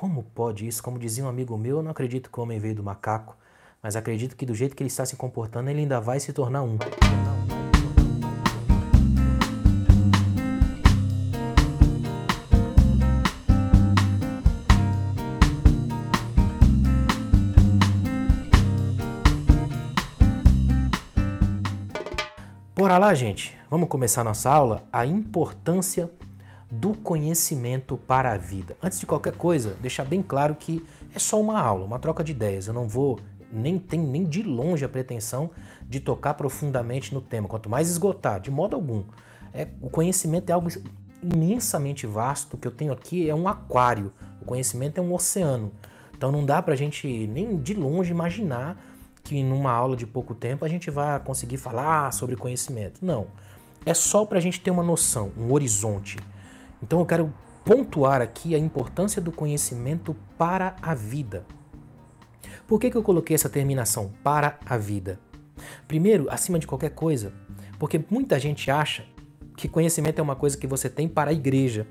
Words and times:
Como 0.00 0.22
pode 0.22 0.66
isso? 0.66 0.82
Como 0.82 0.98
dizia 0.98 1.22
um 1.22 1.28
amigo 1.28 1.58
meu, 1.58 1.76
eu 1.76 1.82
não 1.82 1.90
acredito 1.90 2.30
que 2.30 2.40
o 2.40 2.42
homem 2.42 2.58
veio 2.58 2.74
do 2.74 2.82
macaco, 2.82 3.36
mas 3.82 3.96
acredito 3.96 4.34
que 4.34 4.46
do 4.46 4.54
jeito 4.54 4.74
que 4.74 4.82
ele 4.82 4.88
está 4.88 5.04
se 5.04 5.14
comportando, 5.14 5.68
ele 5.68 5.80
ainda 5.80 6.00
vai 6.00 6.18
se 6.18 6.32
tornar 6.32 6.62
um. 6.62 6.78
Bora 22.74 22.96
lá, 22.96 23.12
gente. 23.12 23.54
Vamos 23.68 23.90
começar 23.90 24.24
nossa 24.24 24.48
aula. 24.48 24.82
A 24.90 25.04
importância 25.04 26.10
do 26.70 26.94
conhecimento 26.94 27.96
para 27.96 28.32
a 28.32 28.36
vida. 28.36 28.76
Antes 28.82 29.00
de 29.00 29.06
qualquer 29.06 29.34
coisa, 29.36 29.76
deixar 29.80 30.04
bem 30.04 30.22
claro 30.22 30.54
que 30.54 30.84
é 31.14 31.18
só 31.18 31.40
uma 31.40 31.60
aula, 31.60 31.84
uma 31.84 31.98
troca 31.98 32.22
de 32.22 32.32
ideias. 32.32 32.68
Eu 32.68 32.74
não 32.74 32.86
vou 32.86 33.18
nem 33.52 33.78
tem 33.78 33.98
nem 33.98 34.24
de 34.24 34.42
longe 34.42 34.84
a 34.84 34.88
pretensão 34.88 35.50
de 35.88 35.98
tocar 35.98 36.34
profundamente 36.34 37.12
no 37.12 37.20
tema, 37.20 37.48
quanto 37.48 37.68
mais 37.68 37.90
esgotar, 37.90 38.40
de 38.40 38.50
modo 38.50 38.76
algum. 38.76 39.02
É, 39.52 39.66
o 39.80 39.90
conhecimento 39.90 40.50
é 40.50 40.52
algo 40.52 40.68
imensamente 41.22 42.06
vasto. 42.06 42.56
Que 42.56 42.68
eu 42.68 42.72
tenho 42.72 42.92
aqui 42.92 43.28
é 43.28 43.34
um 43.34 43.48
aquário. 43.48 44.12
O 44.40 44.44
conhecimento 44.44 44.98
é 44.98 45.02
um 45.02 45.12
oceano. 45.12 45.72
Então 46.16 46.30
não 46.30 46.44
dá 46.44 46.62
para 46.62 46.74
a 46.74 46.76
gente 46.76 47.26
nem 47.26 47.56
de 47.56 47.74
longe 47.74 48.10
imaginar 48.10 48.80
que 49.24 49.42
numa 49.42 49.72
aula 49.72 49.96
de 49.96 50.06
pouco 50.06 50.34
tempo 50.34 50.64
a 50.64 50.68
gente 50.68 50.90
vai 50.90 51.18
conseguir 51.20 51.56
falar 51.56 52.12
sobre 52.12 52.36
conhecimento. 52.36 53.04
Não. 53.04 53.26
É 53.84 53.94
só 53.94 54.24
para 54.24 54.38
a 54.38 54.40
gente 54.40 54.60
ter 54.60 54.70
uma 54.70 54.82
noção, 54.82 55.32
um 55.36 55.52
horizonte. 55.52 56.18
Então 56.82 57.00
eu 57.00 57.06
quero 57.06 57.32
pontuar 57.64 58.20
aqui 58.20 58.54
a 58.54 58.58
importância 58.58 59.20
do 59.20 59.30
conhecimento 59.30 60.16
para 60.36 60.76
a 60.80 60.94
vida. 60.94 61.44
Por 62.66 62.80
que, 62.80 62.90
que 62.90 62.96
eu 62.96 63.02
coloquei 63.02 63.34
essa 63.34 63.48
terminação 63.48 64.12
para 64.22 64.58
a 64.64 64.76
vida? 64.76 65.20
Primeiro, 65.86 66.26
acima 66.30 66.58
de 66.58 66.66
qualquer 66.66 66.90
coisa, 66.90 67.32
porque 67.78 68.02
muita 68.10 68.38
gente 68.38 68.70
acha 68.70 69.04
que 69.56 69.68
conhecimento 69.68 70.18
é 70.18 70.22
uma 70.22 70.36
coisa 70.36 70.56
que 70.56 70.66
você 70.66 70.88
tem 70.88 71.08
para 71.08 71.30
a 71.30 71.34
igreja. 71.34 71.86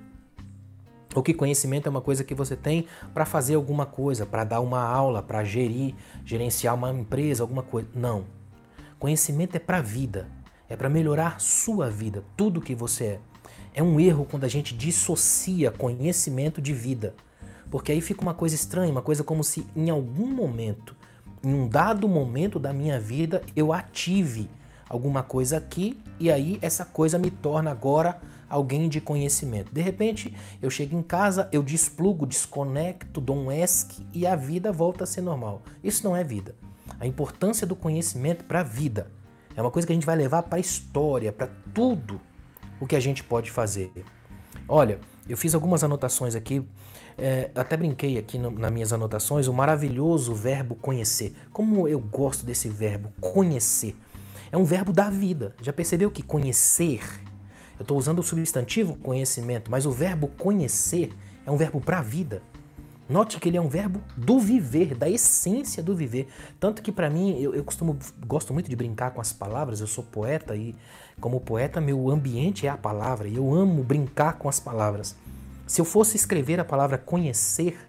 Ou 1.15 1.23
que 1.23 1.33
conhecimento 1.33 1.87
é 1.87 1.89
uma 1.89 2.01
coisa 2.01 2.23
que 2.23 2.35
você 2.35 2.55
tem 2.55 2.87
para 3.13 3.25
fazer 3.25 3.55
alguma 3.55 3.85
coisa, 3.85 4.25
para 4.25 4.43
dar 4.43 4.59
uma 4.59 4.81
aula, 4.81 5.21
para 5.21 5.43
gerir, 5.43 5.95
gerenciar 6.23 6.75
uma 6.75 6.91
empresa, 6.91 7.43
alguma 7.43 7.63
coisa. 7.63 7.87
Não. 7.93 8.25
Conhecimento 8.97 9.55
é 9.55 9.59
para 9.59 9.77
a 9.77 9.81
vida, 9.81 10.27
é 10.67 10.75
para 10.75 10.89
melhorar 10.89 11.39
sua 11.39 11.89
vida, 11.89 12.23
tudo 12.37 12.61
que 12.61 12.75
você 12.75 13.05
é. 13.05 13.19
É 13.79 13.81
um 13.81 13.97
erro 13.97 14.27
quando 14.29 14.43
a 14.43 14.49
gente 14.49 14.75
dissocia 14.75 15.71
conhecimento 15.71 16.61
de 16.61 16.73
vida. 16.73 17.15
Porque 17.71 17.93
aí 17.93 18.01
fica 18.01 18.21
uma 18.21 18.33
coisa 18.33 18.53
estranha, 18.53 18.91
uma 18.91 19.01
coisa 19.01 19.23
como 19.23 19.41
se 19.41 19.65
em 19.73 19.89
algum 19.89 20.27
momento, 20.27 20.93
em 21.41 21.53
um 21.53 21.65
dado 21.65 22.05
momento 22.05 22.59
da 22.59 22.73
minha 22.73 22.99
vida, 22.99 23.41
eu 23.55 23.71
ative 23.71 24.49
alguma 24.89 25.23
coisa 25.23 25.55
aqui 25.55 25.97
e 26.19 26.29
aí 26.29 26.59
essa 26.61 26.83
coisa 26.83 27.17
me 27.17 27.31
torna 27.31 27.71
agora 27.71 28.19
alguém 28.49 28.89
de 28.89 28.99
conhecimento. 28.99 29.73
De 29.73 29.79
repente, 29.79 30.35
eu 30.61 30.69
chego 30.69 30.97
em 30.97 31.01
casa, 31.01 31.47
eu 31.49 31.63
desplugo, 31.63 32.27
desconecto, 32.27 33.21
dou 33.21 33.37
um 33.37 33.49
ESC 33.49 34.05
e 34.13 34.27
a 34.27 34.35
vida 34.35 34.73
volta 34.73 35.05
a 35.05 35.07
ser 35.07 35.21
normal. 35.21 35.61
Isso 35.81 36.03
não 36.03 36.17
é 36.17 36.21
vida. 36.21 36.53
A 36.99 37.07
importância 37.07 37.65
do 37.65 37.77
conhecimento 37.77 38.43
para 38.43 38.59
a 38.59 38.63
vida 38.63 39.09
é 39.55 39.61
uma 39.61 39.71
coisa 39.71 39.87
que 39.87 39.93
a 39.93 39.95
gente 39.95 40.05
vai 40.05 40.17
levar 40.17 40.43
para 40.43 40.57
a 40.57 40.59
história, 40.59 41.31
para 41.31 41.47
tudo 41.73 42.19
o 42.79 42.87
que 42.87 42.95
a 42.95 42.99
gente 42.99 43.23
pode 43.23 43.51
fazer. 43.51 43.91
Olha, 44.67 44.99
eu 45.27 45.37
fiz 45.37 45.53
algumas 45.53 45.83
anotações 45.83 46.35
aqui, 46.35 46.63
é, 47.17 47.51
até 47.53 47.75
brinquei 47.75 48.17
aqui 48.17 48.37
no, 48.37 48.51
nas 48.51 48.71
minhas 48.71 48.93
anotações, 48.93 49.47
o 49.47 49.53
maravilhoso 49.53 50.33
verbo 50.33 50.75
conhecer. 50.75 51.33
Como 51.51 51.87
eu 51.87 51.99
gosto 51.99 52.45
desse 52.45 52.69
verbo, 52.69 53.11
conhecer. 53.19 53.95
É 54.51 54.57
um 54.57 54.63
verbo 54.63 54.91
da 54.91 55.09
vida. 55.09 55.55
Já 55.61 55.71
percebeu 55.73 56.09
que 56.09 56.23
conhecer? 56.23 57.01
Eu 57.77 57.83
estou 57.83 57.97
usando 57.97 58.19
o 58.19 58.23
substantivo 58.23 58.95
conhecimento, 58.95 59.69
mas 59.69 59.85
o 59.85 59.91
verbo 59.91 60.27
conhecer 60.27 61.11
é 61.45 61.51
um 61.51 61.57
verbo 61.57 61.79
para 61.79 61.99
a 61.99 62.01
vida. 62.01 62.41
Note 63.09 63.39
que 63.39 63.49
ele 63.49 63.57
é 63.57 63.61
um 63.61 63.67
verbo 63.67 64.03
do 64.15 64.39
viver, 64.39 64.93
da 64.93 65.09
essência 65.09 65.81
do 65.81 65.95
viver. 65.95 66.27
Tanto 66.59 66.79
que 66.79 66.91
para 66.91 67.09
mim, 67.09 67.41
eu, 67.41 67.55
eu 67.55 67.63
costumo, 67.63 67.97
gosto 68.27 68.53
muito 68.53 68.69
de 68.69 68.75
brincar 68.75 69.09
com 69.11 69.19
as 69.19 69.33
palavras, 69.33 69.81
eu 69.81 69.87
sou 69.87 70.03
poeta 70.03 70.55
e 70.55 70.75
como 71.19 71.41
poeta 71.41 71.81
meu 71.81 72.11
ambiente 72.11 72.67
é 72.67 72.69
a 72.69 72.77
palavra 72.77 73.27
e 73.27 73.35
eu 73.35 73.51
amo 73.51 73.83
brincar 73.83 74.33
com 74.33 74.47
as 74.47 74.59
palavras. 74.59 75.15
Se 75.65 75.81
eu 75.81 75.85
fosse 75.85 76.15
escrever 76.15 76.59
a 76.59 76.65
palavra 76.65 76.99
conhecer, 76.99 77.79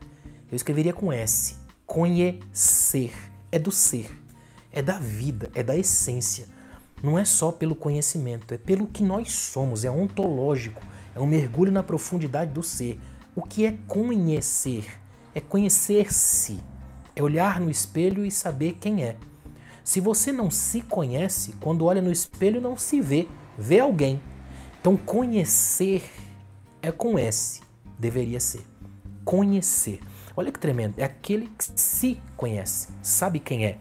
eu 0.50 0.56
escreveria 0.56 0.94
com 0.94 1.12
S. 1.12 1.54
Conhecer. 1.84 3.12
É 3.52 3.58
do 3.58 3.72
ser, 3.72 4.16
é 4.72 4.80
da 4.80 4.98
vida, 4.98 5.50
é 5.54 5.62
da 5.62 5.76
essência. 5.76 6.46
Não 7.02 7.18
é 7.18 7.24
só 7.24 7.50
pelo 7.50 7.74
conhecimento, 7.74 8.54
é 8.54 8.58
pelo 8.58 8.86
que 8.86 9.02
nós 9.02 9.32
somos, 9.32 9.84
é 9.84 9.90
ontológico, 9.90 10.80
é 11.14 11.18
um 11.18 11.26
mergulho 11.26 11.72
na 11.72 11.82
profundidade 11.82 12.52
do 12.52 12.62
ser. 12.62 13.00
O 13.34 13.42
que 13.42 13.66
é 13.66 13.76
conhecer? 13.88 15.00
É 15.34 15.40
conhecer-se, 15.40 16.60
é 17.14 17.22
olhar 17.22 17.60
no 17.60 17.70
espelho 17.70 18.24
e 18.24 18.30
saber 18.30 18.78
quem 18.80 19.04
é. 19.04 19.16
Se 19.84 20.00
você 20.00 20.32
não 20.32 20.50
se 20.50 20.82
conhece, 20.82 21.54
quando 21.60 21.84
olha 21.84 22.02
no 22.02 22.12
espelho 22.12 22.60
não 22.60 22.76
se 22.76 23.00
vê, 23.00 23.28
vê 23.58 23.80
alguém. 23.80 24.20
Então 24.80 24.96
conhecer 24.96 26.08
é 26.82 26.90
com 26.90 27.18
S, 27.18 27.60
deveria 27.98 28.40
ser. 28.40 28.64
Conhecer. 29.24 30.00
Olha 30.36 30.50
que 30.50 30.58
tremendo, 30.58 30.98
é 30.98 31.04
aquele 31.04 31.48
que 31.48 31.64
se 31.74 32.20
conhece, 32.36 32.88
sabe 33.02 33.38
quem 33.38 33.66
é. 33.66 33.78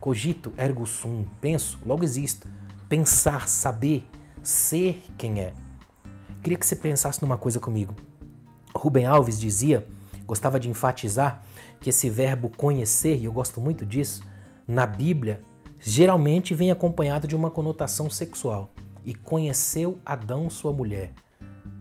Cogito 0.00 0.52
ergo 0.56 0.84
sum, 0.84 1.24
penso, 1.40 1.78
logo 1.86 2.02
existo. 2.02 2.48
Pensar, 2.88 3.48
saber, 3.48 4.04
ser 4.42 5.02
quem 5.16 5.40
é. 5.40 5.54
Queria 6.42 6.58
que 6.58 6.66
você 6.66 6.74
pensasse 6.74 7.22
numa 7.22 7.38
coisa 7.38 7.60
comigo. 7.60 7.94
Rubem 8.74 9.06
Alves 9.06 9.38
dizia 9.38 9.86
gostava 10.32 10.58
de 10.58 10.66
enfatizar 10.66 11.42
que 11.78 11.90
esse 11.90 12.08
verbo 12.08 12.48
conhecer, 12.48 13.18
e 13.18 13.26
eu 13.26 13.32
gosto 13.32 13.60
muito 13.60 13.84
disso, 13.84 14.22
na 14.66 14.86
Bíblia, 14.86 15.42
geralmente 15.78 16.54
vem 16.54 16.70
acompanhado 16.70 17.28
de 17.28 17.36
uma 17.36 17.50
conotação 17.50 18.08
sexual. 18.08 18.72
E 19.04 19.14
conheceu 19.14 19.98
Adão, 20.06 20.48
sua 20.48 20.72
mulher. 20.72 21.12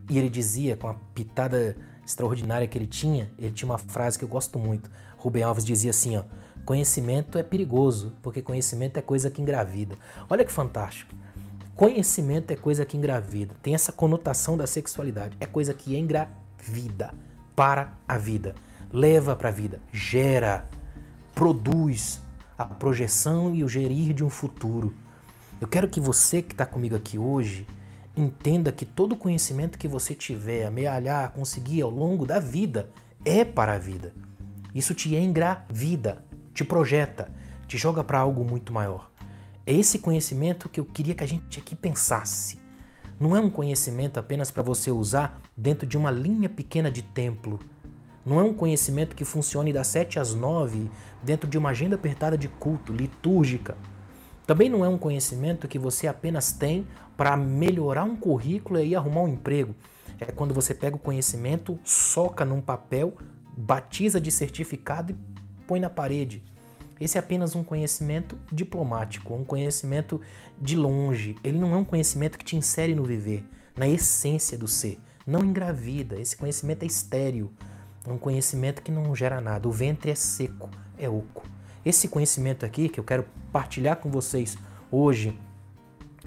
E 0.09 0.17
ele 0.17 0.29
dizia, 0.29 0.75
com 0.75 0.89
a 0.89 0.95
pitada 1.15 1.77
extraordinária 2.05 2.67
que 2.67 2.77
ele 2.77 2.87
tinha, 2.87 3.31
ele 3.39 3.51
tinha 3.51 3.71
uma 3.71 3.77
frase 3.77 4.19
que 4.19 4.25
eu 4.25 4.29
gosto 4.29 4.59
muito. 4.59 4.91
Rubem 5.15 5.43
Alves 5.43 5.63
dizia 5.63 5.91
assim: 5.91 6.17
ó, 6.17 6.23
conhecimento 6.65 7.37
é 7.37 7.43
perigoso, 7.43 8.11
porque 8.21 8.41
conhecimento 8.41 8.97
é 8.97 9.01
coisa 9.01 9.31
que 9.31 9.41
engravida. 9.41 9.95
Olha 10.29 10.43
que 10.43 10.51
fantástico. 10.51 11.15
Conhecimento 11.73 12.51
é 12.51 12.57
coisa 12.57 12.83
que 12.85 12.97
engravida. 12.97 13.55
Tem 13.63 13.73
essa 13.73 13.93
conotação 13.93 14.57
da 14.57 14.67
sexualidade. 14.67 15.37
É 15.39 15.45
coisa 15.45 15.73
que 15.73 15.95
engravida 15.95 17.13
para 17.61 17.93
a 18.07 18.17
vida, 18.17 18.55
leva 18.91 19.35
para 19.35 19.49
a 19.49 19.51
vida, 19.51 19.79
gera, 19.93 20.67
produz 21.35 22.19
a 22.57 22.65
projeção 22.65 23.53
e 23.53 23.63
o 23.63 23.69
gerir 23.69 24.15
de 24.15 24.23
um 24.23 24.31
futuro. 24.31 24.95
Eu 25.59 25.67
quero 25.67 25.87
que 25.87 25.99
você 25.99 26.41
que 26.41 26.55
está 26.55 26.65
comigo 26.65 26.95
aqui 26.95 27.19
hoje 27.19 27.67
entenda 28.17 28.71
que 28.71 28.83
todo 28.83 29.15
conhecimento 29.15 29.77
que 29.77 29.87
você 29.87 30.15
tiver, 30.15 30.65
amealhar, 30.65 31.33
conseguir 31.33 31.83
ao 31.83 31.91
longo 31.91 32.25
da 32.25 32.39
vida 32.39 32.89
é 33.23 33.45
para 33.45 33.73
a 33.73 33.77
vida. 33.77 34.11
Isso 34.73 34.95
te 34.95 35.15
engravida, 35.15 36.25
te 36.55 36.63
projeta, 36.63 37.31
te 37.67 37.77
joga 37.77 38.03
para 38.03 38.17
algo 38.17 38.43
muito 38.43 38.73
maior. 38.73 39.11
É 39.67 39.71
esse 39.71 39.99
conhecimento 39.99 40.67
que 40.67 40.79
eu 40.79 40.85
queria 40.85 41.13
que 41.13 41.23
a 41.23 41.27
gente 41.27 41.59
aqui 41.59 41.75
pensasse. 41.75 42.60
Não 43.21 43.37
é 43.37 43.39
um 43.39 43.51
conhecimento 43.51 44.19
apenas 44.19 44.49
para 44.49 44.63
você 44.63 44.89
usar 44.89 45.39
dentro 45.55 45.85
de 45.85 45.95
uma 45.95 46.09
linha 46.09 46.49
pequena 46.49 46.89
de 46.89 47.03
templo. 47.03 47.59
Não 48.25 48.39
é 48.39 48.43
um 48.43 48.51
conhecimento 48.51 49.15
que 49.15 49.23
funcione 49.23 49.71
das 49.71 49.85
7 49.89 50.17
às 50.17 50.33
9 50.33 50.89
dentro 51.21 51.47
de 51.47 51.55
uma 51.55 51.69
agenda 51.69 51.93
apertada 51.93 52.35
de 52.35 52.47
culto, 52.47 52.91
litúrgica. 52.91 53.77
Também 54.47 54.69
não 54.69 54.83
é 54.83 54.89
um 54.89 54.97
conhecimento 54.97 55.67
que 55.67 55.77
você 55.77 56.07
apenas 56.07 56.51
tem 56.51 56.87
para 57.15 57.37
melhorar 57.37 58.05
um 58.05 58.15
currículo 58.15 58.79
e 58.79 58.95
arrumar 58.95 59.21
um 59.21 59.27
emprego. 59.27 59.75
É 60.19 60.25
quando 60.25 60.55
você 60.55 60.73
pega 60.73 60.95
o 60.95 60.99
conhecimento, 60.99 61.79
soca 61.83 62.43
num 62.43 62.59
papel, 62.59 63.15
batiza 63.55 64.19
de 64.19 64.31
certificado 64.31 65.11
e 65.11 65.15
põe 65.67 65.79
na 65.79 65.91
parede. 65.91 66.43
Esse 67.01 67.17
é 67.17 67.19
apenas 67.19 67.55
um 67.55 67.63
conhecimento 67.63 68.37
diplomático, 68.51 69.33
um 69.33 69.43
conhecimento 69.43 70.21
de 70.61 70.77
longe. 70.77 71.35
Ele 71.43 71.57
não 71.57 71.73
é 71.73 71.77
um 71.77 71.83
conhecimento 71.83 72.37
que 72.37 72.45
te 72.45 72.55
insere 72.55 72.93
no 72.93 73.03
viver, 73.03 73.43
na 73.75 73.87
essência 73.87 74.55
do 74.55 74.67
ser. 74.67 74.99
Não 75.25 75.39
engravida. 75.39 76.21
Esse 76.21 76.37
conhecimento 76.37 76.83
é 76.83 76.85
estéril. 76.85 77.51
É 78.07 78.11
um 78.11 78.19
conhecimento 78.19 78.83
que 78.83 78.91
não 78.91 79.15
gera 79.15 79.41
nada. 79.41 79.67
O 79.67 79.71
ventre 79.71 80.11
é 80.11 80.15
seco, 80.15 80.69
é 80.95 81.09
oco. 81.09 81.43
Esse 81.83 82.07
conhecimento 82.07 82.67
aqui 82.67 82.87
que 82.87 82.99
eu 82.99 83.03
quero 83.03 83.25
partilhar 83.51 83.95
com 83.95 84.11
vocês 84.11 84.55
hoje 84.91 85.35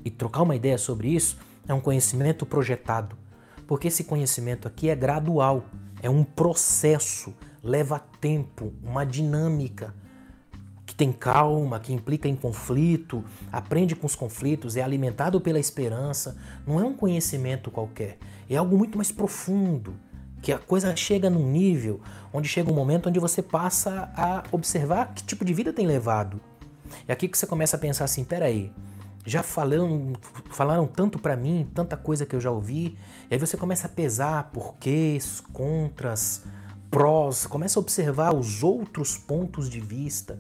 e 0.04 0.10
trocar 0.10 0.42
uma 0.42 0.56
ideia 0.56 0.76
sobre 0.76 1.06
isso 1.06 1.38
é 1.68 1.72
um 1.72 1.80
conhecimento 1.80 2.44
projetado. 2.44 3.16
Porque 3.64 3.86
esse 3.86 4.02
conhecimento 4.02 4.66
aqui 4.66 4.90
é 4.90 4.96
gradual, 4.96 5.66
é 6.02 6.10
um 6.10 6.24
processo 6.24 7.32
leva 7.62 8.00
tempo, 8.20 8.74
uma 8.82 9.06
dinâmica 9.06 9.94
que 10.94 10.98
tem 10.98 11.12
calma, 11.12 11.80
que 11.80 11.92
implica 11.92 12.28
em 12.28 12.36
conflito, 12.36 13.24
aprende 13.50 13.96
com 13.96 14.06
os 14.06 14.14
conflitos, 14.14 14.76
é 14.76 14.82
alimentado 14.82 15.40
pela 15.40 15.58
esperança. 15.58 16.36
Não 16.64 16.80
é 16.80 16.84
um 16.84 16.94
conhecimento 16.94 17.68
qualquer, 17.68 18.16
é 18.48 18.56
algo 18.56 18.78
muito 18.78 18.96
mais 18.96 19.10
profundo, 19.10 19.94
que 20.40 20.52
a 20.52 20.58
coisa 20.58 20.94
chega 20.94 21.28
num 21.28 21.50
nível 21.50 22.00
onde 22.32 22.48
chega 22.48 22.70
um 22.70 22.74
momento 22.74 23.08
onde 23.08 23.18
você 23.18 23.42
passa 23.42 24.12
a 24.16 24.44
observar 24.52 25.12
que 25.12 25.24
tipo 25.24 25.44
de 25.44 25.52
vida 25.52 25.72
tem 25.72 25.86
levado. 25.86 26.40
É 27.08 27.12
aqui 27.12 27.26
que 27.26 27.36
você 27.36 27.46
começa 27.46 27.76
a 27.76 27.80
pensar 27.80 28.04
assim, 28.04 28.22
peraí, 28.22 28.72
já 29.26 29.42
falaram, 29.42 30.12
falaram 30.50 30.86
tanto 30.86 31.18
para 31.18 31.36
mim, 31.36 31.68
tanta 31.74 31.96
coisa 31.96 32.24
que 32.24 32.36
eu 32.36 32.40
já 32.40 32.52
ouvi, 32.52 32.96
e 33.28 33.34
aí 33.34 33.38
você 33.38 33.56
começa 33.56 33.88
a 33.88 33.90
pesar 33.90 34.50
porquês, 34.52 35.42
contras, 35.52 36.44
prós, 36.88 37.46
começa 37.46 37.80
a 37.80 37.82
observar 37.82 38.32
os 38.32 38.62
outros 38.62 39.18
pontos 39.18 39.68
de 39.68 39.80
vista. 39.80 40.38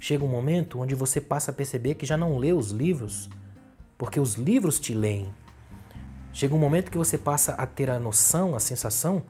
Chega 0.00 0.24
um 0.24 0.28
momento 0.28 0.80
onde 0.80 0.94
você 0.94 1.20
passa 1.20 1.50
a 1.50 1.54
perceber 1.54 1.94
que 1.94 2.06
já 2.06 2.16
não 2.16 2.38
lê 2.38 2.52
os 2.52 2.70
livros, 2.70 3.28
porque 3.96 4.20
os 4.20 4.34
livros 4.34 4.78
te 4.78 4.94
leem. 4.94 5.28
Chega 6.32 6.54
um 6.54 6.58
momento 6.58 6.90
que 6.90 6.98
você 6.98 7.18
passa 7.18 7.52
a 7.54 7.66
ter 7.66 7.90
a 7.90 7.98
noção, 7.98 8.54
a 8.54 8.60
sensação 8.60 9.24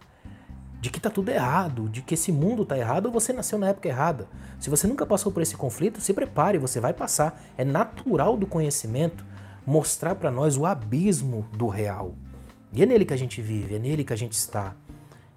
de 0.81 0.91
que 0.91 0.99
está 0.99 1.11
tudo 1.11 1.31
errado, 1.31 1.89
de 1.89 2.03
que 2.03 2.15
esse 2.15 2.31
mundo 2.31 2.63
está 2.63 2.79
errado 2.79 3.07
ou 3.07 3.13
você 3.13 3.33
nasceu 3.33 3.59
na 3.59 3.69
época 3.69 3.89
errada. 3.89 4.29
Se 4.61 4.71
você 4.71 4.87
nunca 4.87 5.07
passou 5.07 5.33
por 5.33 5.43
esse 5.43 5.57
conflito, 5.57 6.01
se 6.01 6.13
prepare, 6.13 6.59
você 6.59 6.81
vai 6.81 6.93
passar. 6.93 7.41
É 7.57 7.65
natural 7.65 8.37
do 8.37 8.47
conhecimento 8.47 9.25
mostrar 9.67 10.15
para 10.15 10.31
nós 10.31 10.57
o 10.57 10.67
abismo 10.67 11.47
do 11.53 11.67
real. 11.67 12.15
E 12.73 12.83
é 12.83 12.87
nele 12.87 13.05
que 13.05 13.15
a 13.15 13.19
gente 13.19 13.41
vive, 13.41 13.75
é 13.75 13.79
nele 13.79 14.05
que 14.05 14.13
a 14.13 14.17
gente 14.17 14.33
está. 14.33 14.75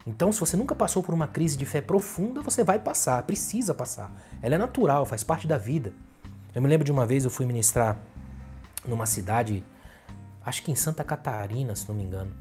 Então, 0.06 0.32
se 0.32 0.40
você 0.40 0.58
nunca 0.58 0.76
passou 0.76 1.02
por 1.02 1.14
uma 1.14 1.28
crise 1.28 1.58
de 1.58 1.66
fé 1.66 1.80
profunda, 1.80 2.42
você 2.42 2.64
vai 2.64 2.80
passar, 2.80 3.22
precisa 3.24 3.74
passar. 3.74 4.12
Ela 4.42 4.56
é 4.56 4.58
natural, 4.58 5.06
faz 5.06 5.24
parte 5.24 5.48
da 5.48 5.58
vida. 5.58 5.94
Eu 6.54 6.62
me 6.62 6.68
lembro 6.68 6.84
de 6.84 6.92
uma 6.92 7.06
vez 7.06 7.24
eu 7.24 7.30
fui 7.30 7.46
ministrar 7.46 7.98
numa 8.86 9.06
cidade, 9.06 9.64
acho 10.44 10.64
que 10.64 10.72
em 10.72 10.76
Santa 10.76 11.04
Catarina, 11.04 11.76
se 11.76 11.88
não 11.88 11.96
me 11.96 12.04
engano. 12.04 12.32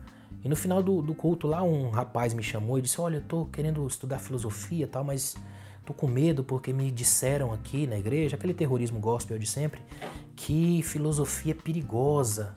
E 0.42 0.48
no 0.48 0.56
final 0.56 0.82
do, 0.82 1.02
do 1.02 1.14
culto 1.14 1.46
lá, 1.46 1.62
um 1.62 1.90
rapaz 1.90 2.32
me 2.32 2.42
chamou 2.42 2.78
e 2.78 2.82
disse: 2.82 3.00
Olha, 3.00 3.16
eu 3.16 3.22
tô 3.22 3.44
querendo 3.46 3.86
estudar 3.86 4.18
filosofia 4.18 4.84
e 4.84 4.88
tal, 4.88 5.04
mas 5.04 5.36
tô 5.84 5.92
com 5.92 6.06
medo 6.06 6.42
porque 6.42 6.72
me 6.72 6.90
disseram 6.90 7.52
aqui 7.52 7.86
na 7.86 7.98
igreja, 7.98 8.36
aquele 8.36 8.54
terrorismo 8.54 8.98
gospel 8.98 9.38
de 9.38 9.46
sempre, 9.46 9.80
que 10.34 10.82
filosofia 10.82 11.52
é 11.52 11.54
perigosa. 11.54 12.56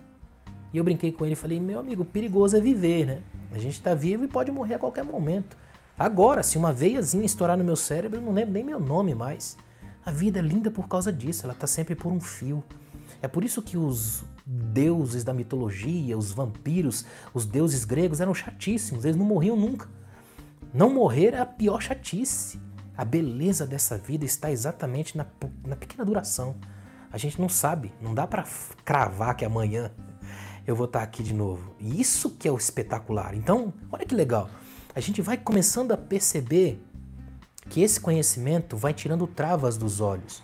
E 0.71 0.77
eu 0.77 0.83
brinquei 0.83 1.11
com 1.11 1.25
ele 1.25 1.33
e 1.33 1.35
falei: 1.35 1.59
Meu 1.59 1.79
amigo, 1.79 2.05
perigoso 2.05 2.55
é 2.55 2.61
viver, 2.61 3.05
né? 3.05 3.21
A 3.51 3.59
gente 3.59 3.81
tá 3.81 3.93
vivo 3.93 4.23
e 4.23 4.27
pode 4.27 4.51
morrer 4.51 4.75
a 4.75 4.79
qualquer 4.79 5.03
momento. 5.03 5.57
Agora, 5.97 6.41
se 6.41 6.57
uma 6.57 6.73
veiazinha 6.73 7.25
estourar 7.25 7.57
no 7.57 7.63
meu 7.63 7.75
cérebro, 7.75 8.17
eu 8.19 8.21
não 8.21 8.33
lembro 8.33 8.53
nem 8.53 8.63
meu 8.63 8.79
nome 8.79 9.13
mais. 9.13 9.55
A 10.05 10.11
vida 10.11 10.39
é 10.39 10.41
linda 10.41 10.71
por 10.71 10.87
causa 10.87 11.13
disso, 11.13 11.45
ela 11.45 11.53
tá 11.53 11.67
sempre 11.67 11.95
por 11.95 12.11
um 12.11 12.19
fio. 12.19 12.63
É 13.21 13.27
por 13.27 13.43
isso 13.43 13.61
que 13.61 13.77
os 13.77 14.23
deuses 14.45 15.23
da 15.23 15.33
mitologia, 15.33 16.17
os 16.17 16.31
vampiros, 16.31 17.05
os 17.33 17.45
deuses 17.45 17.85
gregos 17.85 18.19
eram 18.19 18.33
chatíssimos, 18.33 19.05
eles 19.05 19.15
não 19.15 19.25
morriam 19.25 19.55
nunca. 19.55 19.87
Não 20.73 20.91
morrer 20.91 21.35
é 21.35 21.39
a 21.39 21.45
pior 21.45 21.81
chatice. 21.81 22.59
A 22.97 23.05
beleza 23.05 23.65
dessa 23.65 23.97
vida 23.97 24.25
está 24.25 24.51
exatamente 24.51 25.15
na, 25.15 25.25
na 25.65 25.75
pequena 25.75 26.03
duração. 26.03 26.55
A 27.11 27.17
gente 27.17 27.39
não 27.39 27.47
sabe, 27.47 27.93
não 28.01 28.13
dá 28.13 28.25
para 28.25 28.43
cravar 28.83 29.35
que 29.35 29.45
amanhã 29.45 29.91
eu 30.65 30.75
vou 30.75 30.85
estar 30.85 31.03
aqui 31.03 31.21
de 31.21 31.33
novo. 31.33 31.75
E 31.79 32.01
isso 32.01 32.31
que 32.31 32.47
é 32.47 32.51
o 32.51 32.57
espetacular. 32.57 33.35
Então, 33.35 33.73
olha 33.91 34.05
que 34.05 34.15
legal. 34.15 34.49
A 34.95 34.99
gente 34.99 35.23
vai 35.23 35.37
começando 35.37 35.91
a 35.91 35.97
perceber 35.97 36.79
que 37.67 37.81
esse 37.81 37.99
conhecimento 37.99 38.77
vai 38.77 38.93
tirando 38.93 39.25
travas 39.25 39.75
dos 39.75 39.99
olhos. 39.99 40.43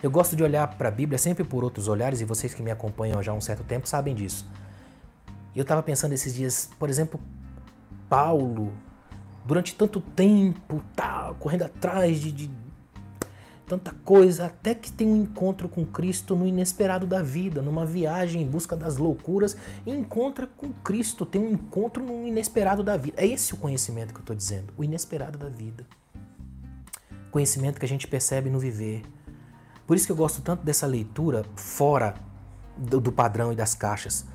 Eu 0.00 0.08
gosto 0.10 0.36
de 0.36 0.42
olhar 0.44 0.68
para 0.76 0.88
a 0.88 0.92
Bíblia 0.92 1.18
sempre 1.18 1.42
por 1.42 1.64
outros 1.64 1.88
olhares, 1.88 2.20
e 2.20 2.24
vocês 2.24 2.54
que 2.54 2.62
me 2.62 2.70
acompanham 2.70 3.20
já 3.22 3.32
há 3.32 3.34
um 3.34 3.40
certo 3.40 3.64
tempo 3.64 3.88
sabem 3.88 4.14
disso. 4.14 4.48
Eu 5.54 5.62
estava 5.62 5.82
pensando 5.82 6.12
esses 6.12 6.32
dias, 6.32 6.70
por 6.78 6.88
exemplo, 6.88 7.18
Paulo, 8.08 8.72
durante 9.44 9.74
tanto 9.74 10.00
tempo, 10.00 10.80
tá, 10.94 11.34
correndo 11.40 11.62
atrás 11.62 12.20
de, 12.20 12.30
de 12.30 12.50
tanta 13.66 13.92
coisa, 14.04 14.46
até 14.46 14.74
que 14.74 14.92
tem 14.92 15.06
um 15.06 15.16
encontro 15.16 15.68
com 15.68 15.84
Cristo 15.84 16.36
no 16.36 16.46
inesperado 16.46 17.06
da 17.06 17.22
vida, 17.22 17.60
numa 17.60 17.84
viagem 17.84 18.42
em 18.42 18.46
busca 18.46 18.76
das 18.76 18.96
loucuras, 18.96 19.56
encontra 19.84 20.46
com 20.46 20.72
Cristo, 20.72 21.26
tem 21.26 21.42
um 21.42 21.50
encontro 21.50 22.02
no 22.04 22.26
inesperado 22.26 22.82
da 22.82 22.96
vida. 22.96 23.20
É 23.20 23.26
esse 23.26 23.54
o 23.54 23.56
conhecimento 23.56 24.12
que 24.14 24.18
eu 24.18 24.22
estou 24.22 24.36
dizendo, 24.36 24.72
o 24.76 24.84
inesperado 24.84 25.36
da 25.36 25.48
vida. 25.48 25.84
Conhecimento 27.30 27.78
que 27.78 27.84
a 27.84 27.88
gente 27.88 28.06
percebe 28.06 28.48
no 28.48 28.58
viver, 28.58 29.02
por 29.86 29.96
isso 29.96 30.06
que 30.06 30.12
eu 30.12 30.16
gosto 30.16 30.42
tanto 30.42 30.64
dessa 30.64 30.86
leitura 30.86 31.44
fora 31.54 32.14
do, 32.76 33.00
do 33.00 33.12
padrão 33.12 33.52
e 33.52 33.56
das 33.56 33.74
caixas. 33.74 34.26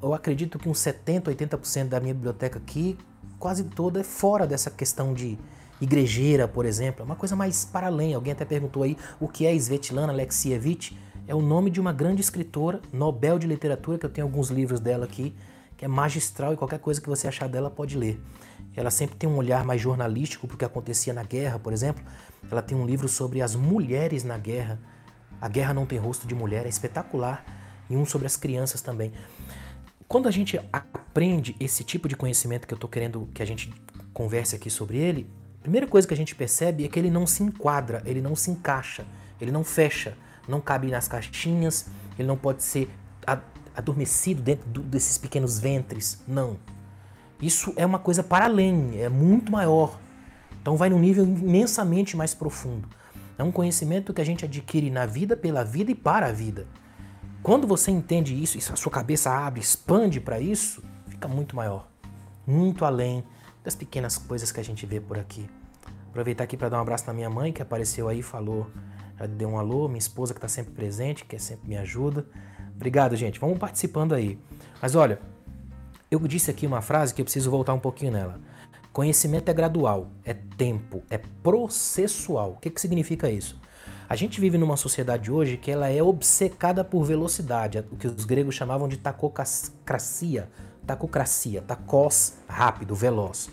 Eu 0.00 0.14
acredito 0.14 0.58
que 0.58 0.68
uns 0.68 0.78
70, 0.78 1.30
80% 1.32 1.88
da 1.88 2.00
minha 2.00 2.14
biblioteca 2.14 2.58
aqui, 2.58 2.96
quase 3.38 3.64
toda 3.64 4.00
é 4.00 4.04
fora 4.04 4.46
dessa 4.46 4.70
questão 4.70 5.12
de 5.12 5.38
igrejeira, 5.80 6.48
por 6.48 6.64
exemplo. 6.64 7.02
É 7.02 7.04
uma 7.04 7.16
coisa 7.16 7.36
mais 7.36 7.64
para 7.64 7.86
além. 7.86 8.14
Alguém 8.14 8.32
até 8.32 8.44
perguntou 8.44 8.82
aí 8.82 8.96
o 9.20 9.28
que 9.28 9.46
é 9.46 9.54
Svetlana 9.54 10.12
Alexievich. 10.12 10.98
É 11.28 11.34
o 11.34 11.42
nome 11.42 11.70
de 11.70 11.80
uma 11.80 11.92
grande 11.92 12.20
escritora, 12.20 12.80
Nobel 12.92 13.38
de 13.38 13.46
Literatura, 13.46 13.98
que 13.98 14.06
eu 14.06 14.10
tenho 14.10 14.26
alguns 14.26 14.48
livros 14.48 14.78
dela 14.78 15.04
aqui, 15.04 15.34
que 15.76 15.84
é 15.84 15.88
magistral 15.88 16.52
e 16.52 16.56
qualquer 16.56 16.78
coisa 16.78 17.00
que 17.00 17.08
você 17.08 17.26
achar 17.26 17.48
dela 17.48 17.68
pode 17.68 17.98
ler. 17.98 18.20
Ela 18.76 18.90
sempre 18.90 19.16
tem 19.16 19.28
um 19.28 19.36
olhar 19.36 19.64
mais 19.64 19.80
jornalístico 19.80 20.46
porque 20.46 20.64
acontecia 20.64 21.12
na 21.12 21.24
guerra, 21.24 21.58
por 21.58 21.72
exemplo. 21.72 22.04
Ela 22.50 22.62
tem 22.62 22.76
um 22.76 22.86
livro 22.86 23.08
sobre 23.08 23.42
as 23.42 23.56
mulheres 23.56 24.22
na 24.22 24.38
guerra. 24.38 24.78
A 25.40 25.48
Guerra 25.48 25.74
Não 25.74 25.84
Tem 25.84 25.98
Rosto 25.98 26.26
de 26.26 26.34
Mulher, 26.34 26.64
é 26.64 26.68
espetacular. 26.68 27.44
E 27.90 27.96
um 27.96 28.04
sobre 28.06 28.26
as 28.26 28.36
crianças 28.36 28.80
também. 28.80 29.12
Quando 30.08 30.28
a 30.28 30.30
gente 30.30 30.58
aprende 30.72 31.56
esse 31.58 31.82
tipo 31.82 32.08
de 32.08 32.14
conhecimento 32.14 32.66
que 32.66 32.72
eu 32.72 32.76
estou 32.76 32.88
querendo 32.88 33.28
que 33.34 33.42
a 33.42 33.46
gente 33.46 33.72
converse 34.12 34.54
aqui 34.54 34.70
sobre 34.70 34.98
ele, 34.98 35.28
a 35.58 35.62
primeira 35.62 35.86
coisa 35.88 36.06
que 36.06 36.14
a 36.14 36.16
gente 36.16 36.34
percebe 36.34 36.84
é 36.84 36.88
que 36.88 36.96
ele 36.96 37.10
não 37.10 37.26
se 37.26 37.42
enquadra, 37.42 38.02
ele 38.06 38.20
não 38.20 38.36
se 38.36 38.50
encaixa, 38.50 39.04
ele 39.40 39.50
não 39.50 39.64
fecha, 39.64 40.16
não 40.46 40.60
cabe 40.60 40.86
nas 40.88 41.08
caixinhas, 41.08 41.86
ele 42.16 42.28
não 42.28 42.36
pode 42.36 42.62
ser 42.62 42.88
adormecido 43.74 44.40
dentro 44.40 44.80
desses 44.82 45.18
pequenos 45.18 45.58
ventres. 45.58 46.22
Não. 46.26 46.56
Isso 47.42 47.72
é 47.76 47.84
uma 47.84 47.98
coisa 47.98 48.22
para 48.22 48.44
além, 48.44 49.00
é 49.00 49.08
muito 49.08 49.50
maior. 49.50 49.98
Então 50.62 50.76
vai 50.76 50.88
num 50.88 51.00
nível 51.00 51.24
imensamente 51.24 52.16
mais 52.16 52.32
profundo. 52.32 52.88
É 53.36 53.42
um 53.42 53.50
conhecimento 53.50 54.14
que 54.14 54.20
a 54.20 54.24
gente 54.24 54.44
adquire 54.44 54.88
na 54.88 55.04
vida, 55.04 55.36
pela 55.36 55.64
vida 55.64 55.90
e 55.90 55.94
para 55.96 56.26
a 56.26 56.32
vida. 56.32 56.66
Quando 57.46 57.64
você 57.64 57.92
entende 57.92 58.34
isso, 58.34 58.58
e 58.58 58.72
a 58.72 58.74
sua 58.74 58.90
cabeça 58.90 59.30
abre, 59.30 59.60
expande 59.60 60.20
para 60.20 60.40
isso, 60.40 60.82
fica 61.06 61.28
muito 61.28 61.54
maior. 61.54 61.86
Muito 62.44 62.84
além 62.84 63.22
das 63.62 63.76
pequenas 63.76 64.18
coisas 64.18 64.50
que 64.50 64.58
a 64.58 64.64
gente 64.64 64.84
vê 64.84 65.00
por 65.00 65.16
aqui. 65.16 65.48
Aproveitar 66.08 66.42
aqui 66.42 66.56
para 66.56 66.68
dar 66.68 66.78
um 66.78 66.80
abraço 66.80 67.06
na 67.06 67.12
minha 67.12 67.30
mãe, 67.30 67.52
que 67.52 67.62
apareceu 67.62 68.08
aí, 68.08 68.20
falou, 68.20 68.66
já 69.16 69.26
deu 69.26 69.50
um 69.50 69.60
alô, 69.60 69.86
minha 69.86 70.00
esposa 70.00 70.34
que 70.34 70.38
está 70.38 70.48
sempre 70.48 70.72
presente, 70.72 71.24
que 71.24 71.38
sempre 71.38 71.68
me 71.68 71.76
ajuda. 71.76 72.26
Obrigado, 72.74 73.14
gente. 73.14 73.38
Vamos 73.38 73.58
participando 73.58 74.12
aí. 74.12 74.40
Mas 74.82 74.96
olha, 74.96 75.20
eu 76.10 76.18
disse 76.26 76.50
aqui 76.50 76.66
uma 76.66 76.82
frase 76.82 77.14
que 77.14 77.20
eu 77.20 77.24
preciso 77.24 77.48
voltar 77.48 77.74
um 77.74 77.78
pouquinho 77.78 78.10
nela. 78.10 78.40
Conhecimento 78.92 79.48
é 79.48 79.54
gradual, 79.54 80.10
é 80.24 80.34
tempo, 80.34 81.04
é 81.08 81.18
processual. 81.44 82.54
O 82.54 82.56
que, 82.56 82.70
que 82.70 82.80
significa 82.80 83.30
isso? 83.30 83.56
A 84.08 84.14
gente 84.14 84.40
vive 84.40 84.56
numa 84.56 84.76
sociedade 84.76 85.32
hoje 85.32 85.56
que 85.56 85.68
ela 85.68 85.88
é 85.88 86.00
obcecada 86.00 86.84
por 86.84 87.02
velocidade, 87.02 87.84
o 87.90 87.96
que 87.96 88.06
os 88.06 88.24
gregos 88.24 88.54
chamavam 88.54 88.86
de 88.86 88.96
tacocracia, 88.98 90.48
tacocracia, 90.86 91.60
tacos, 91.62 92.34
rápido, 92.46 92.94
veloz. 92.94 93.50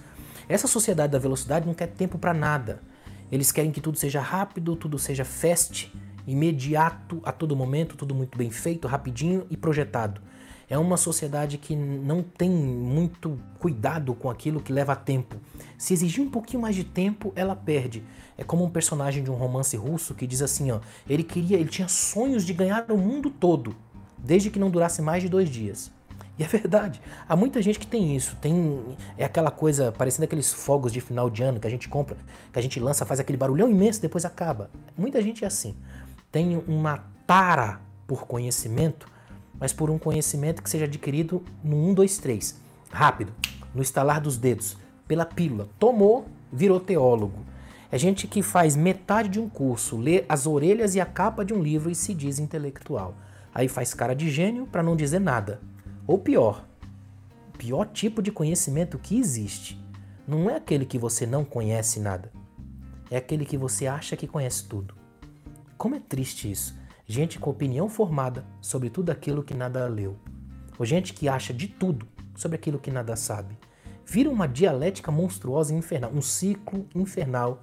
Essa 0.48 0.68
sociedade 0.68 1.14
da 1.14 1.18
velocidade 1.18 1.66
não 1.66 1.74
quer 1.74 1.88
tempo 1.88 2.20
para 2.20 2.36
nada. 2.36 2.84
Eles 3.32 3.52
querem 3.52 3.72
que 3.72 3.82
tudo 3.82 3.98
seja 3.98 4.22
rápido, 4.22 4.76
tudo 4.76 5.00
seja 5.00 5.26
fast, 5.26 5.92
imediato, 6.28 7.20
a 7.26 7.32
todo 7.32 7.56
momento, 7.56 7.98
tudo 7.98 8.14
muito 8.14 8.38
bem 8.38 8.52
feito, 8.52 8.88
rapidinho 8.88 9.48
e 9.50 9.58
projetado. 9.58 10.22
É 10.70 10.78
uma 10.78 10.98
sociedade 10.98 11.58
que 11.58 11.76
não 11.76 12.24
tem 12.24 12.50
muito 12.50 13.40
cuidado 13.60 14.14
com 14.16 14.30
aquilo 14.30 14.62
que 14.62 14.74
leva 14.74 14.96
tempo. 14.96 15.36
Se 15.78 15.94
exigir 15.94 16.24
um 16.24 16.30
pouquinho 16.30 16.62
mais 16.62 16.76
de 16.76 16.84
tempo, 16.84 17.32
ela 17.36 17.56
perde. 17.56 18.04
É 18.38 18.44
como 18.44 18.64
um 18.64 18.70
personagem 18.70 19.24
de 19.24 19.30
um 19.30 19.36
romance 19.36 19.76
russo 19.78 20.16
que 20.16 20.26
diz 20.26 20.42
assim, 20.42 20.72
ó, 20.72 20.80
ele 21.08 21.24
queria, 21.24 21.58
ele 21.58 21.70
tinha 21.70 21.88
sonhos 21.88 22.46
de 22.46 22.54
ganhar 22.54 22.90
o 22.90 22.98
mundo 22.98 23.30
todo, 23.30 23.76
desde 24.18 24.50
que 24.50 24.60
não 24.60 24.70
durasse 24.70 25.02
mais 25.02 25.22
de 25.22 25.30
dois 25.30 25.50
dias. 25.50 25.92
E 26.38 26.44
é 26.44 26.48
verdade. 26.48 27.00
Há 27.28 27.36
muita 27.36 27.62
gente 27.62 27.78
que 27.78 27.86
tem 27.86 28.16
isso. 28.16 28.36
Tem 28.38 28.84
é 29.18 29.24
aquela 29.24 29.52
coisa 29.52 29.92
parecendo 29.92 30.26
aqueles 30.26 30.52
fogos 30.52 30.92
de 30.92 31.00
final 31.00 31.30
de 31.30 31.44
ano 31.44 31.60
que 31.60 31.68
a 31.68 31.70
gente 31.70 31.88
compra, 31.88 32.18
que 32.52 32.58
a 32.58 32.62
gente 32.62 32.80
lança, 32.80 33.06
faz 33.06 33.20
aquele 33.20 33.38
barulhão 33.38 33.70
imenso, 33.70 34.02
depois 34.02 34.26
acaba. 34.26 34.70
Muita 34.98 35.22
gente 35.22 35.44
é 35.44 35.48
assim. 35.48 35.76
Tem 36.32 36.58
uma 36.68 37.06
tara 37.28 37.80
por 38.08 38.26
conhecimento 38.26 39.08
mas 39.64 39.72
por 39.72 39.90
um 39.90 39.98
conhecimento 39.98 40.62
que 40.62 40.70
seja 40.70 40.84
adquirido 40.84 41.42
no 41.64 41.92
1, 41.92 41.94
2, 41.94 42.18
3. 42.18 42.60
Rápido, 42.92 43.32
no 43.74 43.82
estalar 43.82 44.20
dos 44.20 44.36
dedos, 44.36 44.76
pela 45.08 45.26
pílula. 45.26 45.70
Tomou, 45.80 46.26
virou 46.52 46.82
teólogo. 46.82 47.46
É 47.90 47.98
gente 47.98 48.28
que 48.28 48.42
faz 48.42 48.76
metade 48.76 49.30
de 49.30 49.40
um 49.40 49.48
curso, 49.48 49.96
lê 49.96 50.26
as 50.28 50.46
orelhas 50.46 50.96
e 50.96 51.00
a 51.00 51.06
capa 51.06 51.46
de 51.46 51.54
um 51.54 51.64
livro 51.64 51.90
e 51.90 51.96
se 51.96 52.14
diz 52.14 52.40
intelectual. 52.40 53.16
Aí 53.56 53.70
faz 53.70 53.94
cara 53.94 54.14
de 54.14 54.30
gênio 54.30 54.68
para 54.68 54.84
não 54.84 54.98
dizer 54.98 55.20
nada. 55.20 55.62
Ou 56.06 56.20
pior, 56.20 56.68
pior 57.58 57.86
tipo 57.86 58.22
de 58.22 58.34
conhecimento 58.34 59.00
que 59.00 59.18
existe 59.18 59.82
não 60.28 60.50
é 60.50 60.58
aquele 60.58 60.86
que 60.86 61.00
você 61.00 61.26
não 61.26 61.46
conhece 61.46 62.02
nada. 62.02 62.34
É 63.10 63.16
aquele 63.16 63.46
que 63.46 63.58
você 63.58 63.88
acha 63.88 64.18
que 64.18 64.28
conhece 64.28 64.66
tudo. 64.66 64.94
Como 65.78 65.96
é 65.96 66.02
triste 66.02 66.52
isso. 66.52 66.76
Gente 67.14 67.38
com 67.38 67.52
opinião 67.52 67.88
formada 67.88 68.44
sobre 68.60 68.90
tudo 68.90 69.12
aquilo 69.12 69.44
que 69.44 69.54
nada 69.54 69.88
leu. 69.88 70.18
Ou 70.80 70.84
gente 70.84 71.14
que 71.14 71.30
acha 71.30 71.54
de 71.54 71.68
tudo 71.68 72.08
sobre 72.36 72.56
aquilo 72.56 72.80
que 72.80 72.90
nada 72.90 73.16
sabe. 73.16 73.56
Vira 74.04 74.32
uma 74.32 74.48
dialética 74.48 75.12
monstruosa 75.12 75.76
e 75.76 75.78
infernal, 75.78 76.10
um 76.12 76.24
ciclo 76.24 76.88
infernal 76.96 77.62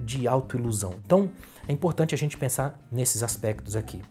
de 0.00 0.26
autoilusão. 0.26 0.96
Então, 1.04 1.30
é 1.68 1.72
importante 1.72 2.16
a 2.16 2.18
gente 2.18 2.36
pensar 2.36 2.84
nesses 2.90 3.22
aspectos 3.22 3.76
aqui. 3.76 4.02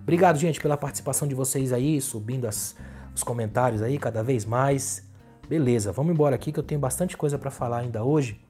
Obrigado, 0.00 0.38
gente, 0.38 0.60
pela 0.60 0.76
participação 0.76 1.26
de 1.26 1.34
vocês 1.34 1.72
aí, 1.72 2.00
subindo 2.00 2.46
as, 2.46 2.76
os 3.12 3.24
comentários 3.24 3.82
aí 3.82 3.98
cada 3.98 4.22
vez 4.22 4.44
mais. 4.44 5.10
Beleza, 5.48 5.90
vamos 5.90 6.12
embora 6.14 6.36
aqui 6.36 6.52
que 6.52 6.60
eu 6.60 6.62
tenho 6.62 6.80
bastante 6.80 7.16
coisa 7.16 7.36
para 7.36 7.50
falar 7.50 7.78
ainda 7.78 8.04
hoje. 8.04 8.40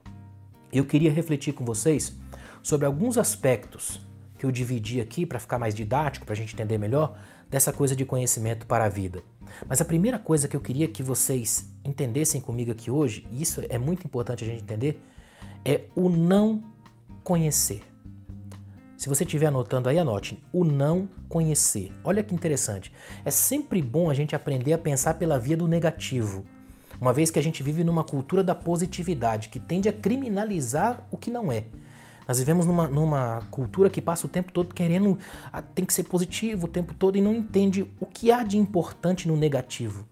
Eu 0.70 0.84
queria 0.84 1.10
refletir 1.10 1.54
com 1.54 1.64
vocês 1.64 2.14
sobre 2.62 2.84
alguns 2.84 3.16
aspectos 3.16 4.09
que 4.40 4.46
eu 4.46 4.50
dividi 4.50 5.02
aqui 5.02 5.26
para 5.26 5.38
ficar 5.38 5.58
mais 5.58 5.74
didático, 5.74 6.24
para 6.24 6.32
a 6.32 6.36
gente 6.36 6.54
entender 6.54 6.78
melhor, 6.78 7.14
dessa 7.50 7.74
coisa 7.74 7.94
de 7.94 8.06
conhecimento 8.06 8.66
para 8.66 8.86
a 8.86 8.88
vida. 8.88 9.22
Mas 9.68 9.82
a 9.82 9.84
primeira 9.84 10.18
coisa 10.18 10.48
que 10.48 10.56
eu 10.56 10.62
queria 10.62 10.88
que 10.88 11.02
vocês 11.02 11.70
entendessem 11.84 12.40
comigo 12.40 12.72
aqui 12.72 12.90
hoje, 12.90 13.26
e 13.30 13.42
isso 13.42 13.62
é 13.68 13.76
muito 13.76 14.06
importante 14.06 14.42
a 14.42 14.46
gente 14.46 14.62
entender, 14.62 14.98
é 15.62 15.82
o 15.94 16.08
não 16.08 16.64
conhecer. 17.22 17.82
Se 18.96 19.10
você 19.10 19.24
estiver 19.24 19.48
anotando 19.48 19.90
aí, 19.90 19.98
anote. 19.98 20.42
O 20.54 20.64
não 20.64 21.06
conhecer. 21.28 21.92
Olha 22.02 22.22
que 22.22 22.34
interessante. 22.34 22.90
É 23.26 23.30
sempre 23.30 23.82
bom 23.82 24.08
a 24.08 24.14
gente 24.14 24.34
aprender 24.34 24.72
a 24.72 24.78
pensar 24.78 25.14
pela 25.14 25.38
via 25.38 25.56
do 25.56 25.68
negativo. 25.68 26.46
Uma 26.98 27.12
vez 27.12 27.30
que 27.30 27.38
a 27.38 27.42
gente 27.42 27.62
vive 27.62 27.84
numa 27.84 28.04
cultura 28.04 28.42
da 28.42 28.54
positividade, 28.54 29.50
que 29.50 29.60
tende 29.60 29.86
a 29.86 29.92
criminalizar 29.92 31.06
o 31.10 31.18
que 31.18 31.30
não 31.30 31.52
é. 31.52 31.64
Nós 32.30 32.38
vivemos 32.38 32.64
numa, 32.64 32.86
numa 32.86 33.42
cultura 33.50 33.90
que 33.90 34.00
passa 34.00 34.24
o 34.24 34.30
tempo 34.30 34.52
todo 34.52 34.72
querendo. 34.72 35.18
Ah, 35.52 35.60
tem 35.60 35.84
que 35.84 35.92
ser 35.92 36.04
positivo 36.04 36.66
o 36.66 36.68
tempo 36.68 36.94
todo 36.94 37.18
e 37.18 37.20
não 37.20 37.34
entende 37.34 37.90
o 37.98 38.06
que 38.06 38.30
há 38.30 38.44
de 38.44 38.56
importante 38.56 39.26
no 39.26 39.36
negativo. 39.36 40.06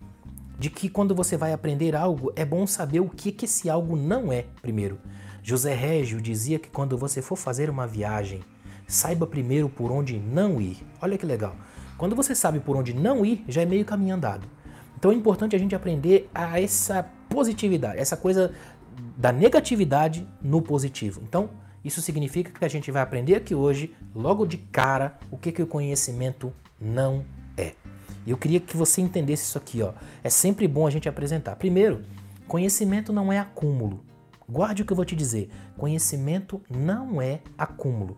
De 0.59 0.69
que 0.69 0.89
quando 0.89 1.15
você 1.15 1.37
vai 1.37 1.53
aprender 1.53 1.95
algo, 1.95 2.33
é 2.35 2.45
bom 2.45 2.67
saber 2.67 2.99
o 2.99 3.09
que, 3.09 3.31
que 3.31 3.45
esse 3.45 3.71
algo 3.71 3.95
não 3.95 4.33
é, 4.33 4.47
primeiro. 4.61 4.99
José 5.45 5.73
Régio 5.73 6.21
dizia 6.21 6.59
que 6.59 6.69
quando 6.69 6.99
você 6.99 7.23
for 7.23 7.37
fazer 7.37 7.71
uma 7.71 7.87
viagem, 7.87 8.41
saiba 8.85 9.25
primeiro 9.25 9.69
por 9.69 9.93
onde 9.93 10.19
não 10.19 10.61
ir. 10.61 10.85
Olha 11.01 11.17
que 11.17 11.25
legal. 11.25 11.55
Quando 11.97 12.17
você 12.17 12.35
sabe 12.35 12.59
por 12.59 12.75
onde 12.75 12.93
não 12.93 13.25
ir, 13.25 13.45
já 13.47 13.63
é 13.63 13.65
meio 13.65 13.85
caminho 13.85 14.17
andado. 14.17 14.45
Então 14.99 15.13
é 15.13 15.15
importante 15.15 15.55
a 15.55 15.59
gente 15.61 15.77
aprender 15.77 16.29
a 16.35 16.61
essa 16.61 17.09
positividade, 17.29 17.97
essa 17.97 18.17
coisa 18.17 18.53
da 19.17 19.31
negatividade 19.31 20.27
no 20.43 20.61
positivo. 20.61 21.21
Então, 21.23 21.49
isso 21.89 22.01
significa 22.01 22.51
que 22.51 22.65
a 22.65 22.69
gente 22.69 22.91
vai 22.91 23.03
aprender 23.03 23.35
aqui 23.35 23.55
hoje, 23.55 23.95
logo 24.15 24.47
de 24.47 24.57
cara, 24.57 25.19
o 25.31 25.37
que, 25.37 25.51
que 25.51 25.63
o 25.63 25.67
conhecimento 25.67 26.53
não 26.81 27.25
é. 27.57 27.75
E 28.27 28.31
eu 28.31 28.37
queria 28.37 28.61
que 28.61 28.77
você 28.77 29.01
entendesse 29.01 29.45
isso 29.45 29.59
aqui. 29.59 29.83
Ó. 29.83 29.93
É 30.23 30.31
sempre 30.31 30.69
bom 30.69 30.87
a 30.87 30.91
gente 30.91 31.09
apresentar. 31.09 31.57
Primeiro, 31.57 32.03
conhecimento 32.47 33.13
não 33.13 33.33
é 33.33 33.39
acúmulo. 33.39 34.05
Guarde 34.49 34.83
o 34.83 34.85
que 34.85 34.93
eu 34.93 34.97
vou 34.97 35.05
te 35.05 35.17
dizer. 35.17 35.51
Conhecimento 35.77 36.61
não 36.71 37.21
é 37.21 37.41
acúmulo. 37.57 38.17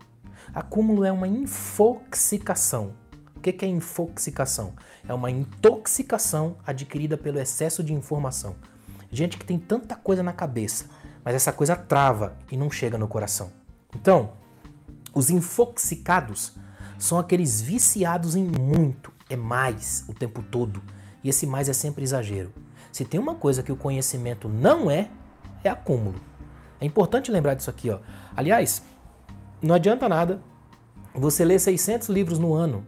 Acúmulo 0.53 1.03
é 1.03 1.11
uma 1.11 1.27
infoxicação. 1.27 2.93
O 3.35 3.39
que 3.39 3.65
é 3.65 3.67
infoxicação? 3.67 4.73
É 5.07 5.13
uma 5.13 5.31
intoxicação 5.31 6.57
adquirida 6.65 7.17
pelo 7.17 7.39
excesso 7.39 7.83
de 7.83 7.93
informação. 7.93 8.55
Gente 9.11 9.37
que 9.37 9.45
tem 9.45 9.57
tanta 9.57 9.95
coisa 9.95 10.21
na 10.21 10.31
cabeça, 10.31 10.85
mas 11.23 11.35
essa 11.35 11.51
coisa 11.51 11.75
trava 11.75 12.37
e 12.51 12.57
não 12.57 12.69
chega 12.69 12.97
no 12.97 13.07
coração. 13.07 13.60
Então, 13.95 14.31
os 15.13 15.29
infoxicados 15.29 16.53
são 16.97 17.17
aqueles 17.17 17.61
viciados 17.61 18.35
em 18.35 18.43
muito, 18.43 19.11
é 19.29 19.35
mais 19.35 20.05
o 20.07 20.13
tempo 20.13 20.41
todo. 20.43 20.81
E 21.23 21.29
esse 21.29 21.45
mais 21.45 21.69
é 21.69 21.73
sempre 21.73 22.03
exagero. 22.03 22.51
Se 22.91 23.05
tem 23.05 23.19
uma 23.19 23.35
coisa 23.35 23.63
que 23.63 23.71
o 23.71 23.75
conhecimento 23.75 24.49
não 24.49 24.89
é, 24.89 25.09
é 25.63 25.69
acúmulo. 25.69 26.19
É 26.79 26.85
importante 26.85 27.31
lembrar 27.31 27.53
disso 27.53 27.69
aqui, 27.69 27.89
ó. 27.89 27.99
Aliás, 28.35 28.83
não 29.61 29.75
adianta 29.75 30.09
nada 30.09 30.41
você 31.13 31.45
ler 31.45 31.59
600 31.59 32.09
livros 32.09 32.39
no 32.39 32.53
ano 32.53 32.85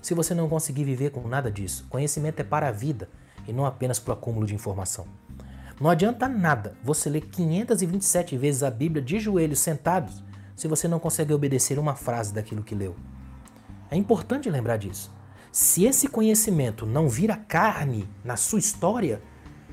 se 0.00 0.14
você 0.14 0.34
não 0.34 0.48
conseguir 0.48 0.84
viver 0.84 1.10
com 1.10 1.26
nada 1.28 1.50
disso. 1.50 1.86
Conhecimento 1.88 2.40
é 2.40 2.44
para 2.44 2.68
a 2.68 2.72
vida 2.72 3.08
e 3.46 3.52
não 3.52 3.64
apenas 3.64 3.98
para 3.98 4.10
o 4.10 4.14
acúmulo 4.14 4.46
de 4.46 4.54
informação. 4.54 5.06
Não 5.80 5.90
adianta 5.90 6.28
nada 6.28 6.74
você 6.82 7.10
ler 7.10 7.22
527 7.22 8.36
vezes 8.36 8.62
a 8.62 8.70
Bíblia 8.70 9.02
de 9.02 9.18
joelhos 9.18 9.60
sentados 9.60 10.22
se 10.54 10.68
você 10.68 10.86
não 10.86 10.98
consegue 10.98 11.32
obedecer 11.32 11.78
uma 11.78 11.94
frase 11.94 12.32
daquilo 12.32 12.62
que 12.62 12.74
leu. 12.74 12.94
É 13.90 13.96
importante 13.96 14.48
lembrar 14.48 14.76
disso. 14.76 15.12
Se 15.50 15.84
esse 15.84 16.08
conhecimento 16.08 16.86
não 16.86 17.08
vira 17.08 17.36
carne 17.36 18.08
na 18.24 18.36
sua 18.36 18.58
história, 18.58 19.20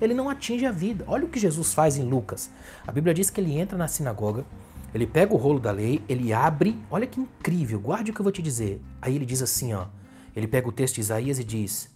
ele 0.01 0.13
não 0.13 0.29
atinge 0.29 0.65
a 0.65 0.71
vida. 0.71 1.05
Olha 1.07 1.25
o 1.25 1.29
que 1.29 1.39
Jesus 1.39 1.73
faz 1.73 1.97
em 1.97 2.03
Lucas. 2.03 2.49
A 2.85 2.91
Bíblia 2.91 3.13
diz 3.13 3.29
que 3.29 3.39
ele 3.39 3.57
entra 3.57 3.77
na 3.77 3.87
sinagoga, 3.87 4.45
ele 4.93 5.05
pega 5.05 5.33
o 5.33 5.37
rolo 5.37 5.59
da 5.59 5.71
lei, 5.71 6.03
ele 6.09 6.33
abre, 6.33 6.77
olha 6.89 7.05
que 7.05 7.19
incrível, 7.19 7.79
guarde 7.79 8.11
o 8.11 8.13
que 8.13 8.19
eu 8.19 8.23
vou 8.23 8.31
te 8.31 8.41
dizer. 8.41 8.81
Aí 9.01 9.15
ele 9.15 9.25
diz 9.25 9.41
assim, 9.41 9.73
ó, 9.73 9.85
ele 10.35 10.47
pega 10.47 10.67
o 10.67 10.71
texto 10.71 10.95
de 10.95 11.01
Isaías 11.01 11.39
e 11.39 11.43
diz: 11.43 11.89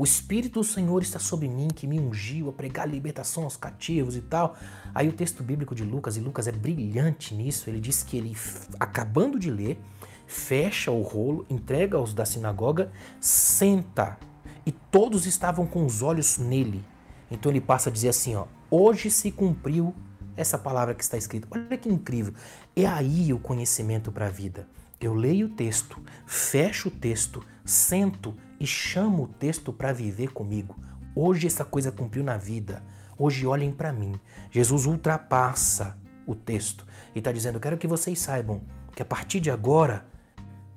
O 0.00 0.04
Espírito 0.04 0.60
do 0.60 0.64
Senhor 0.64 1.02
está 1.02 1.18
sobre 1.18 1.46
mim, 1.46 1.68
que 1.68 1.86
me 1.86 2.00
ungiu 2.00 2.48
a 2.48 2.52
pregar 2.54 2.88
libertação 2.88 3.44
aos 3.44 3.54
cativos 3.54 4.16
e 4.16 4.22
tal. 4.22 4.56
Aí 4.94 5.06
o 5.06 5.12
texto 5.12 5.42
bíblico 5.42 5.74
de 5.74 5.84
Lucas, 5.84 6.16
e 6.16 6.20
Lucas 6.20 6.46
é 6.46 6.52
brilhante 6.52 7.34
nisso, 7.34 7.68
ele 7.68 7.78
diz 7.78 8.02
que 8.02 8.16
ele, 8.16 8.34
acabando 8.80 9.38
de 9.38 9.50
ler, 9.50 9.78
fecha 10.26 10.90
o 10.90 11.02
rolo, 11.02 11.44
entrega 11.50 11.98
aos 11.98 12.14
da 12.14 12.24
sinagoga, 12.24 12.90
senta. 13.20 14.18
E 14.64 14.72
todos 14.72 15.26
estavam 15.26 15.66
com 15.66 15.84
os 15.84 16.00
olhos 16.00 16.38
nele. 16.38 16.82
Então 17.30 17.52
ele 17.52 17.60
passa 17.60 17.90
a 17.90 17.92
dizer 17.92 18.08
assim: 18.08 18.34
ó, 18.34 18.46
hoje 18.70 19.10
se 19.10 19.30
cumpriu 19.30 19.94
essa 20.34 20.56
palavra 20.56 20.94
que 20.94 21.04
está 21.04 21.18
escrita. 21.18 21.46
Olha 21.50 21.76
que 21.76 21.90
incrível. 21.90 22.32
É 22.74 22.86
aí 22.86 23.34
o 23.34 23.38
conhecimento 23.38 24.10
para 24.10 24.28
a 24.28 24.30
vida. 24.30 24.66
Eu 24.98 25.12
leio 25.12 25.48
o 25.48 25.50
texto, 25.50 26.00
fecho 26.24 26.88
o 26.88 26.90
texto, 26.90 27.44
sento 27.66 28.34
e 28.60 28.66
chamo 28.66 29.24
o 29.24 29.26
texto 29.28 29.72
para 29.72 29.92
viver 29.92 30.32
comigo. 30.32 30.78
Hoje 31.14 31.46
essa 31.46 31.64
coisa 31.64 31.90
cumpriu 31.90 32.22
na 32.22 32.36
vida. 32.36 32.82
Hoje 33.18 33.46
olhem 33.46 33.72
para 33.72 33.92
mim. 33.92 34.20
Jesus 34.50 34.84
ultrapassa 34.84 35.96
o 36.26 36.34
texto 36.34 36.86
e 37.14 37.18
está 37.18 37.32
dizendo: 37.32 37.58
Quero 37.58 37.78
que 37.78 37.86
vocês 37.86 38.20
saibam 38.20 38.60
que 38.94 39.02
a 39.02 39.04
partir 39.04 39.40
de 39.40 39.50
agora 39.50 40.06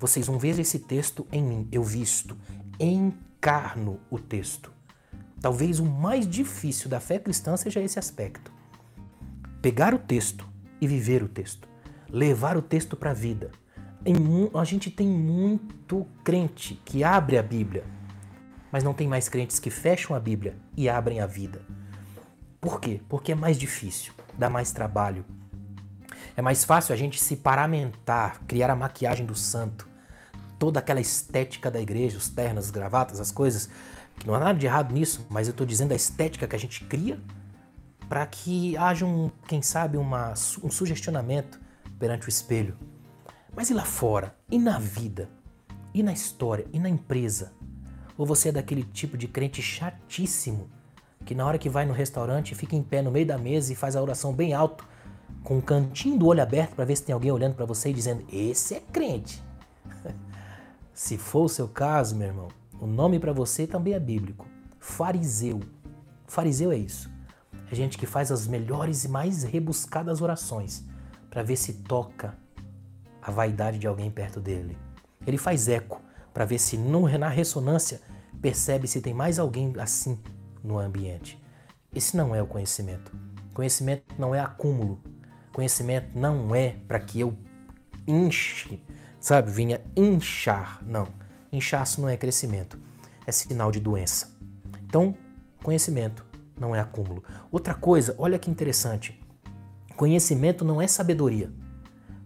vocês 0.00 0.26
vão 0.26 0.38
ver 0.38 0.58
esse 0.58 0.78
texto 0.78 1.26
em 1.30 1.42
mim. 1.42 1.68
Eu 1.70 1.84
visto, 1.84 2.36
encarno 2.80 4.00
o 4.10 4.18
texto. 4.18 4.72
Talvez 5.40 5.78
o 5.78 5.84
mais 5.84 6.26
difícil 6.26 6.88
da 6.88 7.00
fé 7.00 7.18
cristã 7.18 7.56
seja 7.56 7.80
esse 7.80 7.98
aspecto. 7.98 8.50
Pegar 9.60 9.92
o 9.94 9.98
texto 9.98 10.48
e 10.80 10.88
viver 10.88 11.22
o 11.22 11.28
texto. 11.28 11.68
Levar 12.08 12.56
o 12.56 12.62
texto 12.62 12.96
para 12.96 13.10
a 13.10 13.14
vida. 13.14 13.50
A 14.54 14.64
gente 14.64 14.90
tem 14.90 15.06
muito 15.06 16.06
crente 16.22 16.78
que 16.84 17.02
abre 17.02 17.38
a 17.38 17.42
Bíblia, 17.42 17.84
mas 18.70 18.84
não 18.84 18.92
tem 18.92 19.08
mais 19.08 19.30
crentes 19.30 19.58
que 19.58 19.70
fecham 19.70 20.14
a 20.14 20.20
Bíblia 20.20 20.56
e 20.76 20.90
abrem 20.90 21.20
a 21.20 21.26
vida. 21.26 21.62
Por 22.60 22.80
quê? 22.80 23.00
Porque 23.08 23.32
é 23.32 23.34
mais 23.34 23.58
difícil, 23.58 24.12
dá 24.36 24.50
mais 24.50 24.72
trabalho. 24.72 25.24
É 26.36 26.42
mais 26.42 26.64
fácil 26.64 26.92
a 26.92 26.96
gente 26.96 27.18
se 27.18 27.36
paramentar, 27.36 28.42
criar 28.46 28.70
a 28.70 28.76
maquiagem 28.76 29.24
do 29.24 29.34
santo, 29.34 29.88
toda 30.58 30.80
aquela 30.80 31.00
estética 31.00 31.70
da 31.70 31.80
igreja, 31.80 32.18
os 32.18 32.28
ternos, 32.28 32.66
as 32.66 32.70
gravatas, 32.70 33.20
as 33.20 33.30
coisas 33.30 33.70
não 34.26 34.34
há 34.34 34.38
nada 34.38 34.58
de 34.58 34.66
errado 34.66 34.92
nisso, 34.92 35.26
mas 35.30 35.48
eu 35.48 35.52
estou 35.52 35.66
dizendo 35.66 35.92
a 35.92 35.96
estética 35.96 36.46
que 36.46 36.54
a 36.56 36.58
gente 36.58 36.84
cria 36.84 37.18
para 38.06 38.26
que 38.26 38.76
haja 38.76 39.06
um, 39.06 39.30
quem 39.48 39.62
sabe, 39.62 39.96
uma, 39.96 40.34
um 40.62 40.70
sugestionamento 40.70 41.58
perante 41.98 42.26
o 42.26 42.28
espelho. 42.28 42.76
Mas 43.56 43.70
e 43.70 43.74
lá 43.74 43.84
fora? 43.84 44.36
E 44.50 44.58
na 44.58 44.78
vida? 44.78 45.28
E 45.92 46.02
na 46.02 46.12
história? 46.12 46.66
E 46.72 46.78
na 46.78 46.88
empresa? 46.88 47.52
Ou 48.16 48.26
você 48.26 48.48
é 48.48 48.52
daquele 48.52 48.82
tipo 48.84 49.16
de 49.16 49.28
crente 49.28 49.62
chatíssimo 49.62 50.70
que 51.24 51.34
na 51.34 51.46
hora 51.46 51.58
que 51.58 51.70
vai 51.70 51.86
no 51.86 51.92
restaurante 51.92 52.54
fica 52.54 52.76
em 52.76 52.82
pé 52.82 53.00
no 53.00 53.10
meio 53.10 53.26
da 53.26 53.38
mesa 53.38 53.72
e 53.72 53.76
faz 53.76 53.96
a 53.96 54.02
oração 54.02 54.32
bem 54.32 54.52
alto, 54.52 54.86
com 55.42 55.56
um 55.56 55.60
cantinho 55.60 56.18
do 56.18 56.26
olho 56.26 56.42
aberto 56.42 56.74
para 56.74 56.84
ver 56.84 56.96
se 56.96 57.02
tem 57.02 57.12
alguém 57.12 57.32
olhando 57.32 57.54
para 57.54 57.64
você 57.64 57.90
e 57.90 57.94
dizendo: 57.94 58.24
Esse 58.30 58.74
é 58.74 58.80
crente. 58.80 59.42
se 60.92 61.16
for 61.16 61.44
o 61.44 61.48
seu 61.48 61.66
caso, 61.66 62.14
meu 62.14 62.28
irmão, 62.28 62.48
o 62.78 62.86
nome 62.86 63.18
para 63.18 63.32
você 63.32 63.66
também 63.66 63.94
é 63.94 64.00
bíblico. 64.00 64.46
Fariseu. 64.78 65.60
Fariseu 66.26 66.70
é 66.70 66.76
isso. 66.76 67.10
É 67.70 67.74
gente 67.74 67.96
que 67.96 68.06
faz 68.06 68.30
as 68.30 68.46
melhores 68.46 69.04
e 69.04 69.08
mais 69.08 69.42
rebuscadas 69.42 70.20
orações 70.20 70.84
para 71.30 71.42
ver 71.42 71.56
se 71.56 71.72
toca 71.72 72.36
a 73.24 73.30
vaidade 73.30 73.78
de 73.78 73.86
alguém 73.86 74.10
perto 74.10 74.38
dele. 74.38 74.76
Ele 75.26 75.38
faz 75.38 75.66
eco 75.66 76.02
para 76.32 76.44
ver 76.44 76.58
se 76.58 76.76
na 76.76 77.28
ressonância 77.28 78.02
percebe 78.42 78.86
se 78.86 79.00
tem 79.00 79.14
mais 79.14 79.38
alguém 79.38 79.72
assim 79.78 80.18
no 80.62 80.78
ambiente. 80.78 81.42
Esse 81.94 82.16
não 82.16 82.34
é 82.34 82.42
o 82.42 82.46
conhecimento. 82.46 83.16
Conhecimento 83.54 84.14
não 84.18 84.34
é 84.34 84.40
acúmulo. 84.40 85.00
Conhecimento 85.52 86.18
não 86.18 86.54
é 86.54 86.76
para 86.86 87.00
que 87.00 87.20
eu 87.20 87.34
enche, 88.06 88.82
sabe, 89.18 89.50
vinha 89.50 89.80
inchar. 89.96 90.84
Não. 90.84 91.08
Inchaço 91.50 92.02
não 92.02 92.08
é 92.08 92.16
crescimento, 92.16 92.78
é 93.26 93.32
sinal 93.32 93.70
de 93.70 93.80
doença. 93.80 94.36
Então, 94.84 95.16
conhecimento 95.62 96.26
não 96.58 96.74
é 96.74 96.80
acúmulo. 96.80 97.22
Outra 97.50 97.72
coisa, 97.72 98.14
olha 98.18 98.38
que 98.38 98.50
interessante. 98.50 99.18
Conhecimento 99.96 100.64
não 100.64 100.82
é 100.82 100.88
sabedoria. 100.88 101.50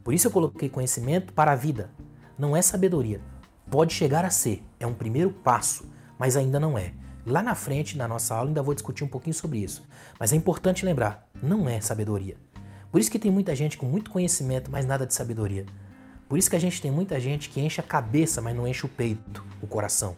Por 0.02 0.14
isso 0.14 0.26
eu 0.26 0.30
coloquei 0.30 0.68
conhecimento 0.68 1.32
para 1.32 1.52
a 1.52 1.56
vida. 1.56 1.90
Não 2.38 2.56
é 2.56 2.62
sabedoria. 2.62 3.20
Pode 3.70 3.92
chegar 3.92 4.24
a 4.24 4.30
ser, 4.30 4.64
é 4.80 4.86
um 4.86 4.94
primeiro 4.94 5.30
passo, 5.30 5.90
mas 6.18 6.36
ainda 6.36 6.58
não 6.58 6.78
é. 6.78 6.94
Lá 7.26 7.42
na 7.42 7.54
frente, 7.54 7.98
na 7.98 8.08
nossa 8.08 8.34
aula, 8.34 8.48
ainda 8.48 8.62
vou 8.62 8.74
discutir 8.74 9.04
um 9.04 9.08
pouquinho 9.08 9.34
sobre 9.34 9.58
isso. 9.58 9.86
Mas 10.18 10.32
é 10.32 10.36
importante 10.36 10.86
lembrar, 10.86 11.28
não 11.42 11.68
é 11.68 11.80
sabedoria. 11.80 12.36
Por 12.90 13.00
isso 13.00 13.10
que 13.10 13.18
tem 13.18 13.30
muita 13.30 13.54
gente 13.54 13.76
com 13.76 13.84
muito 13.84 14.10
conhecimento, 14.10 14.70
mas 14.70 14.86
nada 14.86 15.06
de 15.06 15.12
sabedoria. 15.12 15.66
Por 16.26 16.38
isso 16.38 16.48
que 16.48 16.56
a 16.56 16.60
gente 16.60 16.80
tem 16.80 16.90
muita 16.90 17.20
gente 17.20 17.50
que 17.50 17.60
enche 17.60 17.80
a 17.80 17.84
cabeça, 17.84 18.40
mas 18.40 18.56
não 18.56 18.66
enche 18.66 18.86
o 18.86 18.88
peito, 18.88 19.44
o 19.60 19.66
coração. 19.66 20.16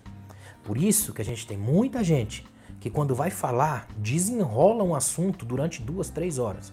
Por 0.63 0.77
isso 0.77 1.13
que 1.13 1.23
a 1.23 1.25
gente 1.25 1.47
tem 1.47 1.57
muita 1.57 2.05
gente 2.05 2.47
que 2.81 2.89
quando 2.89 3.15
vai 3.15 3.31
falar, 3.31 3.89
desenrola 3.99 4.83
um 4.83 4.95
assunto 4.95 5.45
durante 5.45 5.83
duas, 5.83 6.09
três 6.09 6.39
horas, 6.39 6.73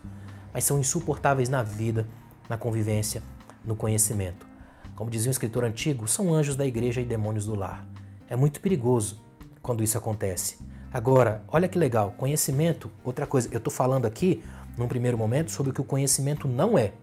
mas 0.54 0.64
são 0.64 0.80
insuportáveis 0.80 1.50
na 1.50 1.62
vida, 1.62 2.08
na 2.50 2.58
convivência, 2.58 3.22
no 3.64 3.76
conhecimento. 3.76 4.48
Como 4.96 5.12
dizia 5.12 5.30
um 5.30 5.32
escritor 5.32 5.64
antigo, 5.64 6.08
são 6.08 6.34
anjos 6.34 6.56
da 6.56 6.66
igreja 6.66 7.02
e 7.02 7.06
demônios 7.06 7.46
do 7.46 7.56
lar. 7.56 7.86
É 8.30 8.36
muito 8.36 8.60
perigoso 8.60 9.22
quando 9.62 9.84
isso 9.84 9.98
acontece. 9.98 10.58
Agora, 10.92 11.44
olha 11.48 11.68
que 11.68 11.78
legal, 11.78 12.16
conhecimento, 12.18 12.90
outra 13.04 13.28
coisa, 13.28 13.50
eu 13.52 13.58
estou 13.58 13.72
falando 13.72 14.06
aqui, 14.06 14.44
num 14.78 14.88
primeiro 14.88 15.18
momento, 15.18 15.52
sobre 15.52 15.72
o 15.72 15.74
que 15.74 15.82
o 15.82 15.84
conhecimento 15.84 16.48
não 16.48 16.78
é. 16.78 16.94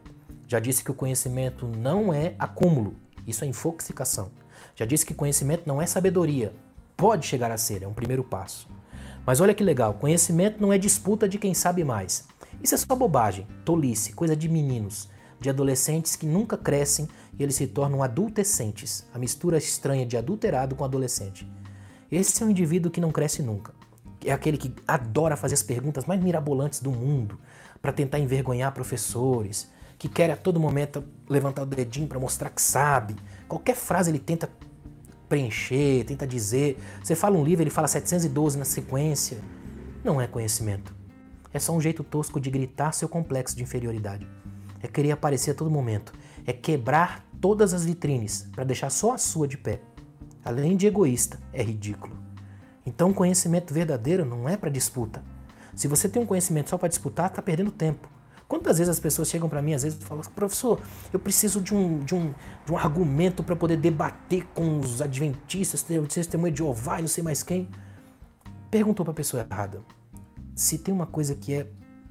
Já 0.48 0.58
disse 0.58 0.82
que 0.82 0.90
o 0.90 0.94
conhecimento 0.94 1.66
não 1.66 2.12
é 2.12 2.34
acúmulo, 2.38 2.96
isso 3.26 3.44
é 3.44 3.46
infoxicação. 3.46 4.30
Já 4.74 4.84
disse 4.84 5.06
que 5.06 5.14
conhecimento 5.14 5.62
não 5.66 5.80
é 5.80 5.86
sabedoria, 5.86 6.52
pode 6.96 7.26
chegar 7.26 7.50
a 7.50 7.56
ser, 7.56 7.82
é 7.82 7.88
um 7.88 7.94
primeiro 7.94 8.24
passo. 8.24 8.68
Mas 9.26 9.40
olha 9.40 9.54
que 9.54 9.62
legal, 9.62 9.94
conhecimento 9.94 10.60
não 10.60 10.72
é 10.72 10.78
disputa 10.78 11.28
de 11.28 11.38
quem 11.38 11.54
sabe 11.54 11.84
mais. 11.84 12.26
Isso 12.62 12.74
é 12.74 12.78
só 12.78 12.94
bobagem, 12.96 13.46
tolice, 13.64 14.12
coisa 14.12 14.34
de 14.34 14.48
meninos, 14.48 15.08
de 15.40 15.50
adolescentes 15.50 16.16
que 16.16 16.26
nunca 16.26 16.56
crescem 16.56 17.08
e 17.38 17.42
eles 17.42 17.54
se 17.54 17.66
tornam 17.66 18.02
adultescentes, 18.02 19.06
a 19.12 19.18
mistura 19.18 19.58
estranha 19.58 20.06
de 20.06 20.16
adulterado 20.16 20.74
com 20.74 20.84
adolescente. 20.84 21.48
Esse 22.10 22.42
é 22.42 22.46
um 22.46 22.50
indivíduo 22.50 22.90
que 22.90 23.00
não 23.00 23.10
cresce 23.10 23.42
nunca. 23.42 23.74
É 24.24 24.32
aquele 24.32 24.56
que 24.56 24.72
adora 24.86 25.36
fazer 25.36 25.54
as 25.54 25.62
perguntas 25.62 26.04
mais 26.06 26.22
mirabolantes 26.22 26.80
do 26.80 26.90
mundo 26.90 27.38
para 27.82 27.92
tentar 27.92 28.18
envergonhar 28.18 28.72
professores, 28.72 29.68
que 29.98 30.08
quer 30.08 30.30
a 30.30 30.36
todo 30.36 30.60
momento 30.60 31.04
levantar 31.28 31.62
o 31.62 31.66
dedinho 31.66 32.06
para 32.06 32.18
mostrar 32.18 32.50
que 32.50 32.62
sabe. 32.62 33.16
Qualquer 33.48 33.76
frase 33.76 34.10
ele 34.10 34.18
tenta 34.18 34.48
preencher, 35.28 36.04
tenta 36.04 36.26
dizer. 36.26 36.78
Você 37.02 37.14
fala 37.14 37.36
um 37.36 37.44
livro, 37.44 37.62
ele 37.62 37.70
fala 37.70 37.88
712 37.88 38.58
na 38.58 38.64
sequência. 38.64 39.38
Não 40.02 40.20
é 40.20 40.26
conhecimento. 40.26 40.94
É 41.52 41.58
só 41.58 41.72
um 41.72 41.80
jeito 41.80 42.02
tosco 42.02 42.40
de 42.40 42.50
gritar 42.50 42.92
seu 42.92 43.08
complexo 43.08 43.56
de 43.56 43.62
inferioridade. 43.62 44.26
É 44.84 44.88
querer 44.88 45.12
aparecer 45.12 45.52
a 45.52 45.54
todo 45.54 45.70
momento. 45.70 46.12
É 46.46 46.52
quebrar 46.52 47.26
todas 47.40 47.74
as 47.74 47.84
vitrines 47.84 48.48
para 48.52 48.64
deixar 48.64 48.90
só 48.90 49.14
a 49.14 49.18
sua 49.18 49.48
de 49.48 49.56
pé 49.56 49.80
além 50.44 50.76
de 50.76 50.86
egoísta, 50.86 51.40
é 51.52 51.62
ridículo. 51.62 52.16
Então, 52.84 53.14
conhecimento 53.14 53.72
verdadeiro 53.72 54.24
não 54.24 54.48
é 54.48 54.56
para 54.56 54.68
disputa. 54.68 55.24
Se 55.74 55.88
você 55.88 56.08
tem 56.08 56.22
um 56.22 56.26
conhecimento 56.26 56.70
só 56.70 56.76
para 56.76 56.88
disputar, 56.88 57.30
está 57.30 57.40
perdendo 57.40 57.70
tempo. 57.70 58.08
Quantas 58.46 58.76
vezes 58.76 58.90
as 58.90 59.00
pessoas 59.00 59.28
chegam 59.28 59.48
para 59.48 59.62
mim, 59.62 59.72
às 59.72 59.82
vezes, 59.82 59.98
e 59.98 60.04
falam, 60.04 60.22
professor, 60.34 60.78
eu 61.10 61.18
preciso 61.18 61.62
de 61.62 61.74
um, 61.74 62.00
de 62.00 62.14
um, 62.14 62.34
de 62.66 62.72
um 62.72 62.76
argumento 62.76 63.42
para 63.42 63.56
poder 63.56 63.78
debater 63.78 64.46
com 64.54 64.78
os 64.78 65.00
adventistas, 65.00 65.82
testemunho 65.82 66.52
de 66.52 66.58
Jeová 66.58 67.00
não 67.00 67.08
sei 67.08 67.24
mais 67.24 67.42
quem. 67.42 67.68
Perguntou 68.70 69.04
para 69.04 69.12
a 69.12 69.16
pessoa 69.16 69.42
errada. 69.42 69.82
Se 70.54 70.76
tem 70.78 70.92
uma 70.92 71.06
coisa 71.06 71.34
que 71.34 71.54
é 71.54 71.66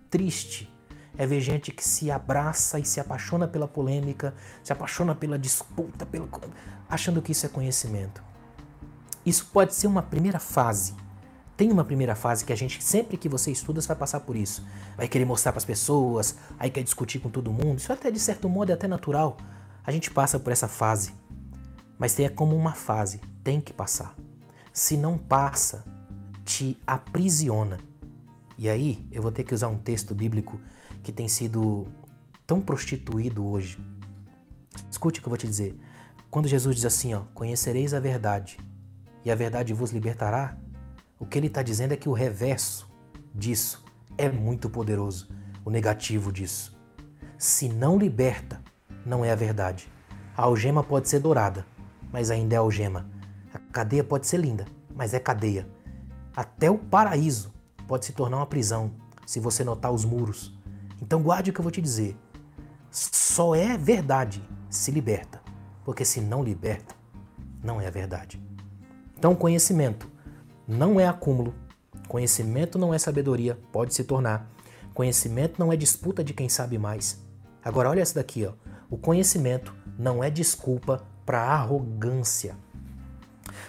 triste, 0.10 0.73
é 1.18 1.26
ver 1.26 1.42
gente 1.42 1.72
que 1.72 1.84
se 1.84 2.10
abraça 2.10 2.80
e 2.80 2.86
se 2.86 3.00
apaixona 3.00 3.48
pela 3.48 3.68
polêmica, 3.68 4.34
se 4.64 4.74
apaixona 4.74 5.14
pela 5.14 5.38
disputa, 5.38 6.06
pelo 6.06 6.30
achando 6.90 7.22
que 7.22 7.32
isso 7.32 7.46
é 7.46 7.50
conhecimento. 7.50 8.24
Isso 9.26 9.48
pode 9.54 9.74
ser 9.74 9.88
uma 9.88 10.02
primeira 10.02 10.40
fase. 10.40 10.96
Tem 11.56 11.72
uma 11.72 11.86
primeira 11.86 12.16
fase 12.16 12.44
que 12.44 12.52
a 12.52 12.56
gente, 12.56 12.84
sempre 12.84 13.16
que 13.16 13.30
você 13.30 13.52
estuda, 13.52 13.80
você 13.80 13.88
vai 13.88 13.98
passar 13.98 14.20
por 14.22 14.36
isso. 14.36 14.66
Vai 14.98 15.08
querer 15.08 15.26
mostrar 15.26 15.52
para 15.52 15.60
as 15.60 15.66
pessoas, 15.66 16.36
aí 16.58 16.70
quer 16.70 16.84
discutir 16.84 17.20
com 17.20 17.30
todo 17.30 17.54
mundo. 17.54 17.78
Isso 17.78 17.94
até 17.94 18.10
de 18.10 18.20
certo 18.20 18.50
modo 18.50 18.72
é 18.72 18.74
até 18.74 18.88
natural. 18.88 19.38
A 19.86 19.92
gente 19.92 20.10
passa 20.10 20.40
por 20.40 20.52
essa 20.52 20.68
fase. 20.68 21.14
Mas 21.98 22.20
é 22.20 22.28
como 22.28 22.56
uma 22.56 22.74
fase, 22.74 23.22
tem 23.44 23.62
que 23.62 23.72
passar. 23.72 24.16
Se 24.74 24.98
não 24.98 25.18
passa, 25.18 25.86
te 26.44 26.78
aprisiona. 26.86 27.78
E 28.58 28.68
aí, 28.68 29.06
eu 29.12 29.22
vou 29.22 29.32
ter 29.32 29.44
que 29.44 29.54
usar 29.54 29.68
um 29.68 29.78
texto 29.78 30.14
bíblico 30.14 30.60
que 31.04 31.12
tem 31.12 31.28
sido 31.28 31.86
tão 32.48 32.62
prostituído 32.62 33.46
hoje. 33.46 33.78
Escute 34.90 35.20
o 35.20 35.22
que 35.22 35.28
eu 35.28 35.32
vou 35.32 35.38
te 35.38 35.48
dizer. 35.48 35.78
Quando 36.32 36.48
Jesus 36.48 36.78
diz 36.78 36.86
assim, 36.86 37.14
ó, 37.14 37.22
conhecereis 37.34 37.94
a 37.94 38.00
verdade 38.00 38.58
e 39.24 39.30
a 39.30 39.36
verdade 39.36 39.74
vos 39.74 39.92
libertará, 39.92 40.58
o 41.20 41.26
que 41.26 41.38
ele 41.38 41.48
está 41.48 41.62
dizendo 41.62 41.92
é 41.92 41.98
que 41.98 42.10
o 42.10 42.14
reverso 42.14 42.90
disso 43.36 43.84
é 44.18 44.30
muito 44.30 44.70
poderoso, 44.70 45.30
o 45.64 45.70
negativo 45.70 46.32
disso. 46.32 46.78
Se 47.38 47.68
não 47.70 47.98
liberta, 47.98 48.62
não 49.06 49.24
é 49.24 49.32
a 49.32 49.36
verdade. 49.36 49.92
A 50.36 50.44
algema 50.44 50.84
pode 50.84 51.10
ser 51.10 51.20
dourada, 51.20 51.66
mas 52.12 52.32
ainda 52.32 52.56
é 52.56 52.58
algema. 52.58 53.10
A 53.54 53.60
cadeia 53.60 54.04
pode 54.04 54.28
ser 54.28 54.38
linda, 54.38 54.66
mas 54.96 55.14
é 55.14 55.20
cadeia. 55.20 55.68
Até 56.36 56.70
o 56.72 56.78
paraíso 56.78 57.54
pode 57.88 58.06
se 58.06 58.14
tornar 58.14 58.38
uma 58.38 58.46
prisão 58.46 58.92
se 59.26 59.40
você 59.40 59.64
notar 59.64 59.92
os 59.92 60.06
muros. 60.06 60.58
Então 61.04 61.22
guarde 61.22 61.52
o 61.52 61.54
que 61.54 61.60
eu 61.60 61.64
vou 61.64 61.72
te 61.72 61.82
dizer. 61.82 62.16
Só 62.90 63.54
é 63.54 63.78
verdade 63.78 64.42
se 64.70 64.90
liberta. 64.90 65.42
Porque 65.84 66.06
se 66.06 66.22
não 66.22 66.42
liberta, 66.42 66.96
não 67.62 67.82
é 67.82 67.88
a 67.88 67.92
verdade. 67.92 68.42
Então, 69.18 69.36
conhecimento 69.36 70.10
não 70.66 70.98
é 70.98 71.06
acúmulo, 71.06 71.54
conhecimento 72.08 72.80
não 72.80 72.94
é 72.94 72.98
sabedoria, 72.98 73.60
pode 73.70 73.94
se 73.94 74.06
tornar. 74.06 74.50
Conhecimento 74.94 75.60
não 75.60 75.74
é 75.74 75.76
disputa 75.76 76.24
de 76.24 76.34
quem 76.34 76.48
sabe 76.48 76.78
mais. 76.78 77.22
Agora, 77.62 77.90
olha 77.90 78.00
essa 78.00 78.16
daqui, 78.16 78.46
ó. 78.46 78.54
O 78.90 78.98
conhecimento 78.98 79.76
não 80.00 80.24
é 80.24 80.30
desculpa 80.30 81.06
para 81.26 81.42
arrogância. 81.42 82.56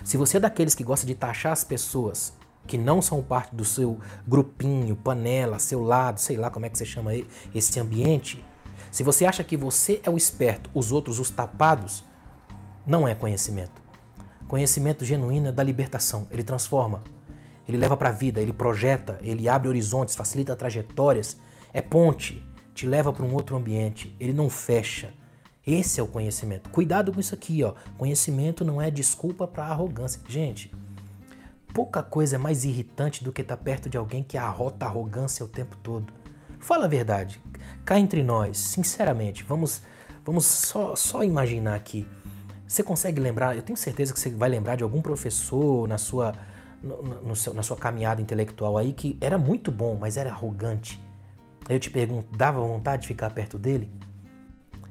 Se 0.05 0.16
você 0.16 0.37
é 0.37 0.40
daqueles 0.40 0.75
que 0.75 0.85
gosta 0.85 1.05
de 1.05 1.16
taxar 1.16 1.51
as 1.51 1.64
pessoas 1.64 2.33
que 2.66 2.79
não 2.79 3.03
são 3.03 3.22
parte 3.22 3.55
do 3.55 3.64
seu 3.64 3.98
grupinho, 4.27 4.96
panela, 4.96 5.59
seu 5.59 5.83
lado, 5.83 6.18
sei 6.20 6.37
lá 6.37 6.50
como 6.50 6.66
é 6.66 6.68
que 6.68 6.79
você 6.79 6.85
chama 6.85 7.11
esse 7.55 7.79
ambiente, 7.79 8.44
se 8.90 9.03
você 9.03 9.27
acha 9.27 9.42
que 9.42 9.57
você 9.57 10.00
é 10.05 10.11
o 10.11 10.16
esperto, 10.16 10.70
os 10.72 10.92
outros 10.92 11.18
os 11.18 11.29
tapados, 11.29 12.05
não 12.87 13.09
é 13.09 13.14
conhecimento. 13.14 13.83
Conhecimento 14.46 15.05
genuíno 15.05 15.48
é 15.48 15.53
da 15.53 15.62
libertação. 15.62 16.29
Ele 16.31 16.44
transforma, 16.44 17.03
ele 17.66 17.77
leva 17.77 17.96
para 17.96 18.11
a 18.11 18.12
vida, 18.12 18.40
ele 18.40 18.53
projeta, 18.53 19.18
ele 19.22 19.48
abre 19.48 19.68
horizontes, 19.68 20.14
facilita 20.14 20.55
trajetórias, 20.55 21.37
é 21.72 21.83
ponte, 21.83 22.46
te 22.74 22.87
leva 22.87 23.12
para 23.12 23.24
um 23.24 23.35
outro 23.35 23.57
ambiente. 23.57 24.14
Ele 24.20 24.33
não 24.33 24.48
fecha. 24.48 25.12
Esse 25.66 25.98
é 25.98 26.03
o 26.03 26.07
conhecimento. 26.07 26.68
Cuidado 26.70 27.12
com 27.12 27.18
isso 27.18 27.35
aqui, 27.35 27.64
ó. 27.64 27.74
Conhecimento 27.96 28.64
não 28.64 28.81
é 28.81 28.90
desculpa 28.90 29.46
para 29.46 29.64
arrogância. 29.64 30.20
Gente, 30.29 30.70
pouca 31.74 32.04
coisa 32.04 32.37
é 32.37 32.38
mais 32.38 32.64
irritante 32.64 33.24
do 33.24 33.32
que 33.32 33.42
estar 33.42 33.56
tá 33.56 33.62
perto 33.62 33.90
de 33.90 33.98
alguém 33.98 34.22
que 34.22 34.38
arrota 34.38 34.87
arrogância 34.87 35.44
o 35.44 35.48
tempo 35.48 35.76
todo. 35.82 36.12
Fala 36.60 36.84
a 36.84 36.88
verdade. 36.88 37.42
Cá 37.84 37.98
entre 37.98 38.22
nós, 38.22 38.56
sinceramente, 38.56 39.42
vamos, 39.42 39.82
vamos 40.24 40.46
só, 40.46 40.94
só 40.94 41.24
imaginar 41.24 41.74
aqui. 41.74 42.06
Você 42.66 42.82
consegue 42.82 43.20
lembrar, 43.20 43.56
eu 43.56 43.62
tenho 43.62 43.76
certeza 43.76 44.14
que 44.14 44.20
você 44.20 44.30
vai 44.30 44.48
lembrar 44.48 44.76
de 44.76 44.84
algum 44.84 45.02
professor 45.02 45.87
na 45.88 45.98
sua, 45.98 46.32
no, 46.80 47.02
no 47.02 47.37
seu, 47.37 47.52
na 47.52 47.62
sua 47.62 47.76
caminhada 47.76 48.22
intelectual 48.22 48.78
aí 48.78 48.92
que 48.92 49.18
era 49.20 49.37
muito 49.37 49.72
bom, 49.72 49.98
mas 50.00 50.16
era 50.16 50.30
arrogante. 50.30 51.02
Aí 51.68 51.74
eu 51.74 51.80
te 51.80 51.90
pergunto, 51.90 52.34
dava 52.37 52.60
vontade 52.60 53.02
de 53.02 53.08
ficar 53.08 53.30
perto 53.30 53.58
dele? 53.58 53.90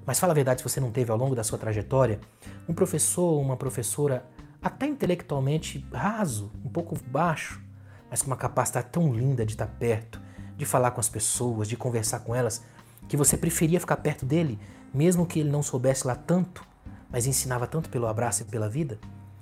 Mas 0.05 0.19
fala 0.19 0.33
a 0.33 0.35
verdade, 0.35 0.61
se 0.61 0.69
você 0.69 0.81
não 0.81 0.91
teve 0.91 1.11
ao 1.11 1.17
longo 1.17 1.33
da 1.33 1.45
sua 1.45 1.57
trajetória 1.57 2.19
um 2.67 2.73
professor, 2.73 3.39
uma 3.39 3.55
professora 3.55 4.25
até 4.63 4.87
intelectualmente 4.87 5.85
raso, 5.93 6.51
um 6.63 6.69
pouco 6.69 6.97
baixo, 7.07 7.61
mas 8.09 8.21
com 8.21 8.27
uma 8.27 8.37
capacidade 8.37 8.87
tão 8.91 9.13
linda 9.13 9.45
de 9.45 9.53
estar 9.53 9.67
perto, 9.67 10.21
de 10.55 10.65
falar 10.65 10.91
com 10.91 11.01
as 11.01 11.09
pessoas, 11.09 11.67
de 11.67 11.75
conversar 11.75 12.21
com 12.21 12.33
elas, 12.33 12.63
que 13.07 13.17
você 13.17 13.35
preferia 13.35 13.79
ficar 13.79 13.97
perto 13.97 14.25
dele, 14.25 14.57
mesmo 14.93 15.25
que 15.25 15.39
ele 15.39 15.49
não 15.49 15.61
soubesse 15.61 16.07
lá 16.07 16.15
tanto, 16.15 16.65
mas 17.11 17.27
ensinava 17.27 17.67
tanto 17.67 17.89
pelo 17.89 18.07
abraço 18.07 18.43
e 18.43 18.45
pela 18.45 18.69
vida? 18.69 18.99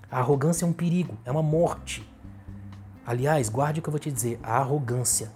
A 0.10 0.20
arrogância 0.20 0.66
é 0.66 0.68
um 0.68 0.74
perigo, 0.74 1.18
é 1.24 1.32
uma 1.32 1.44
morte. 1.44 2.10
Aliás, 3.06 3.48
guarde 3.48 3.80
o 3.80 3.84
que 3.84 3.90
eu 3.90 3.92
vou 3.92 4.00
te 4.00 4.12
dizer: 4.12 4.40
a 4.42 4.58
arrogância 4.58 5.32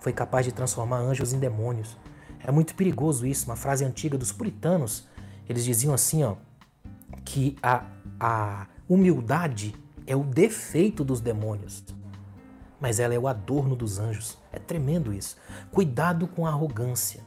foi 0.00 0.12
capaz 0.12 0.46
de 0.46 0.52
transformar 0.52 0.98
anjos 0.98 1.32
em 1.32 1.38
demônios. 1.38 1.96
É 2.42 2.52
muito 2.52 2.74
perigoso 2.74 3.26
isso, 3.26 3.46
uma 3.46 3.56
frase 3.56 3.84
antiga 3.84 4.16
dos 4.16 4.32
puritanos. 4.32 5.08
Eles 5.48 5.64
diziam 5.64 5.92
assim, 5.92 6.22
ó, 6.22 6.36
que 7.24 7.56
a, 7.62 7.84
a 8.18 8.66
humildade 8.88 9.74
é 10.06 10.14
o 10.14 10.22
defeito 10.22 11.04
dos 11.04 11.20
demônios, 11.20 11.84
mas 12.80 13.00
ela 13.00 13.14
é 13.14 13.18
o 13.18 13.26
adorno 13.26 13.74
dos 13.74 13.98
anjos. 13.98 14.38
É 14.52 14.58
tremendo 14.58 15.12
isso. 15.12 15.36
Cuidado 15.70 16.26
com 16.26 16.46
a 16.46 16.50
arrogância. 16.50 17.20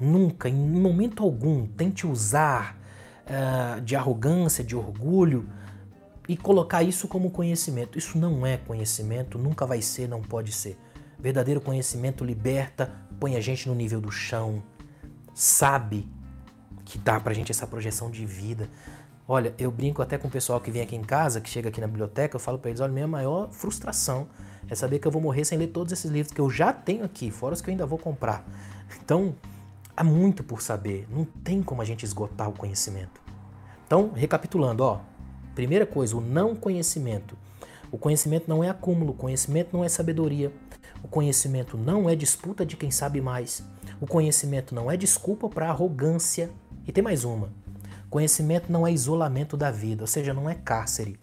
Nunca, 0.00 0.48
em 0.48 0.54
momento 0.54 1.22
algum, 1.22 1.66
tente 1.66 2.06
usar 2.06 2.78
uh, 3.26 3.80
de 3.80 3.96
arrogância, 3.96 4.62
de 4.62 4.76
orgulho 4.76 5.48
e 6.28 6.36
colocar 6.36 6.82
isso 6.82 7.08
como 7.08 7.30
conhecimento. 7.30 7.98
Isso 7.98 8.16
não 8.18 8.46
é 8.46 8.56
conhecimento, 8.56 9.38
nunca 9.38 9.66
vai 9.66 9.82
ser, 9.82 10.08
não 10.08 10.22
pode 10.22 10.52
ser. 10.52 10.78
Verdadeiro 11.18 11.60
conhecimento 11.60 12.24
liberta, 12.24 12.92
põe 13.18 13.34
a 13.34 13.40
gente 13.40 13.68
no 13.68 13.74
nível 13.74 14.00
do 14.00 14.10
chão, 14.10 14.62
sabe 15.34 16.08
que 16.84 16.96
dá 16.96 17.18
pra 17.18 17.34
gente 17.34 17.50
essa 17.50 17.66
projeção 17.66 18.10
de 18.10 18.24
vida. 18.24 18.70
Olha, 19.30 19.54
eu 19.58 19.70
brinco 19.70 20.00
até 20.00 20.16
com 20.16 20.26
o 20.26 20.30
pessoal 20.30 20.58
que 20.58 20.70
vem 20.70 20.80
aqui 20.80 20.96
em 20.96 21.02
casa, 21.02 21.38
que 21.38 21.50
chega 21.50 21.68
aqui 21.68 21.82
na 21.82 21.86
biblioteca, 21.86 22.34
eu 22.34 22.40
falo 22.40 22.58
para 22.58 22.70
eles, 22.70 22.80
olha, 22.80 22.90
minha 22.90 23.06
maior 23.06 23.50
frustração 23.50 24.26
é 24.70 24.74
saber 24.74 24.98
que 24.98 25.06
eu 25.06 25.12
vou 25.12 25.20
morrer 25.20 25.44
sem 25.44 25.58
ler 25.58 25.66
todos 25.66 25.92
esses 25.92 26.10
livros 26.10 26.32
que 26.32 26.40
eu 26.40 26.48
já 26.48 26.72
tenho 26.72 27.04
aqui, 27.04 27.30
fora 27.30 27.52
os 27.52 27.60
que 27.60 27.68
eu 27.68 27.72
ainda 27.72 27.84
vou 27.84 27.98
comprar. 27.98 28.42
Então, 29.04 29.34
há 29.94 30.02
muito 30.02 30.42
por 30.42 30.62
saber, 30.62 31.06
não 31.10 31.26
tem 31.26 31.62
como 31.62 31.82
a 31.82 31.84
gente 31.84 32.04
esgotar 32.04 32.48
o 32.48 32.54
conhecimento. 32.54 33.20
Então, 33.86 34.12
recapitulando, 34.14 34.82
ó, 34.82 35.00
primeira 35.54 35.84
coisa, 35.84 36.16
o 36.16 36.22
não 36.22 36.56
conhecimento. 36.56 37.36
O 37.92 37.98
conhecimento 37.98 38.48
não 38.48 38.64
é 38.64 38.70
acúmulo, 38.70 39.10
o 39.10 39.16
conhecimento 39.16 39.76
não 39.76 39.84
é 39.84 39.90
sabedoria. 39.90 40.50
O 41.02 41.08
conhecimento 41.08 41.76
não 41.76 42.08
é 42.08 42.16
disputa 42.16 42.64
de 42.64 42.78
quem 42.78 42.90
sabe 42.90 43.20
mais. 43.20 43.62
O 44.00 44.06
conhecimento 44.06 44.74
não 44.74 44.90
é 44.90 44.96
desculpa 44.96 45.50
para 45.50 45.68
arrogância. 45.68 46.50
E 46.86 46.92
tem 46.92 47.04
mais 47.04 47.24
uma. 47.24 47.50
Conhecimento 48.10 48.72
não 48.72 48.86
é 48.86 48.92
isolamento 48.92 49.56
da 49.56 49.70
vida, 49.70 50.02
ou 50.02 50.06
seja, 50.06 50.32
não 50.32 50.48
é 50.48 50.54
cárcere. 50.54 51.18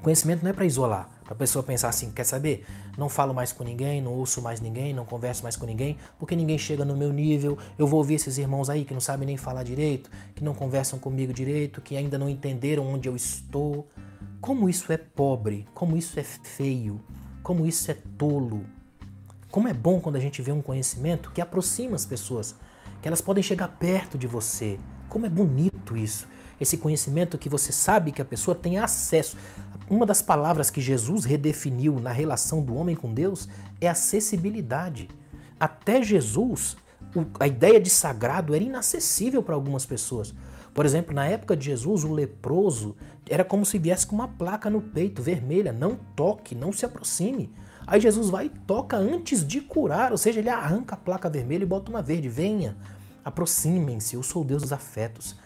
Conhecimento 0.00 0.42
não 0.42 0.50
é 0.50 0.52
para 0.52 0.64
isolar, 0.64 1.08
para 1.24 1.32
a 1.32 1.36
pessoa 1.36 1.62
pensar 1.62 1.88
assim, 1.88 2.10
quer 2.10 2.24
saber? 2.24 2.64
Não 2.98 3.08
falo 3.08 3.32
mais 3.32 3.52
com 3.52 3.64
ninguém, 3.64 4.02
não 4.02 4.12
ouço 4.12 4.42
mais 4.42 4.60
ninguém, 4.60 4.92
não 4.92 5.04
converso 5.04 5.42
mais 5.42 5.56
com 5.56 5.64
ninguém, 5.64 5.96
porque 6.18 6.36
ninguém 6.36 6.58
chega 6.58 6.84
no 6.84 6.96
meu 6.96 7.12
nível. 7.12 7.56
Eu 7.78 7.86
vou 7.86 7.98
ouvir 7.98 8.14
esses 8.14 8.38
irmãos 8.38 8.68
aí 8.68 8.84
que 8.84 8.92
não 8.92 9.00
sabem 9.00 9.26
nem 9.26 9.36
falar 9.36 9.62
direito, 9.62 10.10
que 10.34 10.44
não 10.44 10.54
conversam 10.54 10.98
comigo 10.98 11.32
direito, 11.32 11.80
que 11.80 11.96
ainda 11.96 12.18
não 12.18 12.28
entenderam 12.28 12.86
onde 12.86 13.08
eu 13.08 13.16
estou. 13.16 13.88
Como 14.40 14.68
isso 14.68 14.92
é 14.92 14.96
pobre, 14.96 15.66
como 15.72 15.96
isso 15.96 16.18
é 16.20 16.24
feio, 16.24 17.00
como 17.42 17.66
isso 17.66 17.90
é 17.90 17.96
tolo. 18.18 18.64
Como 19.50 19.68
é 19.68 19.72
bom 19.72 20.00
quando 20.00 20.16
a 20.16 20.20
gente 20.20 20.42
vê 20.42 20.52
um 20.52 20.62
conhecimento 20.62 21.30
que 21.30 21.40
aproxima 21.40 21.94
as 21.96 22.04
pessoas, 22.06 22.54
que 23.00 23.08
elas 23.08 23.20
podem 23.20 23.42
chegar 23.42 23.68
perto 23.68 24.18
de 24.18 24.26
você. 24.26 24.78
Como 25.12 25.26
é 25.26 25.28
bonito 25.28 25.94
isso. 25.94 26.26
Esse 26.58 26.78
conhecimento 26.78 27.36
que 27.36 27.50
você 27.50 27.70
sabe 27.70 28.12
que 28.12 28.22
a 28.22 28.24
pessoa 28.24 28.54
tem 28.54 28.78
acesso. 28.78 29.36
Uma 29.90 30.06
das 30.06 30.22
palavras 30.22 30.70
que 30.70 30.80
Jesus 30.80 31.26
redefiniu 31.26 32.00
na 32.00 32.10
relação 32.10 32.62
do 32.62 32.74
homem 32.74 32.96
com 32.96 33.12
Deus 33.12 33.46
é 33.78 33.88
acessibilidade. 33.90 35.10
Até 35.60 36.02
Jesus, 36.02 36.78
a 37.38 37.46
ideia 37.46 37.78
de 37.78 37.90
sagrado 37.90 38.54
era 38.54 38.64
inacessível 38.64 39.42
para 39.42 39.54
algumas 39.54 39.84
pessoas. 39.84 40.34
Por 40.72 40.86
exemplo, 40.86 41.14
na 41.14 41.26
época 41.26 41.54
de 41.54 41.66
Jesus, 41.66 42.04
o 42.04 42.12
leproso 42.14 42.96
era 43.28 43.44
como 43.44 43.66
se 43.66 43.78
viesse 43.78 44.06
com 44.06 44.14
uma 44.14 44.28
placa 44.28 44.70
no 44.70 44.80
peito 44.80 45.20
vermelha: 45.20 45.74
não 45.74 45.94
toque, 46.16 46.54
não 46.54 46.72
se 46.72 46.86
aproxime. 46.86 47.52
Aí 47.86 48.00
Jesus 48.00 48.30
vai 48.30 48.46
e 48.46 48.48
toca 48.48 48.96
antes 48.96 49.46
de 49.46 49.60
curar, 49.60 50.10
ou 50.10 50.16
seja, 50.16 50.40
ele 50.40 50.48
arranca 50.48 50.94
a 50.94 50.98
placa 50.98 51.28
vermelha 51.28 51.64
e 51.64 51.66
bota 51.66 51.90
uma 51.90 52.00
verde. 52.00 52.30
Venha, 52.30 52.78
aproximem-se, 53.24 54.16
eu 54.16 54.22
sou 54.22 54.42
o 54.42 54.44
Deus 54.44 54.62
dos 54.62 54.72
afetos. 54.72 55.36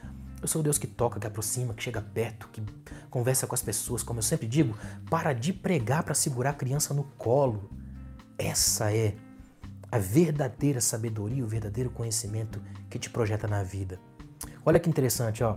Eu 0.41 0.49
sou 0.49 0.61
o 0.61 0.63
Deus 0.63 0.79
que 0.79 0.87
toca, 0.87 1.19
que 1.19 1.27
aproxima, 1.27 1.75
que 1.75 1.83
chega 1.83 2.01
perto, 2.01 2.49
que 2.53 2.63
conversa 3.11 3.47
com 3.47 3.55
as 3.55 3.63
pessoas. 3.63 4.03
Como 4.03 4.19
eu 4.19 4.23
sempre 4.23 4.47
digo, 4.47 4.77
para 5.11 5.33
de 5.33 5.53
pregar 5.53 6.03
para 6.03 6.15
segurar 6.15 6.51
a 6.51 6.55
criança 6.55 6.93
no 6.93 7.05
colo. 7.17 7.71
Essa 8.39 8.93
é 8.93 9.15
a 9.91 9.99
verdadeira 9.99 10.81
sabedoria, 10.81 11.45
o 11.45 11.49
verdadeiro 11.49 11.91
conhecimento 11.91 12.61
que 12.91 12.99
te 12.99 13.09
projeta 13.09 13.49
na 13.49 13.63
vida. 13.63 13.99
Olha 14.65 14.79
que 14.79 14.91
interessante, 14.91 15.43
ó. 15.43 15.57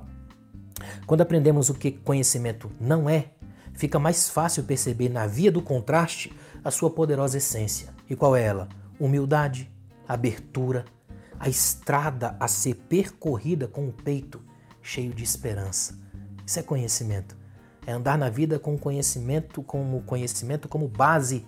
Quando 1.06 1.22
aprendemos 1.22 1.70
o 1.70 1.74
que 1.74 1.92
conhecimento 1.92 2.72
não 2.80 3.10
é, 3.10 3.32
fica 3.74 4.00
mais 4.00 4.30
fácil 4.30 4.64
perceber 4.64 5.10
na 5.10 5.28
via 5.28 5.52
do 5.52 5.62
contraste 5.62 6.34
a 6.64 6.72
sua 6.72 6.90
poderosa 6.90 7.38
essência. 7.38 7.94
E 8.10 8.16
qual 8.16 8.36
é 8.36 8.44
ela? 8.44 8.70
Humildade, 9.00 9.70
abertura, 10.08 10.86
a 11.40 11.48
estrada 11.48 12.36
a 12.40 12.48
ser 12.48 12.76
percorrida 12.76 13.68
com 13.68 13.88
o 13.88 13.94
peito 13.94 14.42
cheio 14.82 15.14
de 15.14 15.24
esperança. 15.24 15.98
Isso 16.46 16.60
é 16.60 16.64
conhecimento. 16.64 17.38
É 17.88 17.94
andar 17.94 18.18
na 18.18 18.30
vida 18.30 18.60
com 18.60 18.78
conhecimento 18.78 19.64
como 19.64 20.02
conhecimento 20.02 20.68
como 20.68 20.88
base 20.88 21.46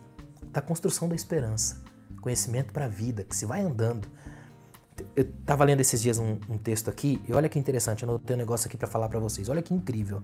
da 0.52 0.62
construção 0.62 1.10
da 1.10 1.16
esperança. 1.16 1.84
Conhecimento 2.22 2.72
para 2.72 2.86
a 2.86 2.88
vida, 2.88 3.24
que 3.24 3.36
se 3.36 3.46
vai 3.46 3.62
andando. 3.62 4.08
Eu 5.16 5.24
estava 5.24 5.64
lendo 5.64 5.82
esses 5.82 6.02
dias 6.02 6.20
um, 6.20 6.38
um, 6.48 6.58
texto 6.58 6.90
aqui 6.90 7.22
e 7.28 7.34
olha 7.34 7.50
que 7.50 7.58
interessante, 7.58 8.04
eu 8.04 8.10
anotei 8.10 8.36
um 8.36 8.40
negócio 8.40 8.68
aqui 8.68 8.78
para 8.78 8.88
falar 8.88 9.10
para 9.10 9.20
vocês. 9.20 9.50
Olha 9.50 9.62
que 9.62 9.74
incrível. 9.74 10.22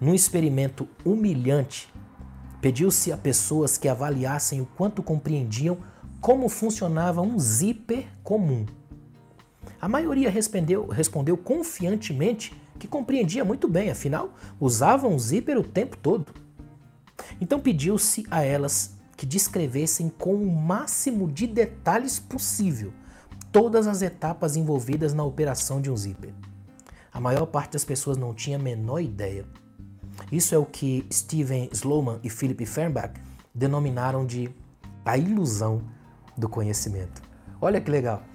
Num 0.00 0.14
experimento 0.14 0.88
humilhante, 1.04 1.92
pediu-se 2.60 3.12
a 3.12 3.16
pessoas 3.16 3.76
que 3.76 3.88
avaliassem 3.88 4.60
o 4.60 4.66
quanto 4.66 5.02
compreendiam 5.02 5.78
como 6.20 6.48
funcionava 6.48 7.20
um 7.20 7.38
zíper 7.38 8.06
comum. 8.22 8.66
A 9.80 9.88
maioria 9.88 10.30
respondeu, 10.30 10.86
respondeu 10.86 11.36
confiantemente 11.36 12.54
que 12.78 12.86
compreendia 12.86 13.44
muito 13.44 13.68
bem, 13.68 13.90
afinal, 13.90 14.34
usavam 14.58 15.18
zíper 15.18 15.58
o 15.58 15.62
tempo 15.62 15.96
todo. 15.96 16.26
Então 17.40 17.60
pediu-se 17.60 18.26
a 18.30 18.42
elas 18.42 18.96
que 19.16 19.26
descrevessem 19.26 20.08
com 20.08 20.34
o 20.34 20.50
máximo 20.50 21.30
de 21.30 21.46
detalhes 21.46 22.18
possível 22.18 22.92
todas 23.52 23.86
as 23.86 24.00
etapas 24.00 24.56
envolvidas 24.56 25.12
na 25.12 25.24
operação 25.24 25.80
de 25.80 25.90
um 25.90 25.96
zíper. 25.96 26.32
A 27.12 27.20
maior 27.20 27.46
parte 27.46 27.72
das 27.72 27.84
pessoas 27.84 28.16
não 28.16 28.32
tinha 28.32 28.56
a 28.56 28.62
menor 28.62 29.00
ideia. 29.00 29.44
Isso 30.30 30.54
é 30.54 30.58
o 30.58 30.64
que 30.64 31.06
Steven 31.12 31.68
Sloman 31.72 32.20
e 32.22 32.30
Philip 32.30 32.64
Fernbach 32.64 33.20
denominaram 33.54 34.24
de 34.24 34.50
a 35.04 35.18
ilusão 35.18 35.82
do 36.36 36.48
conhecimento. 36.48 37.20
Olha 37.60 37.80
que 37.80 37.90
legal. 37.90 38.29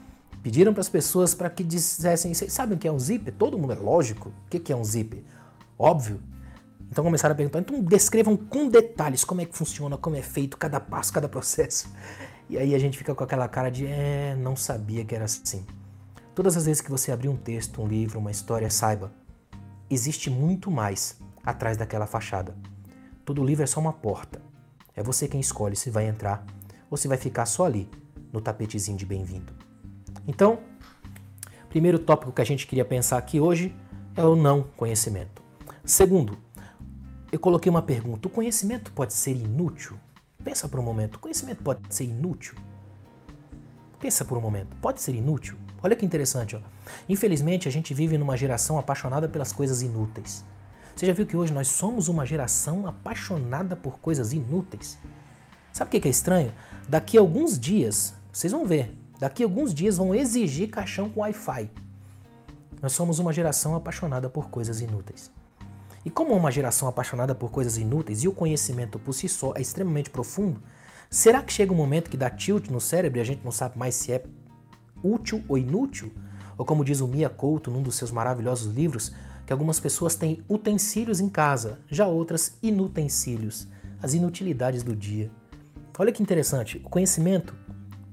Pediram 0.45 0.75
para 0.75 0.81
as 0.81 0.89
pessoas 0.89 1.33
para 1.33 1.49
que 1.49 1.63
dissessem, 1.63 2.31
vocês 2.31 2.53
sabem 2.53 2.77
o 2.77 2.79
que 2.79 2.87
é 2.87 2.91
um 2.91 2.99
zíper? 2.99 3.33
Todo 3.33 3.57
mundo 3.57 3.73
é 3.73 3.75
lógico. 3.75 4.29
O 4.29 4.47
que 4.47 4.71
é 4.71 4.75
um 4.75 4.83
zíper? 4.83 5.23
Óbvio. 5.75 6.21
Então 6.87 7.03
começaram 7.03 7.33
a 7.33 7.35
perguntar, 7.35 7.61
então 7.61 7.81
descrevam 7.81 8.37
com 8.37 8.69
detalhes 8.69 9.23
como 9.23 9.41
é 9.41 9.45
que 9.45 9.57
funciona, 9.57 9.97
como 9.97 10.15
é 10.15 10.21
feito 10.21 10.55
cada 10.55 10.79
passo, 10.79 11.11
cada 11.11 11.27
processo. 11.27 11.91
E 12.47 12.59
aí 12.59 12.75
a 12.75 12.77
gente 12.77 12.95
fica 12.95 13.15
com 13.15 13.23
aquela 13.23 13.47
cara 13.47 13.71
de, 13.71 13.87
é, 13.87 14.35
não 14.35 14.55
sabia 14.55 15.03
que 15.03 15.15
era 15.15 15.25
assim. 15.25 15.65
Todas 16.35 16.55
as 16.55 16.67
vezes 16.67 16.79
que 16.79 16.91
você 16.91 17.11
abrir 17.11 17.29
um 17.29 17.37
texto, 17.37 17.81
um 17.81 17.87
livro, 17.87 18.19
uma 18.19 18.29
história, 18.29 18.69
saiba, 18.69 19.11
existe 19.89 20.29
muito 20.29 20.69
mais 20.69 21.17
atrás 21.43 21.75
daquela 21.75 22.05
fachada. 22.05 22.55
Todo 23.25 23.43
livro 23.43 23.63
é 23.63 23.67
só 23.67 23.79
uma 23.79 23.93
porta. 23.93 24.39
É 24.95 25.01
você 25.01 25.27
quem 25.27 25.39
escolhe 25.39 25.75
se 25.75 25.89
vai 25.89 26.07
entrar 26.07 26.45
ou 26.87 26.97
se 26.97 27.07
vai 27.07 27.17
ficar 27.17 27.47
só 27.47 27.65
ali, 27.65 27.89
no 28.31 28.39
tapetezinho 28.39 28.95
de 28.95 29.07
bem-vindo. 29.07 29.64
Então, 30.27 30.59
primeiro 31.69 31.99
tópico 31.99 32.31
que 32.31 32.41
a 32.41 32.45
gente 32.45 32.67
queria 32.67 32.85
pensar 32.85 33.17
aqui 33.17 33.39
hoje 33.39 33.75
é 34.15 34.23
o 34.23 34.35
não 34.35 34.63
conhecimento. 34.75 35.43
Segundo, 35.83 36.37
eu 37.31 37.39
coloquei 37.39 37.69
uma 37.69 37.81
pergunta: 37.81 38.27
o 38.27 38.31
conhecimento 38.31 38.91
pode 38.91 39.13
ser 39.13 39.35
inútil? 39.35 39.97
Pensa 40.43 40.67
por 40.67 40.79
um 40.79 40.83
momento, 40.83 41.15
o 41.15 41.19
conhecimento 41.19 41.63
pode 41.63 41.81
ser 41.89 42.05
inútil? 42.05 42.55
Pensa 43.99 44.23
por 44.23 44.37
um 44.37 44.41
momento, 44.41 44.75
pode 44.77 45.01
ser 45.01 45.15
inútil? 45.15 45.57
Olha 45.81 45.95
que 45.95 46.05
interessante, 46.05 46.55
ó. 46.55 46.59
Infelizmente 47.09 47.67
a 47.67 47.71
gente 47.71 47.93
vive 47.93 48.17
numa 48.17 48.37
geração 48.37 48.77
apaixonada 48.77 49.27
pelas 49.27 49.51
coisas 49.51 49.81
inúteis. 49.81 50.45
Você 50.95 51.05
já 51.05 51.13
viu 51.13 51.25
que 51.25 51.35
hoje 51.35 51.53
nós 51.53 51.67
somos 51.67 52.07
uma 52.07 52.25
geração 52.25 52.87
apaixonada 52.87 53.75
por 53.75 53.99
coisas 53.99 54.31
inúteis? 54.31 54.97
Sabe 55.73 55.89
o 55.89 56.01
que 56.01 56.07
é 56.07 56.11
estranho? 56.11 56.53
Daqui 56.87 57.17
a 57.17 57.21
alguns 57.21 57.59
dias, 57.59 58.13
vocês 58.31 58.53
vão 58.53 58.65
ver, 58.65 58.95
Daqui 59.19 59.43
a 59.43 59.45
alguns 59.45 59.73
dias 59.73 59.97
vão 59.97 60.13
exigir 60.13 60.69
caixão 60.69 61.09
com 61.09 61.21
Wi-Fi. 61.21 61.69
Nós 62.81 62.91
somos 62.91 63.19
uma 63.19 63.33
geração 63.33 63.75
apaixonada 63.75 64.29
por 64.29 64.49
coisas 64.49 64.81
inúteis. 64.81 65.31
E 66.03 66.09
como 66.09 66.33
uma 66.33 66.51
geração 66.51 66.87
apaixonada 66.87 67.33
por 67.33 67.49
coisas 67.49 67.77
inúteis 67.77 68.23
e 68.23 68.27
o 68.27 68.31
conhecimento 68.31 68.99
por 68.99 69.13
si 69.13 69.27
só 69.27 69.53
é 69.55 69.61
extremamente 69.61 70.09
profundo, 70.09 70.61
Será 71.09 71.41
que 71.41 71.53
chega 71.53 71.71
um 71.71 71.77
momento 71.77 72.09
que 72.09 72.17
dá 72.17 72.29
tilt 72.29 72.69
no 72.69 72.81
cérebro 72.81 73.19
e 73.19 73.21
a 73.21 73.23
gente 73.23 73.43
não 73.43 73.51
sabe 73.51 73.77
mais 73.77 73.95
se 73.95 74.11
é 74.11 74.23
útil 75.03 75.43
ou 75.47 75.57
inútil? 75.57 76.11
Ou 76.57 76.65
como 76.65 76.83
diz 76.83 76.99
o 76.99 77.07
Mia 77.07 77.29
Couto 77.29 77.69
num 77.71 77.81
dos 77.81 77.95
seus 77.95 78.11
maravilhosos 78.11 78.73
livros, 78.73 79.13
que 79.45 79.53
algumas 79.53 79.79
pessoas 79.79 80.15
têm 80.15 80.43
utensílios 80.49 81.19
em 81.19 81.29
casa, 81.29 81.79
já 81.87 82.07
outras 82.07 82.57
inutensílios, 82.61 83.67
as 84.01 84.13
inutilidades 84.13 84.83
do 84.83 84.95
dia. 84.95 85.31
Olha 85.97 86.11
que 86.11 86.21
interessante, 86.21 86.81
o 86.83 86.89
conhecimento 86.89 87.55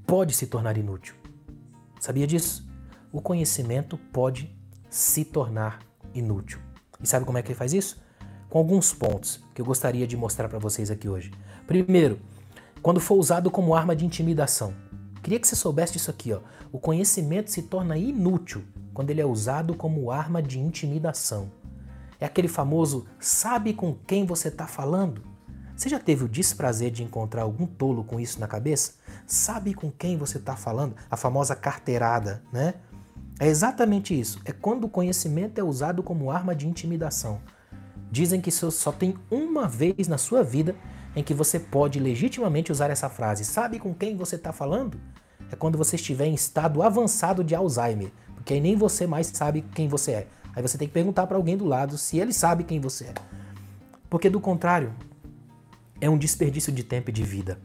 pode 0.05 0.33
se 0.33 0.47
tornar 0.47 0.77
inútil. 0.77 1.15
Sabia 1.99 2.27
disso? 2.27 2.67
O 3.11 3.21
conhecimento 3.21 3.97
pode 3.97 4.55
se 4.89 5.23
tornar 5.25 5.79
inútil. 6.13 6.59
E 7.01 7.07
sabe 7.07 7.25
como 7.25 7.37
é 7.37 7.41
que 7.41 7.49
ele 7.49 7.57
faz 7.57 7.73
isso? 7.73 8.01
Com 8.49 8.59
alguns 8.59 8.93
pontos 8.93 9.43
que 9.53 9.61
eu 9.61 9.65
gostaria 9.65 10.05
de 10.05 10.15
mostrar 10.15 10.47
para 10.49 10.59
vocês 10.59 10.91
aqui 10.91 11.07
hoje. 11.07 11.31
Primeiro, 11.65 12.19
quando 12.81 12.99
for 12.99 13.15
usado 13.15 13.49
como 13.49 13.73
arma 13.73 13.95
de 13.95 14.05
intimidação. 14.05 14.73
Queria 15.21 15.39
que 15.39 15.47
você 15.47 15.55
soubesse 15.55 15.97
isso 15.97 16.11
aqui, 16.11 16.33
ó. 16.33 16.41
O 16.71 16.79
conhecimento 16.79 17.49
se 17.49 17.63
torna 17.63 17.97
inútil 17.97 18.63
quando 18.93 19.09
ele 19.09 19.21
é 19.21 19.25
usado 19.25 19.73
como 19.73 20.11
arma 20.11 20.41
de 20.41 20.59
intimidação. 20.59 21.51
É 22.19 22.25
aquele 22.25 22.47
famoso 22.47 23.05
sabe 23.19 23.73
com 23.73 23.95
quem 24.05 24.25
você 24.25 24.49
está 24.49 24.67
falando? 24.67 25.23
Você 25.75 25.89
já 25.89 25.99
teve 25.99 26.25
o 26.25 26.29
desprazer 26.29 26.91
de 26.91 27.03
encontrar 27.03 27.43
algum 27.43 27.65
tolo 27.65 28.03
com 28.03 28.19
isso 28.19 28.39
na 28.39 28.47
cabeça? 28.47 28.93
Sabe 29.25 29.73
com 29.73 29.91
quem 29.91 30.17
você 30.17 30.37
está 30.37 30.55
falando? 30.55 30.95
A 31.09 31.17
famosa 31.17 31.55
carteirada, 31.55 32.43
né? 32.51 32.75
É 33.39 33.47
exatamente 33.47 34.17
isso. 34.17 34.39
É 34.45 34.51
quando 34.51 34.85
o 34.85 34.89
conhecimento 34.89 35.59
é 35.59 35.63
usado 35.63 36.03
como 36.03 36.29
arma 36.29 36.55
de 36.55 36.67
intimidação. 36.67 37.41
Dizem 38.11 38.39
que 38.39 38.51
só 38.51 38.91
tem 38.91 39.15
uma 39.31 39.67
vez 39.67 40.07
na 40.07 40.17
sua 40.17 40.43
vida 40.43 40.75
em 41.15 41.23
que 41.23 41.33
você 41.33 41.59
pode 41.59 41.99
legitimamente 41.99 42.71
usar 42.71 42.89
essa 42.89 43.09
frase. 43.09 43.43
Sabe 43.43 43.79
com 43.79 43.93
quem 43.93 44.15
você 44.15 44.35
está 44.35 44.51
falando? 44.51 44.99
É 45.51 45.55
quando 45.55 45.77
você 45.77 45.95
estiver 45.95 46.25
em 46.25 46.33
estado 46.33 46.83
avançado 46.83 47.43
de 47.43 47.55
Alzheimer. 47.55 48.11
Porque 48.35 48.53
aí 48.53 48.61
nem 48.61 48.75
você 48.75 49.07
mais 49.07 49.27
sabe 49.27 49.63
quem 49.73 49.87
você 49.87 50.11
é. 50.11 50.27
Aí 50.55 50.61
você 50.61 50.77
tem 50.77 50.87
que 50.87 50.93
perguntar 50.93 51.25
para 51.25 51.37
alguém 51.37 51.57
do 51.57 51.65
lado 51.65 51.97
se 51.97 52.19
ele 52.19 52.33
sabe 52.33 52.63
quem 52.63 52.79
você 52.79 53.05
é. 53.05 53.13
Porque 54.09 54.29
do 54.29 54.39
contrário, 54.39 54.93
é 55.99 56.09
um 56.09 56.17
desperdício 56.17 56.71
de 56.71 56.83
tempo 56.83 57.09
e 57.09 57.13
de 57.13 57.23
vida. 57.23 57.59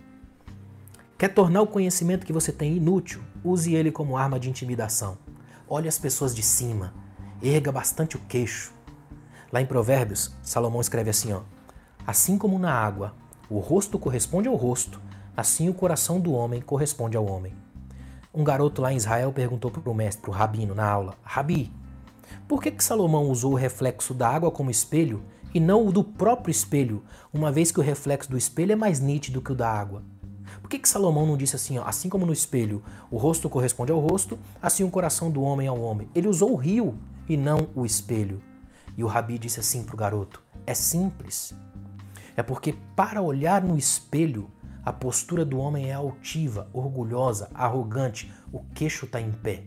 Quer 1.18 1.34
tornar 1.34 1.62
o 1.62 1.66
conhecimento 1.66 2.24
que 2.24 2.32
você 2.32 2.52
tem 2.52 2.76
inútil? 2.76 3.20
Use 3.42 3.74
ele 3.74 3.90
como 3.90 4.16
arma 4.16 4.38
de 4.38 4.48
intimidação. 4.48 5.18
Olhe 5.68 5.88
as 5.88 5.98
pessoas 5.98 6.32
de 6.32 6.44
cima, 6.44 6.94
erga 7.42 7.72
bastante 7.72 8.14
o 8.14 8.20
queixo. 8.20 8.72
Lá 9.50 9.60
em 9.60 9.66
Provérbios, 9.66 10.32
Salomão 10.44 10.80
escreve 10.80 11.10
assim: 11.10 11.32
ó, 11.32 11.40
Assim 12.06 12.38
como 12.38 12.56
na 12.56 12.72
água 12.72 13.16
o 13.50 13.58
rosto 13.58 13.98
corresponde 13.98 14.46
ao 14.46 14.54
rosto, 14.54 15.00
assim 15.36 15.68
o 15.68 15.74
coração 15.74 16.20
do 16.20 16.30
homem 16.30 16.60
corresponde 16.60 17.16
ao 17.16 17.26
homem. 17.26 17.52
Um 18.32 18.44
garoto 18.44 18.80
lá 18.80 18.92
em 18.92 18.96
Israel 18.96 19.32
perguntou 19.32 19.72
para 19.72 19.90
o 19.90 19.94
mestre, 19.94 20.22
para 20.22 20.30
o 20.30 20.34
rabino, 20.34 20.72
na 20.72 20.88
aula: 20.88 21.14
Rabi, 21.24 21.72
por 22.46 22.62
que, 22.62 22.70
que 22.70 22.84
Salomão 22.84 23.28
usou 23.28 23.54
o 23.54 23.56
reflexo 23.56 24.14
da 24.14 24.28
água 24.28 24.52
como 24.52 24.70
espelho 24.70 25.24
e 25.52 25.58
não 25.58 25.84
o 25.84 25.90
do 25.90 26.04
próprio 26.04 26.52
espelho, 26.52 27.02
uma 27.32 27.50
vez 27.50 27.72
que 27.72 27.80
o 27.80 27.82
reflexo 27.82 28.30
do 28.30 28.38
espelho 28.38 28.70
é 28.70 28.76
mais 28.76 29.00
nítido 29.00 29.42
que 29.42 29.50
o 29.50 29.56
da 29.56 29.68
água? 29.68 30.04
Por 30.68 30.72
que, 30.72 30.80
que 30.80 30.88
Salomão 30.90 31.24
não 31.24 31.38
disse 31.38 31.56
assim, 31.56 31.78
ó, 31.78 31.84
assim 31.86 32.10
como 32.10 32.26
no 32.26 32.32
espelho 32.32 32.84
o 33.10 33.16
rosto 33.16 33.48
corresponde 33.48 33.90
ao 33.90 33.98
rosto, 33.98 34.38
assim 34.60 34.84
o 34.84 34.90
coração 34.90 35.30
do 35.30 35.40
homem 35.40 35.66
ao 35.66 35.80
homem? 35.80 36.10
Ele 36.14 36.28
usou 36.28 36.52
o 36.52 36.56
rio 36.56 36.98
e 37.26 37.38
não 37.38 37.70
o 37.74 37.86
espelho. 37.86 38.42
E 38.94 39.02
o 39.02 39.06
Rabi 39.06 39.38
disse 39.38 39.58
assim 39.58 39.82
para 39.82 39.94
o 39.94 39.96
garoto: 39.96 40.42
é 40.66 40.74
simples. 40.74 41.54
É 42.36 42.42
porque 42.42 42.74
para 42.94 43.22
olhar 43.22 43.64
no 43.64 43.78
espelho 43.78 44.50
a 44.84 44.92
postura 44.92 45.42
do 45.42 45.58
homem 45.58 45.88
é 45.88 45.94
altiva, 45.94 46.68
orgulhosa, 46.70 47.48
arrogante, 47.54 48.30
o 48.52 48.60
queixo 48.74 49.06
está 49.06 49.18
em 49.18 49.32
pé. 49.32 49.64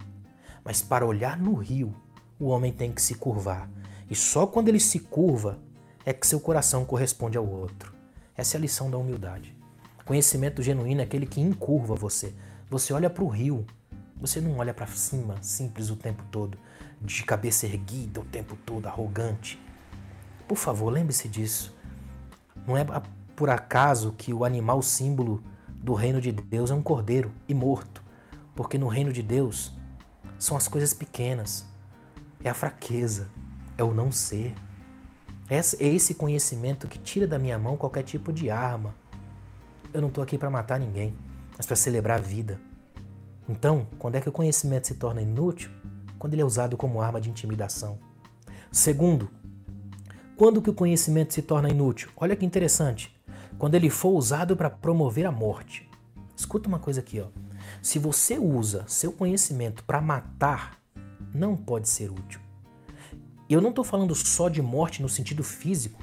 Mas 0.64 0.84
para 0.84 1.04
olhar 1.04 1.36
no 1.36 1.56
rio, 1.56 1.96
o 2.40 2.46
homem 2.46 2.72
tem 2.72 2.92
que 2.92 3.02
se 3.02 3.16
curvar. 3.16 3.68
E 4.08 4.14
só 4.14 4.46
quando 4.46 4.70
ele 4.70 4.80
se 4.80 5.00
curva 5.00 5.58
é 6.06 6.14
que 6.14 6.28
seu 6.28 6.40
coração 6.40 6.86
corresponde 6.86 7.40
ao 7.40 7.50
outro. 7.50 7.92
Essa 8.38 8.56
é 8.56 8.60
a 8.60 8.62
lição 8.62 8.92
da 8.92 9.00
humildade. 9.00 9.60
Conhecimento 10.06 10.62
genuíno 10.62 11.02
é 11.02 11.04
aquele 11.04 11.26
que 11.26 11.40
encurva 11.40 11.96
você. 11.96 12.34
Você 12.70 12.94
olha 12.94 13.10
para 13.10 13.24
o 13.24 13.28
rio, 13.28 13.66
você 14.20 14.40
não 14.40 14.58
olha 14.58 14.74
para 14.74 14.88
cima, 14.88 15.36
simples 15.42 15.90
o 15.90 15.96
tempo 15.96 16.24
todo, 16.32 16.58
de 17.02 17.24
cabeça 17.24 17.66
erguida 17.66 18.20
o 18.20 18.26
tempo 18.26 18.56
todo, 18.66 18.88
arrogante. 18.88 19.60
Por 20.48 20.58
favor, 20.58 20.90
lembre-se 20.90 21.28
disso. 21.28 21.76
Não 22.68 22.78
é 22.78 22.86
por 23.36 23.50
acaso 23.50 24.14
que 24.18 24.34
o 24.34 24.46
animal 24.46 24.82
símbolo 24.82 25.44
do 25.68 25.94
reino 25.94 26.22
de 26.22 26.32
Deus 26.32 26.70
é 26.70 26.74
um 26.74 26.82
cordeiro 26.82 27.32
e 27.48 27.54
morto, 27.54 28.04
porque 28.56 28.78
no 28.78 28.88
reino 28.88 29.12
de 29.12 29.24
Deus 29.24 29.74
são 30.38 30.56
as 30.56 30.68
coisas 30.68 30.94
pequenas, 30.94 31.66
é 32.44 32.50
a 32.50 32.54
fraqueza, 32.54 33.30
é 33.78 33.84
o 33.84 33.94
não 33.94 34.12
ser. 34.12 34.54
É 35.50 35.60
esse 35.86 36.16
conhecimento 36.16 36.88
que 36.88 36.98
tira 36.98 37.28
da 37.28 37.38
minha 37.38 37.60
mão 37.60 37.76
qualquer 37.76 38.04
tipo 38.04 38.32
de 38.32 38.50
arma. 38.50 38.96
Eu 39.94 40.02
não 40.02 40.08
estou 40.08 40.24
aqui 40.24 40.38
para 40.38 40.50
matar 40.50 40.80
ninguém, 40.80 41.14
mas 41.58 41.66
para 41.66 41.76
celebrar 41.76 42.20
a 42.20 42.22
vida. 42.22 42.60
Então, 43.50 43.88
quando 44.00 44.16
é 44.16 44.22
que 44.22 44.30
o 44.30 44.32
conhecimento 44.32 44.88
se 44.88 44.96
torna 44.96 45.22
inútil? 45.22 45.70
Quando 46.18 46.34
ele 46.34 46.42
é 46.42 46.46
usado 46.46 46.78
como 46.78 47.02
arma 47.02 47.20
de 47.20 47.30
intimidação. 47.30 48.00
Segundo, 48.72 49.30
quando 50.38 50.62
que 50.62 50.70
o 50.70 50.74
conhecimento 50.74 51.34
se 51.34 51.42
torna 51.42 51.70
inútil? 51.70 52.10
Olha 52.16 52.36
que 52.36 52.46
interessante 52.46 53.14
quando 53.58 53.76
ele 53.76 53.90
for 53.90 54.12
usado 54.12 54.56
para 54.56 54.70
promover 54.70 55.26
a 55.26 55.32
morte. 55.32 55.90
Escuta 56.36 56.68
uma 56.68 56.80
coisa 56.80 57.02
aqui, 57.02 57.20
ó. 57.20 57.28
Se 57.82 58.00
você 58.00 58.40
usa 58.40 58.86
seu 58.88 59.12
conhecimento 59.12 59.84
para 59.84 60.02
matar, 60.02 60.80
não 61.34 61.56
pode 61.56 61.90
ser 61.90 62.10
útil. 62.10 62.40
Eu 63.50 63.62
não 63.62 63.70
estou 63.70 63.84
falando 63.84 64.16
só 64.16 64.48
de 64.48 64.62
morte 64.62 65.02
no 65.02 65.10
sentido 65.10 65.44
físico, 65.44 66.02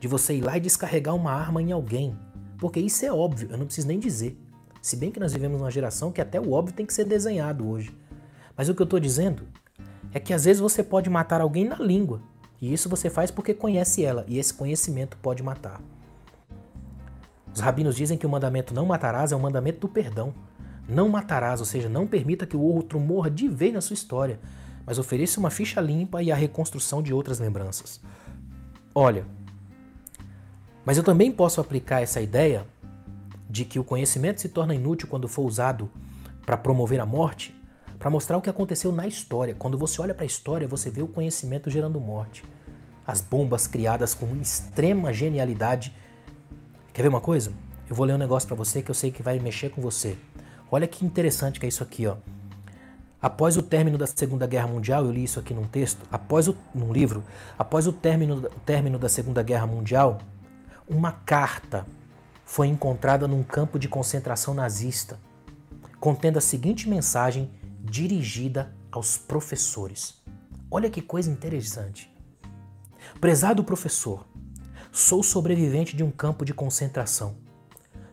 de 0.00 0.08
você 0.08 0.34
ir 0.34 0.40
lá 0.40 0.56
e 0.56 0.60
descarregar 0.60 1.14
uma 1.14 1.32
arma 1.32 1.62
em 1.62 1.72
alguém, 1.72 2.14
porque 2.58 2.80
isso 2.80 3.04
é 3.04 3.12
óbvio, 3.12 3.48
eu 3.50 3.58
não 3.58 3.66
preciso 3.66 3.88
nem 3.88 3.98
dizer. 3.98 4.38
Se 4.82 4.96
bem 4.96 5.10
que 5.10 5.20
nós 5.20 5.32
vivemos 5.32 5.58
numa 5.58 5.70
geração 5.70 6.12
que 6.12 6.20
até 6.20 6.40
o 6.40 6.52
óbvio 6.52 6.74
tem 6.74 6.86
que 6.86 6.94
ser 6.94 7.04
desenhado 7.04 7.68
hoje. 7.68 7.96
Mas 8.56 8.68
o 8.68 8.74
que 8.74 8.82
eu 8.82 8.84
estou 8.84 9.00
dizendo 9.00 9.44
é 10.12 10.18
que 10.18 10.32
às 10.32 10.44
vezes 10.44 10.60
você 10.60 10.82
pode 10.82 11.08
matar 11.08 11.40
alguém 11.40 11.64
na 11.64 11.76
língua, 11.76 12.20
e 12.60 12.72
isso 12.72 12.88
você 12.88 13.08
faz 13.08 13.30
porque 13.30 13.54
conhece 13.54 14.04
ela, 14.04 14.24
e 14.26 14.38
esse 14.38 14.52
conhecimento 14.52 15.16
pode 15.18 15.42
matar. 15.42 15.80
Os 17.54 17.60
rabinos 17.60 17.96
dizem 17.96 18.18
que 18.18 18.26
o 18.26 18.30
mandamento 18.30 18.74
não 18.74 18.86
matarás 18.86 19.32
é 19.32 19.36
o 19.36 19.40
mandamento 19.40 19.80
do 19.80 19.88
perdão. 19.88 20.34
Não 20.88 21.08
matarás, 21.08 21.60
ou 21.60 21.66
seja, 21.66 21.88
não 21.88 22.06
permita 22.06 22.46
que 22.46 22.56
o 22.56 22.60
outro 22.60 22.98
morra 22.98 23.30
de 23.30 23.48
vez 23.48 23.72
na 23.72 23.80
sua 23.80 23.94
história, 23.94 24.40
mas 24.86 24.98
ofereça 24.98 25.38
uma 25.38 25.50
ficha 25.50 25.80
limpa 25.80 26.22
e 26.22 26.32
a 26.32 26.36
reconstrução 26.36 27.02
de 27.02 27.12
outras 27.12 27.38
lembranças. 27.38 28.00
Olha, 28.94 29.26
mas 30.88 30.96
eu 30.96 31.04
também 31.04 31.30
posso 31.30 31.60
aplicar 31.60 32.00
essa 32.00 32.18
ideia 32.18 32.64
de 33.46 33.66
que 33.66 33.78
o 33.78 33.84
conhecimento 33.84 34.40
se 34.40 34.48
torna 34.48 34.74
inútil 34.74 35.06
quando 35.06 35.28
for 35.28 35.42
usado 35.42 35.90
para 36.46 36.56
promover 36.56 36.98
a 36.98 37.04
morte, 37.04 37.54
para 37.98 38.08
mostrar 38.08 38.38
o 38.38 38.40
que 38.40 38.48
aconteceu 38.48 38.90
na 38.90 39.06
história. 39.06 39.54
Quando 39.54 39.76
você 39.76 40.00
olha 40.00 40.14
para 40.14 40.22
a 40.22 40.26
história, 40.26 40.66
você 40.66 40.90
vê 40.90 41.02
o 41.02 41.06
conhecimento 41.06 41.68
gerando 41.68 42.00
morte. 42.00 42.42
As 43.06 43.20
bombas 43.20 43.66
criadas 43.66 44.14
com 44.14 44.34
extrema 44.40 45.12
genialidade 45.12 45.94
Quer 46.94 47.02
ver 47.02 47.10
uma 47.10 47.20
coisa? 47.20 47.52
Eu 47.86 47.94
vou 47.94 48.06
ler 48.06 48.14
um 48.14 48.18
negócio 48.18 48.48
para 48.48 48.56
você 48.56 48.80
que 48.80 48.90
eu 48.90 48.94
sei 48.94 49.10
que 49.10 49.22
vai 49.22 49.38
mexer 49.38 49.68
com 49.68 49.82
você. 49.82 50.16
Olha 50.70 50.88
que 50.88 51.04
interessante 51.04 51.60
que 51.60 51.66
é 51.66 51.68
isso 51.68 51.82
aqui, 51.82 52.06
ó. 52.06 52.16
Após 53.20 53.58
o 53.58 53.62
término 53.62 53.98
da 53.98 54.06
Segunda 54.06 54.46
Guerra 54.46 54.68
Mundial, 54.68 55.04
eu 55.04 55.12
li 55.12 55.24
isso 55.24 55.38
aqui 55.38 55.52
num 55.52 55.64
texto, 55.64 56.00
após 56.10 56.48
o, 56.48 56.56
num 56.74 56.92
livro, 56.92 57.22
após 57.58 57.86
o 57.86 57.92
término, 57.92 58.38
o 58.38 58.60
término 58.60 58.98
da 58.98 59.08
Segunda 59.08 59.42
Guerra 59.42 59.66
Mundial, 59.66 60.18
uma 60.88 61.12
carta 61.12 61.86
foi 62.44 62.66
encontrada 62.66 63.28
num 63.28 63.42
campo 63.42 63.78
de 63.78 63.88
concentração 63.88 64.54
nazista, 64.54 65.20
contendo 66.00 66.38
a 66.38 66.42
seguinte 66.42 66.88
mensagem 66.88 67.50
dirigida 67.80 68.74
aos 68.90 69.18
professores. 69.18 70.22
Olha 70.70 70.90
que 70.90 71.02
coisa 71.02 71.30
interessante. 71.30 72.12
Prezado 73.20 73.64
professor, 73.64 74.26
Sou 74.90 75.22
sobrevivente 75.22 75.94
de 75.94 76.02
um 76.02 76.10
campo 76.10 76.44
de 76.44 76.54
concentração. 76.54 77.36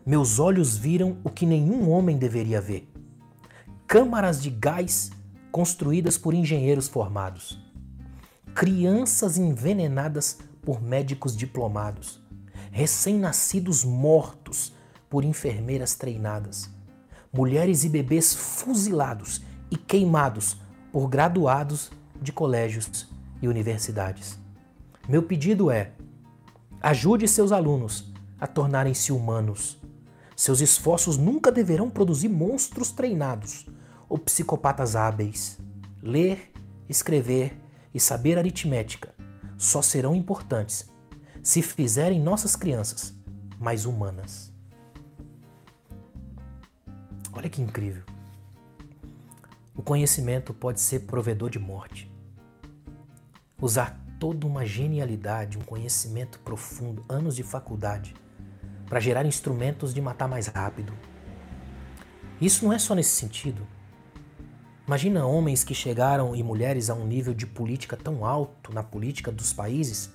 Meus 0.04 0.38
olhos 0.38 0.76
viram 0.76 1.16
o 1.24 1.30
que 1.30 1.46
nenhum 1.46 1.90
homem 1.90 2.16
deveria 2.18 2.60
ver: 2.60 2.88
câmaras 3.86 4.40
de 4.42 4.50
gás 4.50 5.10
construídas 5.50 6.18
por 6.18 6.34
engenheiros 6.34 6.86
formados, 6.86 7.58
crianças 8.54 9.38
envenenadas 9.38 10.38
por 10.62 10.82
médicos 10.82 11.36
diplomados, 11.36 12.20
recém-nascidos 12.76 13.84
mortos 13.84 14.70
por 15.08 15.24
enfermeiras 15.24 15.94
treinadas, 15.94 16.68
mulheres 17.32 17.84
e 17.84 17.88
bebês 17.88 18.34
fuzilados 18.34 19.40
e 19.70 19.78
queimados 19.78 20.58
por 20.92 21.08
graduados 21.08 21.90
de 22.20 22.32
colégios 22.32 23.08
e 23.40 23.48
universidades. 23.48 24.38
Meu 25.08 25.22
pedido 25.22 25.70
é: 25.70 25.92
Ajude 26.78 27.26
seus 27.26 27.50
alunos 27.50 28.12
a 28.38 28.46
tornarem-se 28.46 29.10
humanos. 29.10 29.78
Seus 30.36 30.60
esforços 30.60 31.16
nunca 31.16 31.50
deverão 31.50 31.88
produzir 31.88 32.28
monstros 32.28 32.90
treinados 32.90 33.64
ou 34.06 34.18
psicopatas 34.18 34.94
hábeis. 34.94 35.58
Ler, 36.02 36.52
escrever 36.90 37.58
e 37.94 37.98
saber 37.98 38.36
aritmética 38.36 39.14
só 39.56 39.80
serão 39.80 40.14
importantes 40.14 40.94
se 41.46 41.62
fizerem 41.62 42.20
nossas 42.20 42.56
crianças 42.56 43.14
mais 43.56 43.86
humanas. 43.86 44.52
Olha 47.32 47.48
que 47.48 47.62
incrível. 47.62 48.02
O 49.72 49.80
conhecimento 49.80 50.52
pode 50.52 50.80
ser 50.80 51.02
provedor 51.02 51.48
de 51.48 51.60
morte. 51.60 52.10
Usar 53.62 53.96
toda 54.18 54.44
uma 54.44 54.66
genialidade, 54.66 55.56
um 55.56 55.60
conhecimento 55.60 56.40
profundo, 56.40 57.04
anos 57.08 57.36
de 57.36 57.44
faculdade, 57.44 58.12
para 58.86 58.98
gerar 58.98 59.24
instrumentos 59.24 59.94
de 59.94 60.00
matar 60.00 60.26
mais 60.26 60.48
rápido. 60.48 60.92
Isso 62.40 62.64
não 62.64 62.72
é 62.72 62.78
só 62.80 62.92
nesse 62.92 63.10
sentido. 63.10 63.64
Imagina 64.84 65.24
homens 65.24 65.62
que 65.62 65.76
chegaram 65.76 66.34
e 66.34 66.42
mulheres 66.42 66.90
a 66.90 66.94
um 66.94 67.06
nível 67.06 67.32
de 67.32 67.46
política 67.46 67.96
tão 67.96 68.24
alto 68.24 68.74
na 68.74 68.82
política 68.82 69.30
dos 69.30 69.52
países 69.52 70.10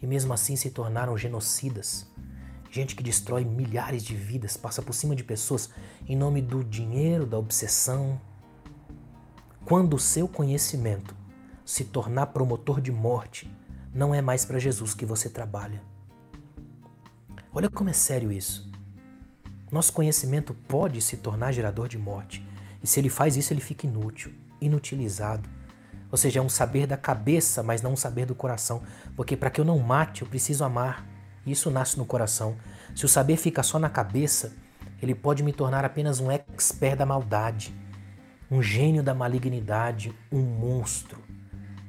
e 0.00 0.06
mesmo 0.06 0.32
assim 0.32 0.56
se 0.56 0.70
tornaram 0.70 1.16
genocidas. 1.16 2.06
Gente 2.70 2.94
que 2.94 3.02
destrói 3.02 3.44
milhares 3.44 4.04
de 4.04 4.14
vidas, 4.14 4.56
passa 4.56 4.80
por 4.80 4.92
cima 4.92 5.16
de 5.16 5.24
pessoas 5.24 5.70
em 6.08 6.16
nome 6.16 6.40
do 6.40 6.62
dinheiro, 6.62 7.26
da 7.26 7.38
obsessão. 7.38 8.20
Quando 9.64 9.94
o 9.94 9.98
seu 9.98 10.28
conhecimento 10.28 11.14
se 11.64 11.84
tornar 11.84 12.26
promotor 12.26 12.80
de 12.80 12.92
morte, 12.92 13.50
não 13.92 14.14
é 14.14 14.22
mais 14.22 14.44
para 14.44 14.58
Jesus 14.58 14.94
que 14.94 15.04
você 15.04 15.28
trabalha. 15.28 15.82
Olha 17.52 17.68
como 17.68 17.90
é 17.90 17.92
sério 17.92 18.30
isso. 18.30 18.70
Nosso 19.70 19.92
conhecimento 19.92 20.54
pode 20.54 21.00
se 21.00 21.16
tornar 21.16 21.52
gerador 21.52 21.88
de 21.88 21.98
morte. 21.98 22.46
E 22.82 22.86
se 22.86 22.98
ele 22.98 23.08
faz 23.08 23.36
isso, 23.36 23.52
ele 23.52 23.60
fica 23.60 23.86
inútil, 23.86 24.32
inutilizado. 24.60 25.48
Ou 26.10 26.18
seja, 26.18 26.40
é 26.40 26.42
um 26.42 26.48
saber 26.48 26.86
da 26.86 26.96
cabeça, 26.96 27.62
mas 27.62 27.82
não 27.82 27.92
um 27.92 27.96
saber 27.96 28.26
do 28.26 28.34
coração. 28.34 28.82
Porque 29.14 29.36
para 29.36 29.50
que 29.50 29.60
eu 29.60 29.64
não 29.64 29.78
mate, 29.78 30.22
eu 30.22 30.28
preciso 30.28 30.64
amar. 30.64 31.06
Isso 31.46 31.70
nasce 31.70 31.96
no 31.96 32.04
coração. 32.04 32.56
Se 32.94 33.04
o 33.04 33.08
saber 33.08 33.36
fica 33.36 33.62
só 33.62 33.78
na 33.78 33.88
cabeça, 33.88 34.52
ele 35.00 35.14
pode 35.14 35.42
me 35.42 35.52
tornar 35.52 35.84
apenas 35.84 36.20
um 36.20 36.30
expert 36.30 36.96
da 36.96 37.06
maldade, 37.06 37.74
um 38.50 38.60
gênio 38.62 39.02
da 39.02 39.14
malignidade, 39.14 40.12
um 40.30 40.40
monstro. 40.40 41.18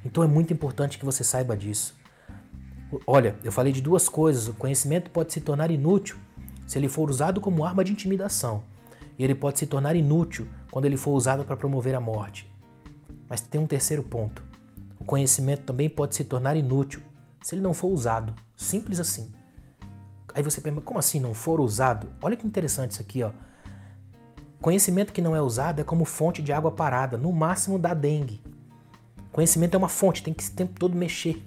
Então 0.04 0.22
é 0.22 0.26
muito 0.26 0.52
importante 0.52 0.98
que 0.98 1.04
você 1.04 1.22
saiba 1.24 1.56
disso. 1.56 1.94
Olha, 3.06 3.36
eu 3.42 3.50
falei 3.50 3.72
de 3.72 3.80
duas 3.80 4.08
coisas. 4.08 4.48
O 4.48 4.54
conhecimento 4.54 5.10
pode 5.10 5.32
se 5.32 5.40
tornar 5.40 5.70
inútil 5.70 6.16
se 6.66 6.78
ele 6.78 6.88
for 6.88 7.10
usado 7.10 7.40
como 7.40 7.64
arma 7.64 7.84
de 7.84 7.92
intimidação, 7.92 8.64
e 9.18 9.24
ele 9.24 9.34
pode 9.34 9.58
se 9.58 9.66
tornar 9.66 9.94
inútil 9.94 10.48
quando 10.70 10.86
ele 10.86 10.96
for 10.96 11.12
usado 11.12 11.44
para 11.44 11.56
promover 11.56 11.94
a 11.94 12.00
morte. 12.00 12.51
Mas 13.32 13.40
tem 13.40 13.58
um 13.58 13.66
terceiro 13.66 14.02
ponto. 14.02 14.44
O 15.00 15.06
conhecimento 15.06 15.62
também 15.62 15.88
pode 15.88 16.14
se 16.14 16.22
tornar 16.22 16.54
inútil 16.54 17.00
se 17.42 17.54
ele 17.54 17.62
não 17.62 17.72
for 17.72 17.88
usado. 17.88 18.34
Simples 18.54 19.00
assim. 19.00 19.32
Aí 20.34 20.42
você 20.42 20.60
pergunta, 20.60 20.84
como 20.84 20.98
assim 20.98 21.18
não 21.18 21.32
for 21.32 21.58
usado? 21.58 22.08
Olha 22.20 22.36
que 22.36 22.46
interessante 22.46 22.90
isso 22.90 23.00
aqui, 23.00 23.22
ó. 23.22 23.30
Conhecimento 24.60 25.14
que 25.14 25.22
não 25.22 25.34
é 25.34 25.40
usado 25.40 25.80
é 25.80 25.82
como 25.82 26.04
fonte 26.04 26.42
de 26.42 26.52
água 26.52 26.70
parada, 26.70 27.16
no 27.16 27.32
máximo 27.32 27.78
da 27.78 27.94
dengue. 27.94 28.42
Conhecimento 29.32 29.76
é 29.76 29.78
uma 29.78 29.88
fonte, 29.88 30.22
tem 30.22 30.34
que 30.34 30.46
o 30.46 30.52
tempo 30.52 30.78
todo 30.78 30.94
mexer. 30.94 31.42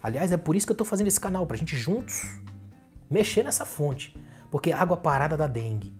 Aliás, 0.00 0.30
é 0.30 0.36
por 0.36 0.54
isso 0.54 0.64
que 0.64 0.70
eu 0.70 0.74
estou 0.74 0.86
fazendo 0.86 1.08
esse 1.08 1.18
canal, 1.18 1.48
para 1.48 1.56
a 1.56 1.58
gente 1.58 1.76
juntos 1.76 2.38
mexer 3.10 3.42
nessa 3.42 3.66
fonte. 3.66 4.16
Porque 4.52 4.70
água 4.70 4.96
parada 4.96 5.36
dá 5.36 5.48
dengue. 5.48 5.92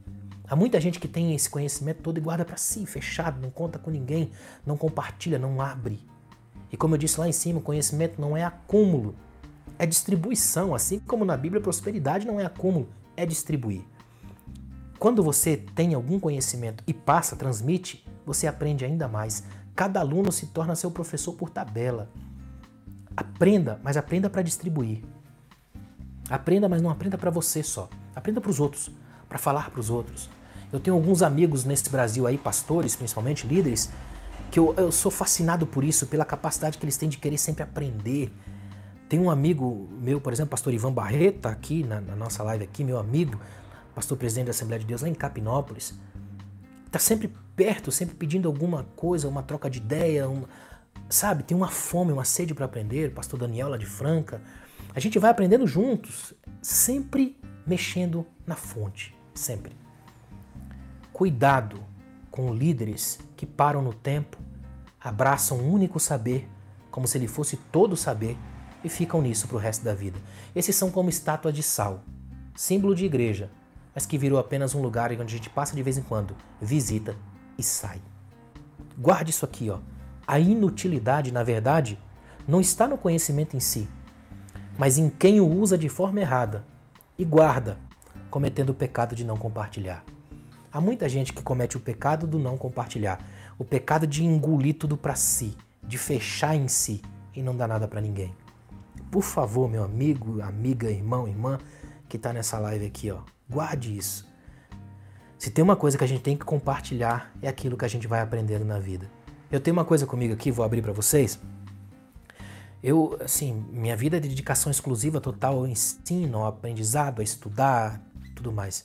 Há 0.47 0.55
muita 0.55 0.81
gente 0.81 1.01
que 1.01 1.09
tem 1.09 1.35
esse 1.35 1.49
conhecimento 1.49 2.03
todo 2.03 2.19
e 2.19 2.21
guarda 2.21 2.45
para 2.45 2.57
si, 2.57 2.85
fechado, 2.85 3.41
não 3.41 3.51
conta 3.51 3.79
com 3.79 3.91
ninguém, 3.91 4.31
não 4.67 4.77
compartilha, 4.77 5.39
não 5.39 5.61
abre. 5.61 6.01
E 6.71 6.77
como 6.77 6.95
eu 6.95 6.99
disse 6.99 7.19
lá 7.19 7.27
em 7.27 7.33
cima, 7.33 7.61
conhecimento 7.61 8.21
não 8.21 8.37
é 8.37 8.45
acúmulo, 8.45 9.15
é 9.79 9.87
distribuição. 9.87 10.75
Assim 10.75 10.99
como 10.99 11.25
na 11.25 11.37
Bíblia, 11.37 11.63
prosperidade 11.63 12.27
não 12.27 12.39
é 12.39 12.45
acúmulo, 12.45 12.89
é 13.17 13.25
distribuir. 13.25 13.83
Quando 14.99 15.23
você 15.23 15.57
tem 15.57 15.95
algum 15.95 16.21
conhecimento 16.21 16.85
e 16.87 16.93
passa, 16.93 17.37
transmite, 17.37 18.07
você 18.27 18.47
aprende 18.47 18.85
ainda 18.85 19.09
mais. 19.09 19.45
Cada 19.75 20.01
aluno 20.01 20.31
se 20.31 20.47
torna 20.47 20.77
seu 20.77 20.91
professor 20.91 21.33
por 21.35 21.51
tabela. 21.51 22.11
Aprenda, 23.17 23.81
mas 23.83 23.97
aprenda 23.97 24.29
para 24.29 24.43
distribuir. 24.43 25.03
Aprenda, 26.29 26.69
mas 26.69 26.83
não 26.83 26.91
aprenda 26.91 27.17
para 27.17 27.31
você 27.31 27.63
só. 27.63 27.89
Aprenda 28.15 28.41
para 28.41 28.51
os 28.51 28.61
outros, 28.61 28.91
para 29.35 29.39
falar 29.41 29.69
para 29.69 29.81
os 29.81 29.91
outros. 29.91 30.31
Eu 30.73 30.79
tenho 30.79 30.95
alguns 30.95 31.21
amigos 31.21 31.65
nesse 31.65 31.91
Brasil 31.91 32.25
aí, 32.25 32.39
pastores, 32.39 32.95
principalmente 32.95 33.49
líderes, 33.49 33.91
que 34.49 34.61
eu, 34.61 34.73
eu 34.77 34.93
sou 34.93 35.11
fascinado 35.11 35.67
por 35.67 35.83
isso, 35.83 36.07
pela 36.07 36.25
capacidade 36.25 36.79
que 36.79 36.85
eles 36.85 36.97
têm 36.97 37.09
de 37.09 37.19
querer 37.19 37.37
sempre 37.37 37.65
aprender. 37.65 38.33
Tem 39.09 39.19
um 39.19 39.29
amigo 39.29 39.89
meu, 40.01 40.21
por 40.21 40.33
exemplo, 40.33 40.51
pastor 40.51 40.73
Ivan 40.73 40.93
Barreta, 40.93 41.49
aqui 41.49 41.83
na, 41.83 42.01
na 42.01 42.15
nossa 42.15 42.45
live 42.45 42.63
aqui, 42.63 42.85
meu 42.85 42.97
amigo, 42.97 43.41
pastor 43.93 44.17
presidente 44.17 44.47
da 44.47 44.51
Assembleia 44.53 44.79
de 44.79 44.87
Deus 44.87 45.03
lá 45.03 45.09
em 45.09 45.15
Capinópolis, 45.15 45.99
está 46.87 47.01
sempre 47.01 47.35
perto, 47.57 47.91
sempre 47.91 48.15
pedindo 48.15 48.47
alguma 48.47 48.87
coisa, 48.95 49.27
uma 49.27 49.43
troca 49.43 49.69
de 49.69 49.79
ideia, 49.79 50.29
uma, 50.29 50.49
sabe, 51.09 51.43
tem 51.43 51.57
uma 51.57 51.69
fome, 51.69 52.13
uma 52.13 52.25
sede 52.25 52.55
para 52.55 52.67
aprender, 52.67 53.13
pastor 53.13 53.41
Daniel 53.41 53.69
lá 53.69 53.77
de 53.77 53.87
Franca. 53.87 54.41
A 54.95 55.01
gente 55.01 55.19
vai 55.19 55.33
aprendendo 55.33 55.67
juntos, 55.67 56.33
sempre 56.63 57.37
mexendo 57.67 58.25
na 58.47 58.55
fonte, 58.55 59.15
sempre. 59.35 59.77
Cuidado 61.13 61.83
com 62.31 62.53
líderes 62.53 63.19
que 63.37 63.47
param 63.47 63.83
no 63.83 63.93
tempo, 63.93 64.39
abraçam 65.01 65.59
um 65.59 65.73
único 65.73 66.01
saber, 66.01 66.49
como 66.91 67.07
se 67.07 67.19
ele 67.19 67.29
fosse 67.29 67.57
todo 67.57 67.97
saber, 67.97 68.37
e 68.83 68.89
ficam 68.89 69.23
nisso 69.23 69.49
para 69.49 69.57
o 69.57 69.61
resto 69.61 69.85
da 69.85 69.95
vida. 69.95 70.19
Esses 70.55 70.77
são 70.77 70.91
como 70.91 71.09
estátuas 71.09 71.55
de 71.55 71.63
sal, 71.63 72.03
símbolo 72.55 72.95
de 72.95 73.05
igreja, 73.05 73.51
mas 73.95 74.05
que 74.05 74.19
virou 74.19 74.39
apenas 74.39 74.75
um 74.75 74.83
lugar 74.83 75.13
onde 75.13 75.23
a 75.23 75.27
gente 75.37 75.49
passa 75.49 75.75
de 75.75 75.83
vez 75.83 75.97
em 75.97 76.03
quando, 76.03 76.37
visita 76.61 77.17
e 77.57 77.63
sai. 77.63 78.01
Guarde 78.99 79.31
isso 79.31 79.45
aqui, 79.45 79.71
ó. 79.71 79.79
A 80.27 80.39
inutilidade, 80.39 81.33
na 81.33 81.43
verdade, 81.43 81.99
não 82.47 82.61
está 82.61 82.87
no 82.87 82.99
conhecimento 82.99 83.57
em 83.57 83.61
si, 83.61 83.89
mas 84.77 84.99
em 84.99 85.09
quem 85.09 85.41
o 85.41 85.49
usa 85.49 85.79
de 85.79 85.89
forma 85.89 86.21
errada 86.21 86.65
e 87.17 87.25
guarda, 87.25 87.79
cometendo 88.35 88.71
o 88.71 88.75
pecado 88.75 89.15
de 89.15 89.25
não 89.25 89.37
compartilhar. 89.37 90.05
Há 90.73 90.81
muita 90.81 91.09
gente 91.09 91.33
que 91.33 91.41
comete 91.41 91.77
o 91.77 91.81
pecado 91.81 92.27
do 92.27 92.37
não 92.37 92.59
compartilhar, 92.59 93.25
o 93.57 93.65
pecado 93.65 94.09
de 94.09 94.25
engolir 94.25 94.75
tudo 94.77 94.97
para 94.97 95.15
si, 95.15 95.57
de 95.85 95.97
fechar 95.97 96.57
em 96.57 96.67
si 96.67 97.01
e 97.33 97.41
não 97.41 97.57
dar 97.57 97.69
nada 97.69 97.87
para 97.87 98.01
ninguém. 98.01 98.35
Por 99.09 99.23
favor, 99.23 99.71
meu 99.71 99.85
amigo, 99.85 100.43
amiga, 100.43 100.91
irmão, 100.91 101.29
irmã 101.29 101.61
que 102.09 102.17
está 102.17 102.33
nessa 102.33 102.59
live 102.59 102.85
aqui, 102.85 103.09
ó, 103.09 103.21
guarde 103.49 103.97
isso. 103.97 104.29
Se 105.39 105.49
tem 105.53 105.63
uma 105.63 105.77
coisa 105.77 105.97
que 105.97 106.03
a 106.03 106.09
gente 106.09 106.23
tem 106.23 106.37
que 106.37 106.45
compartilhar, 106.45 107.33
é 107.41 107.47
aquilo 107.47 107.77
que 107.77 107.85
a 107.85 107.89
gente 107.89 108.09
vai 108.09 108.21
aprendendo 108.21 108.65
na 108.65 108.81
vida. 108.81 109.09
Eu 109.49 109.61
tenho 109.61 109.77
uma 109.77 109.85
coisa 109.85 110.07
comigo 110.07 110.35
aqui, 110.35 110.51
vou 110.51 110.65
abrir 110.65 110.83
para 110.83 110.93
vocês. 110.93 111.39
Eu, 112.83 113.17
assim, 113.25 113.65
minha 113.71 113.97
vida 113.97 114.17
é 114.17 114.21
de 114.21 114.29
dedicação 114.29 114.73
exclusiva 114.73 115.21
total 115.21 115.59
ao 115.59 115.69
ensino, 115.69 116.39
ao 116.39 116.47
aprendizado, 116.49 117.21
a 117.21 117.23
estudar, 117.23 118.03
tudo 118.45 118.53
mais. 118.53 118.85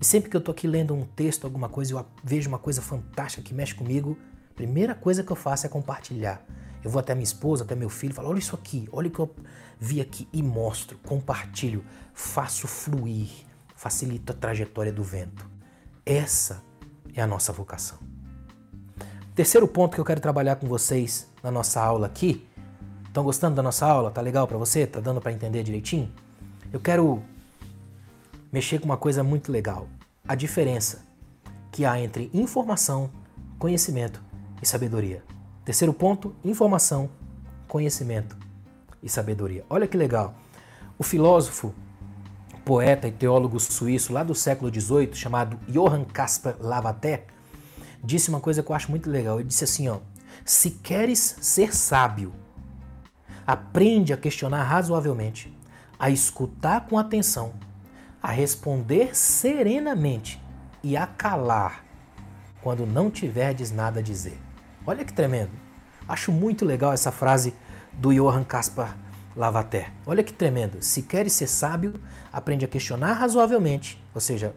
E 0.00 0.04
sempre 0.04 0.30
que 0.30 0.36
eu 0.36 0.40
tô 0.40 0.52
aqui 0.52 0.66
lendo 0.66 0.94
um 0.94 1.04
texto, 1.04 1.44
alguma 1.44 1.68
coisa, 1.68 1.92
eu 1.92 2.06
vejo 2.22 2.48
uma 2.48 2.58
coisa 2.58 2.80
fantástica 2.80 3.42
que 3.42 3.52
mexe 3.52 3.74
comigo, 3.74 4.16
a 4.50 4.54
primeira 4.54 4.94
coisa 4.94 5.24
que 5.24 5.30
eu 5.30 5.36
faço 5.36 5.66
é 5.66 5.68
compartilhar. 5.68 6.42
Eu 6.82 6.90
vou 6.90 7.00
até 7.00 7.14
minha 7.14 7.24
esposa, 7.24 7.64
até 7.64 7.74
meu 7.74 7.90
filho, 7.90 8.14
falo: 8.14 8.28
olha 8.28 8.38
isso 8.38 8.54
aqui, 8.54 8.88
olha 8.92 9.08
o 9.08 9.10
que 9.10 9.18
eu 9.18 9.34
vi 9.78 10.00
aqui 10.00 10.28
e 10.32 10.42
mostro, 10.42 10.98
compartilho, 11.06 11.84
faço 12.14 12.66
fluir, 12.66 13.28
facilito 13.74 14.32
a 14.32 14.34
trajetória 14.34 14.92
do 14.92 15.02
vento. 15.02 15.48
Essa 16.06 16.62
é 17.14 17.20
a 17.20 17.26
nossa 17.26 17.52
vocação. 17.52 17.98
Terceiro 19.34 19.66
ponto 19.68 19.94
que 19.94 20.00
eu 20.00 20.04
quero 20.04 20.20
trabalhar 20.20 20.56
com 20.56 20.66
vocês 20.66 21.30
na 21.42 21.50
nossa 21.50 21.82
aula 21.82 22.06
aqui. 22.06 22.46
Estão 23.06 23.24
gostando 23.24 23.56
da 23.56 23.62
nossa 23.62 23.86
aula? 23.86 24.10
Tá 24.10 24.20
legal 24.20 24.46
para 24.46 24.56
você? 24.56 24.86
Tá 24.86 25.00
dando 25.00 25.20
para 25.20 25.32
entender 25.32 25.62
direitinho? 25.62 26.10
Eu 26.72 26.78
quero 26.78 27.22
mexer 28.52 28.78
com 28.78 28.86
uma 28.86 28.96
coisa 28.96 29.22
muito 29.22 29.52
legal. 29.52 29.88
A 30.26 30.34
diferença 30.34 31.06
que 31.70 31.84
há 31.84 32.00
entre 32.00 32.30
informação, 32.34 33.10
conhecimento 33.58 34.22
e 34.60 34.66
sabedoria. 34.66 35.22
Terceiro 35.64 35.92
ponto, 35.92 36.34
informação, 36.44 37.08
conhecimento 37.68 38.36
e 39.02 39.08
sabedoria. 39.08 39.64
Olha 39.70 39.86
que 39.86 39.96
legal. 39.96 40.34
O 40.98 41.02
filósofo, 41.02 41.72
poeta 42.64 43.08
e 43.08 43.12
teólogo 43.12 43.58
suíço 43.60 44.12
lá 44.12 44.22
do 44.22 44.34
século 44.34 44.72
XVIII, 44.72 45.14
chamado 45.14 45.58
Johann 45.68 46.04
Caspar 46.04 46.56
Lavater, 46.58 47.24
disse 48.02 48.28
uma 48.28 48.40
coisa 48.40 48.62
que 48.62 48.70
eu 48.70 48.76
acho 48.76 48.90
muito 48.90 49.08
legal. 49.08 49.38
Ele 49.38 49.48
disse 49.48 49.64
assim, 49.64 49.88
ó: 49.88 50.00
"Se 50.44 50.70
queres 50.70 51.36
ser 51.40 51.74
sábio, 51.74 52.32
aprende 53.46 54.12
a 54.12 54.16
questionar 54.16 54.64
razoavelmente, 54.64 55.56
a 55.98 56.10
escutar 56.10 56.86
com 56.86 56.98
atenção, 56.98 57.52
a 58.22 58.30
responder 58.30 59.16
serenamente 59.16 60.42
e 60.82 60.96
a 60.96 61.06
calar 61.06 61.84
quando 62.62 62.86
não 62.86 63.10
tiverdes 63.10 63.70
nada 63.70 64.00
a 64.00 64.02
dizer. 64.02 64.38
Olha 64.86 65.04
que 65.04 65.12
tremendo. 65.12 65.52
Acho 66.08 66.32
muito 66.32 66.64
legal 66.64 66.92
essa 66.92 67.12
frase 67.12 67.54
do 67.92 68.12
Johann 68.12 68.44
Caspar 68.44 68.96
Lavater. 69.36 69.92
Olha 70.06 70.22
que 70.22 70.32
tremendo. 70.32 70.82
Se 70.82 71.02
queres 71.02 71.32
ser 71.32 71.46
sábio, 71.46 71.94
aprende 72.32 72.64
a 72.64 72.68
questionar 72.68 73.14
razoavelmente, 73.14 74.02
ou 74.14 74.20
seja, 74.20 74.54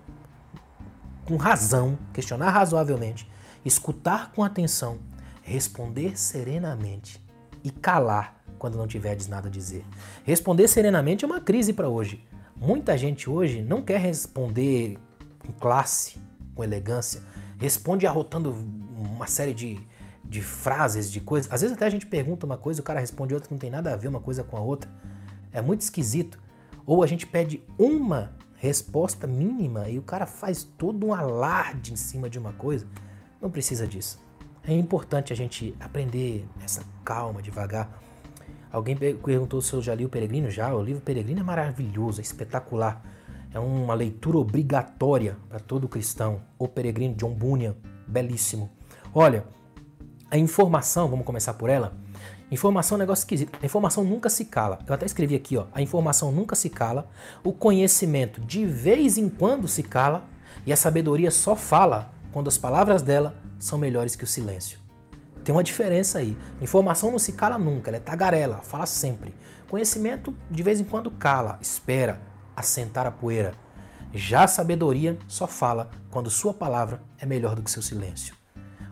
com 1.26 1.38
razão, 1.38 1.98
questionar 2.14 2.50
razoavelmente, 2.50 3.30
escutar 3.64 4.32
com 4.32 4.44
atenção, 4.44 5.00
responder 5.42 6.18
serenamente 6.18 7.24
e 7.64 7.72
calar 7.72 8.42
quando 8.58 8.78
não 8.78 8.88
tiveres 8.88 9.28
nada 9.28 9.48
a 9.48 9.52
dizer. 9.52 9.86
Responder 10.24 10.68
serenamente 10.68 11.24
é 11.24 11.28
uma 11.28 11.40
crise 11.40 11.72
para 11.72 11.88
hoje. 11.88 12.24
Muita 12.66 12.98
gente 12.98 13.30
hoje 13.30 13.62
não 13.62 13.82
quer 13.82 14.00
responder 14.00 14.98
com 15.38 15.52
classe, 15.52 16.18
com 16.56 16.64
elegância, 16.64 17.22
responde 17.60 18.08
arrotando 18.08 18.56
uma 18.98 19.28
série 19.28 19.54
de, 19.54 19.86
de 20.24 20.42
frases, 20.42 21.12
de 21.12 21.20
coisas. 21.20 21.52
Às 21.52 21.60
vezes 21.60 21.76
até 21.76 21.86
a 21.86 21.90
gente 21.90 22.06
pergunta 22.06 22.46
uma 22.46 22.58
coisa, 22.58 22.80
o 22.80 22.84
cara 22.84 23.02
responde 23.02 23.34
outra 23.34 23.50
que 23.50 23.54
não 23.54 23.60
tem 23.60 23.70
nada 23.70 23.92
a 23.92 23.98
ver 23.98 24.08
uma 24.08 24.22
coisa 24.22 24.46
com 24.46 24.56
a 24.56 24.62
outra. 24.62 24.90
É 25.52 25.62
muito 25.62 25.82
esquisito. 25.82 26.40
Ou 26.86 27.04
a 27.04 27.08
gente 27.08 27.28
pede 27.28 27.62
uma 27.78 28.34
resposta 28.56 29.28
mínima 29.28 29.90
e 29.90 30.00
o 30.00 30.02
cara 30.02 30.26
faz 30.26 30.64
todo 30.64 31.06
um 31.06 31.14
alarde 31.14 31.92
em 31.92 31.98
cima 31.98 32.30
de 32.30 32.40
uma 32.40 32.54
coisa. 32.54 32.88
Não 33.42 33.52
precisa 33.52 33.86
disso. 33.86 34.24
É 34.66 34.72
importante 34.72 35.34
a 35.34 35.36
gente 35.36 35.76
aprender 35.82 36.48
essa 36.64 36.82
calma, 37.04 37.42
devagar. 37.42 38.02
Alguém 38.74 38.98
perguntou 38.98 39.62
se 39.62 39.72
eu 39.72 39.84
já 39.84 39.94
li 39.94 40.04
o 40.04 40.10
Peregrino. 40.10 40.50
Já, 40.50 40.74
o 40.74 40.82
livro 40.82 41.00
Peregrino 41.00 41.42
é 41.42 41.44
maravilhoso, 41.44 42.20
é 42.20 42.24
espetacular. 42.24 43.06
É 43.54 43.60
uma 43.60 43.94
leitura 43.94 44.40
obrigatória 44.40 45.38
para 45.48 45.60
todo 45.60 45.88
cristão. 45.88 46.42
O 46.58 46.68
Peregrino, 46.68 47.14
John 47.14 47.36
Bunyan, 47.36 47.76
belíssimo. 48.08 48.72
Olha, 49.14 49.46
a 50.32 50.40
informação, 50.40 51.08
vamos 51.08 51.24
começar 51.24 51.54
por 51.54 51.70
ela. 51.70 51.96
Informação 52.50 52.96
é 52.96 52.98
um 52.98 53.00
negócio 53.02 53.22
esquisito. 53.22 53.60
A 53.62 53.64
informação 53.64 54.04
nunca 54.04 54.28
se 54.28 54.46
cala. 54.46 54.80
Eu 54.88 54.96
até 54.96 55.06
escrevi 55.06 55.36
aqui, 55.36 55.56
ó. 55.56 55.68
A 55.72 55.80
informação 55.80 56.32
nunca 56.32 56.56
se 56.56 56.68
cala. 56.68 57.08
O 57.44 57.54
conhecimento 57.54 58.42
de 58.42 58.66
vez 58.66 59.20
em 59.20 59.30
quando 59.30 59.68
se 59.68 59.84
cala. 59.84 60.24
E 60.66 60.74
a 60.74 60.78
sabedoria 60.78 61.30
só 61.30 61.56
fala 61.56 62.12
quando 62.32 62.48
as 62.48 62.58
palavras 62.58 63.04
dela 63.04 63.36
são 63.60 63.78
melhores 63.78 64.16
que 64.16 64.24
o 64.24 64.28
silêncio. 64.28 64.83
Tem 65.44 65.54
uma 65.54 65.64
diferença 65.64 66.20
aí. 66.20 66.38
Informação 66.62 67.12
não 67.12 67.20
se 67.20 67.34
cala 67.34 67.58
nunca, 67.58 67.90
ela 67.90 67.98
é 67.98 68.00
tagarela, 68.00 68.58
fala 68.64 68.86
sempre. 68.86 69.34
Conhecimento 69.70 70.36
de 70.50 70.64
vez 70.64 70.80
em 70.80 70.84
quando 70.84 71.12
cala, 71.12 71.58
espera, 71.62 72.22
assentar 72.56 73.06
a 73.06 73.12
poeira. 73.12 73.54
Já 74.14 74.44
a 74.44 74.48
sabedoria 74.48 75.18
só 75.28 75.48
fala 75.48 75.90
quando 76.12 76.30
sua 76.30 76.54
palavra 76.54 77.02
é 77.18 77.26
melhor 77.26 77.56
do 77.56 77.64
que 77.64 77.72
seu 77.72 77.82
silêncio. 77.82 78.36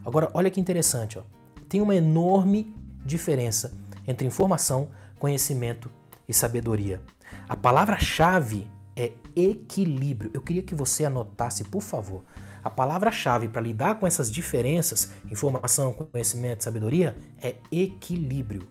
Agora, 0.03 0.29
olha 0.33 0.49
que 0.49 0.59
interessante, 0.59 1.19
ó. 1.19 1.21
tem 1.69 1.79
uma 1.79 1.95
enorme 1.95 2.75
diferença 3.05 3.71
entre 4.07 4.25
informação, 4.25 4.89
conhecimento 5.19 5.91
e 6.27 6.33
sabedoria. 6.33 7.01
A 7.47 7.55
palavra-chave 7.55 8.67
é 8.95 9.11
equilíbrio. 9.35 10.31
Eu 10.33 10.41
queria 10.41 10.63
que 10.63 10.73
você 10.73 11.05
anotasse, 11.05 11.63
por 11.65 11.81
favor. 11.81 12.23
A 12.63 12.69
palavra-chave 12.69 13.47
para 13.47 13.61
lidar 13.61 13.95
com 13.95 14.05
essas 14.05 14.31
diferenças, 14.31 15.11
informação, 15.29 15.93
conhecimento, 15.93 16.63
sabedoria, 16.63 17.15
é 17.41 17.55
equilíbrio. 17.71 18.67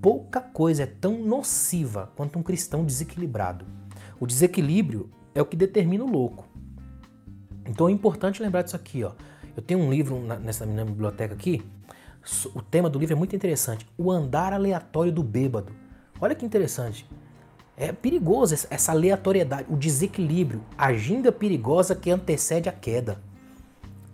Pouca 0.00 0.40
coisa 0.40 0.84
é 0.84 0.86
tão 0.86 1.22
nociva 1.22 2.10
quanto 2.16 2.38
um 2.38 2.42
cristão 2.42 2.84
desequilibrado. 2.84 3.66
O 4.18 4.26
desequilíbrio 4.26 5.10
é 5.34 5.42
o 5.42 5.46
que 5.46 5.56
determina 5.56 6.04
o 6.04 6.10
louco. 6.10 6.46
Então 7.66 7.88
é 7.88 7.92
importante 7.92 8.42
lembrar 8.42 8.62
disso 8.62 8.76
aqui. 8.76 9.04
Ó. 9.04 9.12
Eu 9.56 9.62
tenho 9.62 9.80
um 9.80 9.90
livro 9.90 10.18
nessa 10.18 10.64
minha 10.64 10.84
biblioteca 10.84 11.34
aqui. 11.34 11.62
O 12.54 12.62
tema 12.62 12.88
do 12.88 12.98
livro 12.98 13.14
é 13.14 13.18
muito 13.18 13.36
interessante. 13.36 13.86
O 13.98 14.10
andar 14.10 14.52
aleatório 14.52 15.12
do 15.12 15.22
bêbado. 15.22 15.72
Olha 16.20 16.34
que 16.34 16.46
interessante. 16.46 17.06
É 17.76 17.92
perigoso 17.92 18.54
essa 18.70 18.92
aleatoriedade, 18.92 19.66
o 19.68 19.76
desequilíbrio, 19.76 20.62
a 20.78 20.94
ginga 20.94 21.30
perigosa 21.30 21.94
que 21.94 22.10
antecede 22.10 22.70
a 22.70 22.72
queda. 22.72 23.20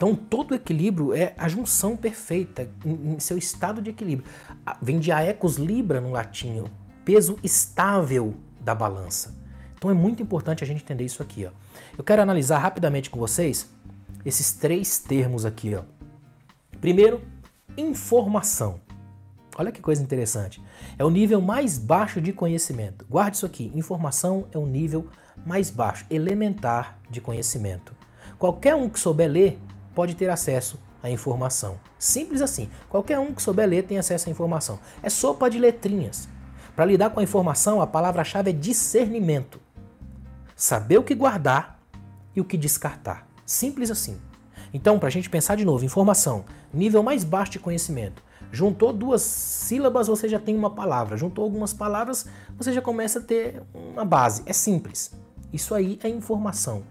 Então, 0.03 0.17
todo 0.17 0.53
equilíbrio 0.53 1.15
é 1.15 1.33
a 1.39 1.47
junção 1.47 1.97
perfeita 1.97 2.69
em, 2.85 3.21
seu 3.21 3.39
estado 3.39 3.81
de 3.81 3.91
equilíbrio. 3.91 4.29
Vem 4.83 4.99
de 4.99 5.13
aecos 5.13 5.59
libra 5.59 6.01
no 6.01 6.11
latim, 6.11 6.65
peso 7.05 7.39
estável 7.41 8.35
da 8.61 8.75
balança. 8.75 9.33
Então, 9.77 9.89
é 9.93 9.95
muito 9.95 10.21
importante 10.21 10.65
a 10.65 10.67
gente 10.67 10.83
entender 10.83 11.05
isso 11.05 11.23
aqui. 11.23 11.47
Ó. 11.47 11.51
Eu 11.97 12.03
quero 12.03 12.21
analisar 12.21 12.59
rapidamente 12.59 13.11
com 13.11 13.21
vocês 13.21 13.71
esses 14.25 14.53
três 14.53 14.99
termos 14.99 15.45
aqui. 15.45 15.73
Ó. 15.77 15.85
Primeiro, 16.81 17.23
informação. 17.77 18.81
Olha 19.57 19.71
que 19.71 19.81
coisa 19.81 20.03
interessante. 20.03 20.61
É 20.99 21.05
o 21.05 21.11
nível 21.11 21.41
mais 21.41 21.79
baixo 21.79 22.21
de 22.21 22.33
conhecimento. 22.33 23.07
Guarde 23.09 23.37
isso 23.37 23.47
aqui. 23.47 23.71
Informação 23.73 24.49
é 24.51 24.59
o 24.59 24.67
nível 24.67 25.07
mais 25.47 25.71
baixo, 25.71 26.05
elementar 26.11 26.99
de 27.09 27.21
conhecimento. 27.21 27.95
Qualquer 28.37 28.75
um 28.75 28.89
que 28.89 28.99
souber 28.99 29.31
ler 29.31 29.61
pode 29.95 30.15
ter 30.15 30.31
acesso 30.31 30.79
à 31.03 31.11
informação. 31.11 31.79
Simples 31.99 32.43
assim. 32.43 32.69
Qualquer 32.89 33.19
um 33.19 33.33
que 33.33 33.43
souber 33.43 33.69
ler 33.69 33.85
tem 33.85 33.99
acesso 33.99 34.29
à 34.29 34.33
informação. 34.33 34.79
É 35.03 35.11
sopa 35.11 35.51
de 35.51 35.59
letrinhas. 35.59 36.29
Para 36.75 36.85
lidar 36.85 37.11
com 37.11 37.21
a 37.21 37.23
informação, 37.23 37.83
a 37.83 37.87
palavra-chave 37.87 38.51
é 38.51 38.53
discernimento. 38.53 39.61
Saber 40.57 40.99
o 40.99 41.03
que 41.03 41.15
guardar 41.15 41.81
e 42.35 42.41
o 42.41 42.45
que 42.45 42.57
descartar. 42.57 43.27
Simples 43.45 43.91
assim. 43.91 44.19
Então, 44.73 44.99
para 44.99 45.09
a 45.09 45.11
gente 45.11 45.29
pensar 45.29 45.57
de 45.57 45.65
novo, 45.65 45.85
informação, 45.85 46.45
nível 46.73 47.03
mais 47.03 47.25
baixo 47.25 47.53
de 47.53 47.59
conhecimento. 47.59 48.23
Juntou 48.51 48.93
duas 48.93 49.23
sílabas, 49.23 50.09
você 50.09 50.29
já 50.29 50.39
tem 50.39 50.57
uma 50.57 50.71
palavra. 50.71 51.17
Juntou 51.17 51.45
algumas 51.45 51.75
palavras, 51.75 52.27
você 52.57 52.73
já 52.73 52.81
começa 52.81 53.19
a 53.19 53.23
ter 53.23 53.63
uma 53.75 54.05
base. 54.05 54.43
É 54.47 54.53
simples. 54.53 55.13
Isso 55.53 55.75
aí 55.75 55.99
é 56.03 56.09
informação. 56.09 56.83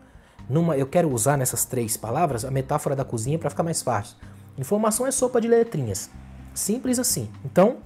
Numa, 0.51 0.75
eu 0.75 0.85
quero 0.85 1.09
usar 1.09 1.37
nessas 1.37 1.63
três 1.63 1.95
palavras 1.95 2.43
a 2.43 2.51
metáfora 2.51 2.93
da 2.93 3.05
cozinha 3.05 3.39
para 3.39 3.49
ficar 3.49 3.63
mais 3.63 3.81
fácil. 3.81 4.17
Informação 4.57 5.07
é 5.07 5.11
sopa 5.11 5.39
de 5.39 5.47
letrinhas. 5.47 6.09
Simples 6.53 6.99
assim. 6.99 7.31
Então, 7.45 7.77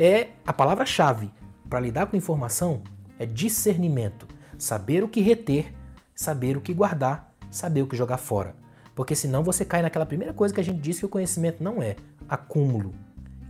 é 0.00 0.30
a 0.44 0.52
palavra-chave 0.52 1.30
para 1.70 1.78
lidar 1.78 2.06
com 2.06 2.16
informação 2.16 2.82
é 3.20 3.24
discernimento. 3.24 4.26
Saber 4.58 5.04
o 5.04 5.08
que 5.08 5.20
reter, 5.20 5.72
saber 6.12 6.56
o 6.56 6.60
que 6.60 6.74
guardar, 6.74 7.32
saber 7.52 7.82
o 7.82 7.86
que 7.86 7.96
jogar 7.96 8.18
fora. 8.18 8.56
Porque 8.96 9.14
senão 9.14 9.44
você 9.44 9.64
cai 9.64 9.80
naquela 9.80 10.04
primeira 10.04 10.34
coisa 10.34 10.52
que 10.52 10.60
a 10.60 10.64
gente 10.64 10.80
disse 10.80 10.98
que 10.98 11.06
o 11.06 11.08
conhecimento 11.08 11.62
não 11.62 11.80
é: 11.80 11.94
acúmulo. 12.28 12.94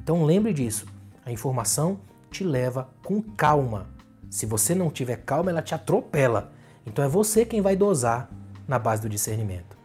Então 0.03 0.27
lembre 0.27 0.53
disso. 0.53 0.85
A 1.25 1.33
informação 1.33 2.01
te 2.31 2.45
leva 2.45 2.91
com 3.03 3.23
calma. 3.23 3.89
Se 4.29 4.45
você 4.45 4.75
não 4.75 4.91
tiver 4.91 5.17
calma, 5.17 5.51
ela 5.51 5.63
te 5.63 5.75
atropela. 5.75 6.53
Então 6.85 7.03
é 7.03 7.09
você 7.09 7.47
quem 7.47 7.63
vai 7.63 7.75
dosar 7.75 8.29
na 8.69 8.79
base 8.79 9.03
do 9.03 9.09
discernimento. 9.09 9.77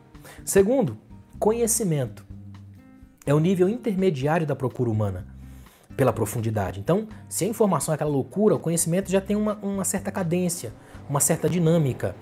Segundo, 0.45 0.97
conhecimento. 1.39 2.25
É 3.25 3.33
o 3.33 3.39
nível 3.39 3.69
intermediário 3.69 4.45
da 4.45 4.55
procura 4.55 4.89
humana 4.89 5.25
pela 5.95 6.11
profundidade. 6.11 6.79
Então, 6.79 7.07
se 7.29 7.45
a 7.45 7.47
informação 7.47 7.93
é 7.93 7.95
aquela 7.95 8.09
loucura, 8.09 8.55
o 8.55 8.59
conhecimento 8.59 9.09
já 9.09 9.21
tem 9.21 9.35
uma, 9.35 9.55
uma 9.55 9.85
certa 9.85 10.11
cadência, 10.11 10.73
uma 11.09 11.19
certa 11.19 11.49
dinâmica. 11.49 12.15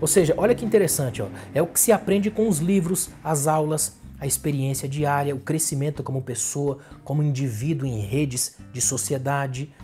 Ou 0.00 0.06
seja, 0.06 0.34
olha 0.36 0.54
que 0.54 0.64
interessante, 0.64 1.20
ó, 1.20 1.28
é 1.54 1.60
o 1.60 1.66
que 1.66 1.80
se 1.80 1.92
aprende 1.92 2.30
com 2.30 2.48
os 2.48 2.58
livros, 2.58 3.10
as 3.22 3.46
aulas, 3.46 3.98
a 4.18 4.26
experiência 4.26 4.88
diária, 4.88 5.34
o 5.34 5.40
crescimento 5.40 6.02
como 6.02 6.22
pessoa, 6.22 6.78
como 7.04 7.22
indivíduo 7.22 7.86
em 7.86 8.00
redes 8.00 8.56
de 8.72 8.80
sociedade, 8.80 9.74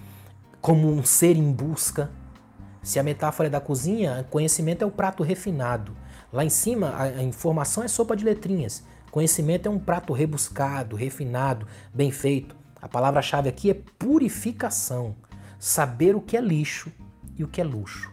como 0.61 0.91
um 0.91 1.05
ser 1.05 1.37
em 1.37 1.53
busca. 1.53 2.11
Se 2.83 2.99
a 2.99 3.03
metáfora 3.03 3.49
é 3.49 3.51
da 3.51 3.61
cozinha, 3.61 4.26
conhecimento 4.30 4.83
é 4.83 4.87
o 4.87 4.91
prato 4.91 5.22
refinado. 5.22 5.97
Lá 6.33 6.45
em 6.45 6.49
cima, 6.49 6.97
a 6.97 7.22
informação 7.22 7.85
é 7.85 7.89
sopa 7.89 8.16
de 8.16 8.24
letrinhas. 8.24 8.83
Conhecimento 9.11 9.66
é 9.66 9.70
um 9.70 9.78
prato 9.78 10.14
rebuscado, 10.14 10.97
refinado, 10.97 11.66
bem 11.93 12.11
feito. 12.11 12.57
A 12.80 12.89
palavra-chave 12.89 13.51
aqui 13.51 13.70
é 13.70 13.74
purificação. 13.99 15.14
Saber 15.59 16.16
o 16.16 16.22
que 16.22 16.37
é 16.37 16.41
lixo 16.41 16.91
e 17.37 17.45
o 17.45 17.49
que 17.49 17.61
é 17.61 17.64
luxo. 17.64 18.11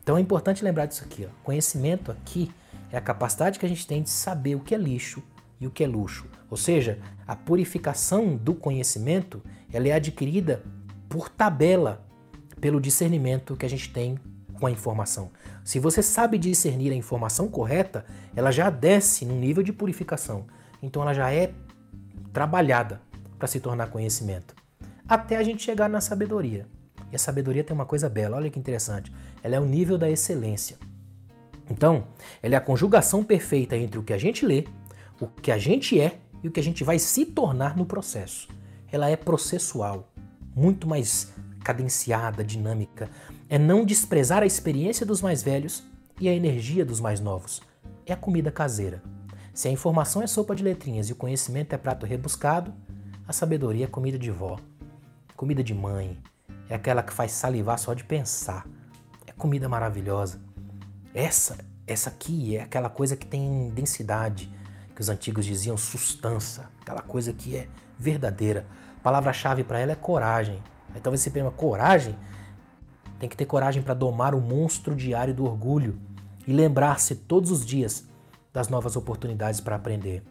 Então 0.00 0.16
é 0.16 0.20
importante 0.20 0.62
lembrar 0.62 0.86
disso 0.86 1.02
aqui. 1.04 1.26
Ó. 1.26 1.28
Conhecimento 1.42 2.12
aqui 2.12 2.48
é 2.92 2.96
a 2.96 3.00
capacidade 3.00 3.58
que 3.58 3.66
a 3.66 3.68
gente 3.68 3.86
tem 3.86 4.02
de 4.02 4.10
saber 4.10 4.54
o 4.54 4.60
que 4.60 4.72
é 4.72 4.78
lixo 4.78 5.20
e 5.60 5.66
o 5.66 5.70
que 5.70 5.82
é 5.82 5.86
luxo. 5.88 6.26
Ou 6.48 6.56
seja, 6.56 7.00
a 7.26 7.34
purificação 7.34 8.36
do 8.36 8.54
conhecimento 8.54 9.42
ela 9.72 9.88
é 9.88 9.92
adquirida 9.92 10.62
por 11.08 11.28
tabela, 11.28 12.06
pelo 12.60 12.80
discernimento 12.80 13.56
que 13.56 13.66
a 13.66 13.68
gente 13.68 13.92
tem 13.92 14.16
com 14.58 14.66
a 14.66 14.70
informação. 14.70 15.30
Se 15.64 15.78
você 15.78 16.02
sabe 16.02 16.38
discernir 16.38 16.92
a 16.92 16.96
informação 16.96 17.48
correta, 17.48 18.04
ela 18.34 18.50
já 18.50 18.70
desce 18.70 19.24
no 19.24 19.34
nível 19.34 19.62
de 19.62 19.72
purificação. 19.72 20.46
Então 20.82 21.02
ela 21.02 21.14
já 21.14 21.32
é 21.32 21.52
trabalhada 22.32 23.00
para 23.38 23.48
se 23.48 23.60
tornar 23.60 23.90
conhecimento. 23.90 24.54
Até 25.08 25.36
a 25.36 25.42
gente 25.42 25.62
chegar 25.62 25.88
na 25.88 26.00
sabedoria. 26.00 26.66
E 27.12 27.16
a 27.16 27.18
sabedoria 27.18 27.62
tem 27.62 27.74
uma 27.74 27.86
coisa 27.86 28.08
bela, 28.08 28.36
olha 28.36 28.50
que 28.50 28.58
interessante. 28.58 29.12
Ela 29.42 29.56
é 29.56 29.60
o 29.60 29.64
nível 29.64 29.96
da 29.96 30.10
excelência. 30.10 30.76
Então, 31.70 32.06
ela 32.42 32.54
é 32.54 32.58
a 32.58 32.60
conjugação 32.60 33.22
perfeita 33.24 33.76
entre 33.76 33.98
o 33.98 34.02
que 34.02 34.12
a 34.12 34.18
gente 34.18 34.44
lê, 34.44 34.64
o 35.20 35.26
que 35.26 35.50
a 35.50 35.58
gente 35.58 36.00
é 36.00 36.18
e 36.42 36.48
o 36.48 36.50
que 36.50 36.60
a 36.60 36.62
gente 36.62 36.84
vai 36.84 36.98
se 36.98 37.24
tornar 37.24 37.76
no 37.76 37.86
processo. 37.86 38.48
Ela 38.90 39.08
é 39.08 39.16
processual, 39.16 40.12
muito 40.54 40.86
mais 40.86 41.32
cadenciada, 41.64 42.44
dinâmica. 42.44 43.10
É 43.48 43.58
não 43.58 43.84
desprezar 43.84 44.42
a 44.42 44.46
experiência 44.46 45.06
dos 45.06 45.22
mais 45.22 45.40
velhos 45.40 45.84
e 46.20 46.28
a 46.28 46.34
energia 46.34 46.84
dos 46.84 47.00
mais 47.00 47.20
novos. 47.20 47.62
É 48.04 48.12
a 48.12 48.16
comida 48.16 48.50
caseira. 48.50 49.00
Se 49.54 49.68
a 49.68 49.70
informação 49.70 50.20
é 50.20 50.26
sopa 50.26 50.54
de 50.54 50.64
letrinhas 50.64 51.08
e 51.08 51.12
o 51.12 51.16
conhecimento 51.16 51.72
é 51.72 51.78
prato 51.78 52.04
rebuscado, 52.04 52.74
a 53.26 53.32
sabedoria 53.32 53.84
é 53.84 53.88
comida 53.88 54.18
de 54.18 54.30
vó, 54.32 54.58
comida 55.36 55.62
de 55.62 55.72
mãe, 55.72 56.18
é 56.68 56.74
aquela 56.74 57.02
que 57.04 57.12
faz 57.12 57.30
salivar 57.32 57.78
só 57.78 57.94
de 57.94 58.02
pensar. 58.02 58.66
É 59.26 59.32
comida 59.32 59.68
maravilhosa. 59.68 60.40
Essa, 61.14 61.56
essa 61.86 62.10
aqui 62.10 62.56
é 62.56 62.62
aquela 62.62 62.90
coisa 62.90 63.16
que 63.16 63.26
tem 63.26 63.70
densidade, 63.70 64.52
que 64.94 65.00
os 65.00 65.08
antigos 65.08 65.46
diziam 65.46 65.76
sustância, 65.76 66.68
aquela 66.80 67.02
coisa 67.02 67.32
que 67.32 67.56
é 67.56 67.68
verdadeira. 67.96 68.66
A 68.98 69.02
palavra-chave 69.02 69.62
para 69.62 69.78
ela 69.78 69.92
é 69.92 69.96
coragem. 69.96 70.60
Aí 70.92 71.00
talvez 71.00 71.20
você 71.20 71.30
pense, 71.30 71.48
coragem? 71.52 72.16
Tem 73.18 73.28
que 73.28 73.36
ter 73.36 73.46
coragem 73.46 73.82
para 73.82 73.94
domar 73.94 74.34
o 74.34 74.40
monstro 74.40 74.94
diário 74.94 75.34
do 75.34 75.44
orgulho 75.44 75.98
e 76.46 76.52
lembrar-se 76.52 77.14
todos 77.14 77.50
os 77.50 77.64
dias 77.64 78.06
das 78.52 78.68
novas 78.68 78.96
oportunidades 78.96 79.60
para 79.60 79.76
aprender. 79.76 80.22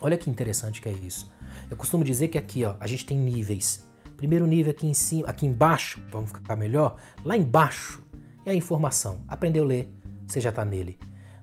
Olha 0.00 0.18
que 0.18 0.28
interessante 0.28 0.80
que 0.80 0.88
é 0.88 0.92
isso. 0.92 1.30
Eu 1.70 1.76
costumo 1.76 2.04
dizer 2.04 2.28
que 2.28 2.38
aqui 2.38 2.64
ó, 2.64 2.74
a 2.80 2.86
gente 2.86 3.06
tem 3.06 3.16
níveis. 3.16 3.86
Primeiro 4.16 4.46
nível 4.46 4.70
aqui 4.70 4.86
em 4.86 4.94
cima, 4.94 5.28
aqui 5.28 5.46
embaixo, 5.46 6.00
vamos 6.10 6.30
ficar 6.30 6.56
melhor, 6.56 6.96
lá 7.24 7.36
embaixo 7.36 8.02
é 8.44 8.50
a 8.50 8.54
informação. 8.54 9.20
Aprendeu 9.28 9.64
a 9.64 9.66
ler, 9.66 9.92
você 10.26 10.40
já 10.40 10.50
está 10.50 10.64
nele. 10.64 10.98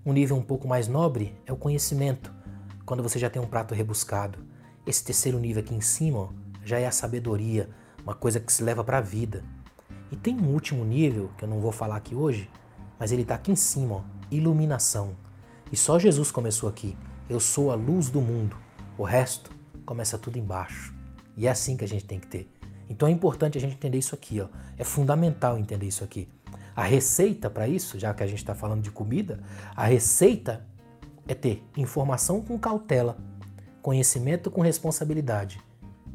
Um 0.06 0.14
nível 0.14 0.36
um 0.38 0.42
pouco 0.42 0.68
mais 0.68 0.88
nobre 0.88 1.36
é 1.46 1.54
o 1.54 1.58
conhecimento, 1.58 2.34
quando 2.86 3.04
você 3.04 3.20
já 3.20 3.30
tem 3.30 3.42
um 3.42 3.48
prato 3.48 3.74
rebuscado. 3.74 4.40
Esse 4.86 5.04
terceiro 5.04 5.40
nível 5.40 5.62
aqui 5.62 5.76
em 5.76 5.82
cima 5.82 6.20
ó, 6.20 6.30
já 6.64 6.80
é 6.80 6.88
a 6.88 6.92
sabedoria, 6.92 7.70
uma 8.04 8.16
coisa 8.16 8.40
que 8.40 8.52
se 8.52 8.64
leva 8.64 8.84
para 8.84 8.98
a 8.98 9.02
vida. 9.02 9.44
E 10.12 10.16
tem 10.16 10.36
um 10.36 10.54
último 10.54 10.84
nível, 10.84 11.30
que 11.38 11.44
eu 11.44 11.50
não 11.50 11.60
vou 11.60 11.72
falar 11.72 11.96
aqui 11.96 12.16
hoje, 12.16 12.50
mas 12.98 13.12
ele 13.12 13.22
está 13.22 13.36
aqui 13.36 13.52
em 13.52 13.56
cima, 13.56 13.96
ó, 13.96 14.02
iluminação. 14.32 15.16
E 15.72 15.78
só 15.78 16.00
Jesus 16.00 16.32
começou 16.32 16.68
aqui. 16.68 16.98
Eu 17.30 17.40
sou 17.40 17.72
a 17.72 17.76
luz 17.76 18.10
do 18.10 18.20
mundo. 18.20 18.56
O 18.98 19.04
resto 19.04 19.52
começa 19.86 20.18
tudo 20.18 20.40
embaixo. 20.40 20.94
E 21.38 21.48
é 21.48 21.52
assim 21.52 21.78
que 21.78 21.86
a 21.86 21.88
gente 21.88 22.06
tem 22.06 22.20
que 22.20 22.28
ter. 22.28 22.52
Então 22.90 23.08
é 23.08 23.12
importante 23.12 23.58
a 23.58 23.62
gente 23.62 23.76
entender 23.76 24.00
isso 24.00 24.16
aqui, 24.16 24.42
ó. 24.42 24.48
É 24.78 24.84
fundamental 24.84 25.58
entender 25.58 25.86
isso 25.86 26.04
aqui. 26.04 26.28
A 26.76 26.84
receita 26.84 27.50
para 27.50 27.68
isso, 27.68 28.00
já 28.00 28.14
que 28.14 28.24
a 28.24 28.28
gente 28.28 28.40
está 28.40 28.56
falando 28.56 28.82
de 28.82 28.90
comida, 28.90 29.44
a 29.76 29.86
receita 29.86 30.66
é 31.28 31.36
ter 31.36 31.64
informação 31.78 32.42
com 32.42 32.58
cautela, 32.58 33.18
conhecimento 33.82 34.50
com 34.50 34.62
responsabilidade 34.62 35.62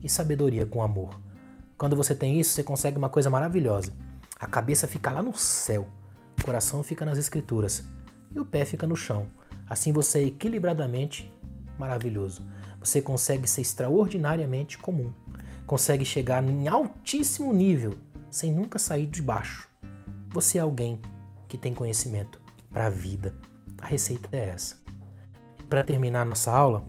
e 0.03 0.09
sabedoria 0.09 0.67
com 0.67 0.83
amor. 0.83 1.24
Quando 1.85 1.97
você 1.97 2.15
tem 2.15 2.41
isso, 2.41 2.53
você 2.55 2.63
consegue 2.63 2.97
uma 2.97 3.11
coisa 3.11 3.29
maravilhosa. 3.29 3.93
A 4.41 4.47
cabeça 4.47 4.89
fica 4.89 5.11
lá 5.11 5.23
no 5.23 5.37
céu, 5.37 5.87
o 6.41 6.43
coração 6.43 6.83
fica 6.83 7.05
nas 7.05 7.19
escrituras 7.19 7.85
e 8.35 8.41
o 8.41 8.45
pé 8.47 8.65
fica 8.65 8.87
no 8.87 8.97
chão. 8.97 9.27
Assim 9.69 9.93
você 9.93 10.21
é 10.21 10.25
equilibradamente 10.25 11.31
maravilhoso. 11.79 12.43
Você 12.81 13.03
consegue 13.03 13.47
ser 13.47 13.61
extraordinariamente 13.61 14.79
comum 14.79 15.13
consegue 15.67 16.07
chegar 16.07 16.43
em 16.43 16.69
altíssimo 16.69 17.53
nível 17.53 17.99
sem 18.31 18.51
nunca 18.51 18.79
sair 18.79 19.07
de 19.07 19.21
baixo. 19.21 19.69
Você 20.31 20.57
é 20.57 20.63
alguém 20.63 20.99
que 21.47 21.59
tem 21.59 21.75
conhecimento 21.75 22.41
para 22.73 22.87
a 22.87 22.91
vida. 22.91 23.35
A 23.77 23.87
receita 23.87 24.27
é 24.33 24.49
essa. 24.49 24.77
Para 25.69 25.85
terminar 25.85 26.25
nossa 26.25 26.51
aula, 26.51 26.83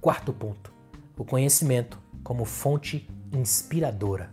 quarto 0.00 0.32
ponto: 0.32 0.72
o 1.18 1.24
conhecimento 1.24 1.98
como 2.22 2.44
fonte 2.44 3.08
inspiradora. 3.36 4.30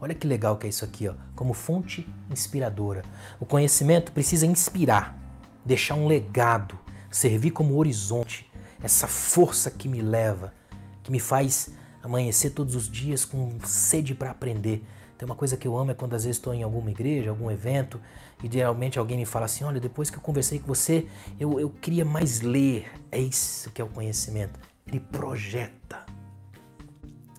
Olha 0.00 0.14
que 0.14 0.26
legal 0.26 0.56
que 0.56 0.66
é 0.66 0.70
isso 0.70 0.84
aqui, 0.84 1.08
ó, 1.08 1.14
como 1.34 1.52
fonte 1.52 2.08
inspiradora. 2.30 3.02
O 3.40 3.46
conhecimento 3.46 4.12
precisa 4.12 4.46
inspirar, 4.46 5.18
deixar 5.64 5.94
um 5.94 6.06
legado, 6.06 6.78
servir 7.10 7.50
como 7.50 7.76
horizonte, 7.76 8.48
essa 8.82 9.08
força 9.08 9.70
que 9.70 9.88
me 9.88 10.00
leva, 10.00 10.52
que 11.02 11.10
me 11.10 11.18
faz 11.18 11.70
amanhecer 12.02 12.50
todos 12.50 12.74
os 12.74 12.88
dias 12.88 13.24
com 13.24 13.58
sede 13.64 14.14
para 14.14 14.30
aprender. 14.30 14.84
Tem 15.16 15.26
uma 15.26 15.34
coisa 15.34 15.56
que 15.56 15.66
eu 15.66 15.76
amo 15.76 15.90
é 15.90 15.94
quando 15.94 16.14
às 16.14 16.22
vezes 16.22 16.36
estou 16.36 16.54
em 16.54 16.62
alguma 16.62 16.92
igreja, 16.92 17.30
algum 17.30 17.50
evento, 17.50 18.00
e 18.42 18.48
geralmente 18.48 19.00
alguém 19.00 19.18
me 19.18 19.26
fala 19.26 19.46
assim: 19.46 19.64
olha, 19.64 19.80
depois 19.80 20.10
que 20.10 20.16
eu 20.16 20.20
conversei 20.20 20.60
com 20.60 20.66
você, 20.68 21.08
eu, 21.40 21.58
eu 21.58 21.68
queria 21.68 22.04
mais 22.04 22.40
ler. 22.40 22.88
É 23.10 23.18
isso 23.18 23.70
que 23.72 23.82
é 23.82 23.84
o 23.84 23.88
conhecimento. 23.88 24.60
Ele 24.86 25.00
projeta. 25.00 26.17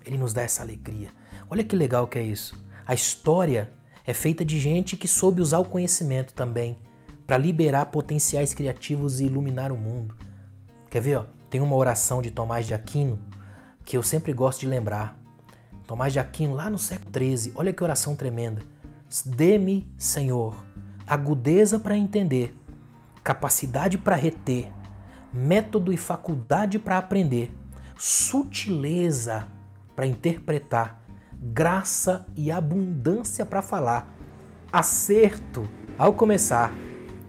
Ele 0.09 0.17
nos 0.17 0.33
dá 0.33 0.41
essa 0.41 0.63
alegria. 0.63 1.09
Olha 1.47 1.63
que 1.63 1.75
legal 1.75 2.07
que 2.07 2.17
é 2.17 2.23
isso. 2.23 2.59
A 2.83 2.95
história 2.95 3.71
é 4.03 4.11
feita 4.11 4.43
de 4.43 4.59
gente 4.59 4.97
que 4.97 5.07
soube 5.07 5.39
usar 5.39 5.59
o 5.59 5.65
conhecimento 5.65 6.33
também 6.33 6.79
para 7.27 7.37
liberar 7.37 7.85
potenciais 7.85 8.51
criativos 8.51 9.19
e 9.19 9.25
iluminar 9.25 9.71
o 9.71 9.77
mundo. 9.77 10.15
Quer 10.89 10.99
ver? 10.99 11.17
Ó? 11.17 11.25
Tem 11.47 11.61
uma 11.61 11.75
oração 11.75 12.23
de 12.23 12.31
Tomás 12.31 12.65
de 12.65 12.73
Aquino 12.73 13.19
que 13.85 13.95
eu 13.95 14.01
sempre 14.01 14.33
gosto 14.33 14.61
de 14.61 14.67
lembrar. 14.67 15.15
Tomás 15.85 16.11
de 16.11 16.17
Aquino, 16.17 16.55
lá 16.55 16.71
no 16.71 16.79
século 16.79 17.11
XIII, 17.15 17.53
olha 17.55 17.71
que 17.71 17.83
oração 17.83 18.15
tremenda. 18.15 18.63
Dê-me, 19.23 19.87
Senhor, 19.95 20.55
agudeza 21.05 21.79
para 21.79 21.95
entender, 21.95 22.55
capacidade 23.23 23.99
para 23.99 24.15
reter, 24.15 24.71
método 25.31 25.93
e 25.93 25.97
faculdade 25.97 26.79
para 26.79 26.97
aprender, 26.97 27.51
sutileza 27.95 29.47
para 29.99 30.07
interpretar, 30.07 31.03
graça 31.33 32.25
e 32.33 32.49
abundância 32.49 33.45
para 33.45 33.61
falar, 33.61 34.15
acerto 34.71 35.69
ao 35.97 36.13
começar, 36.13 36.73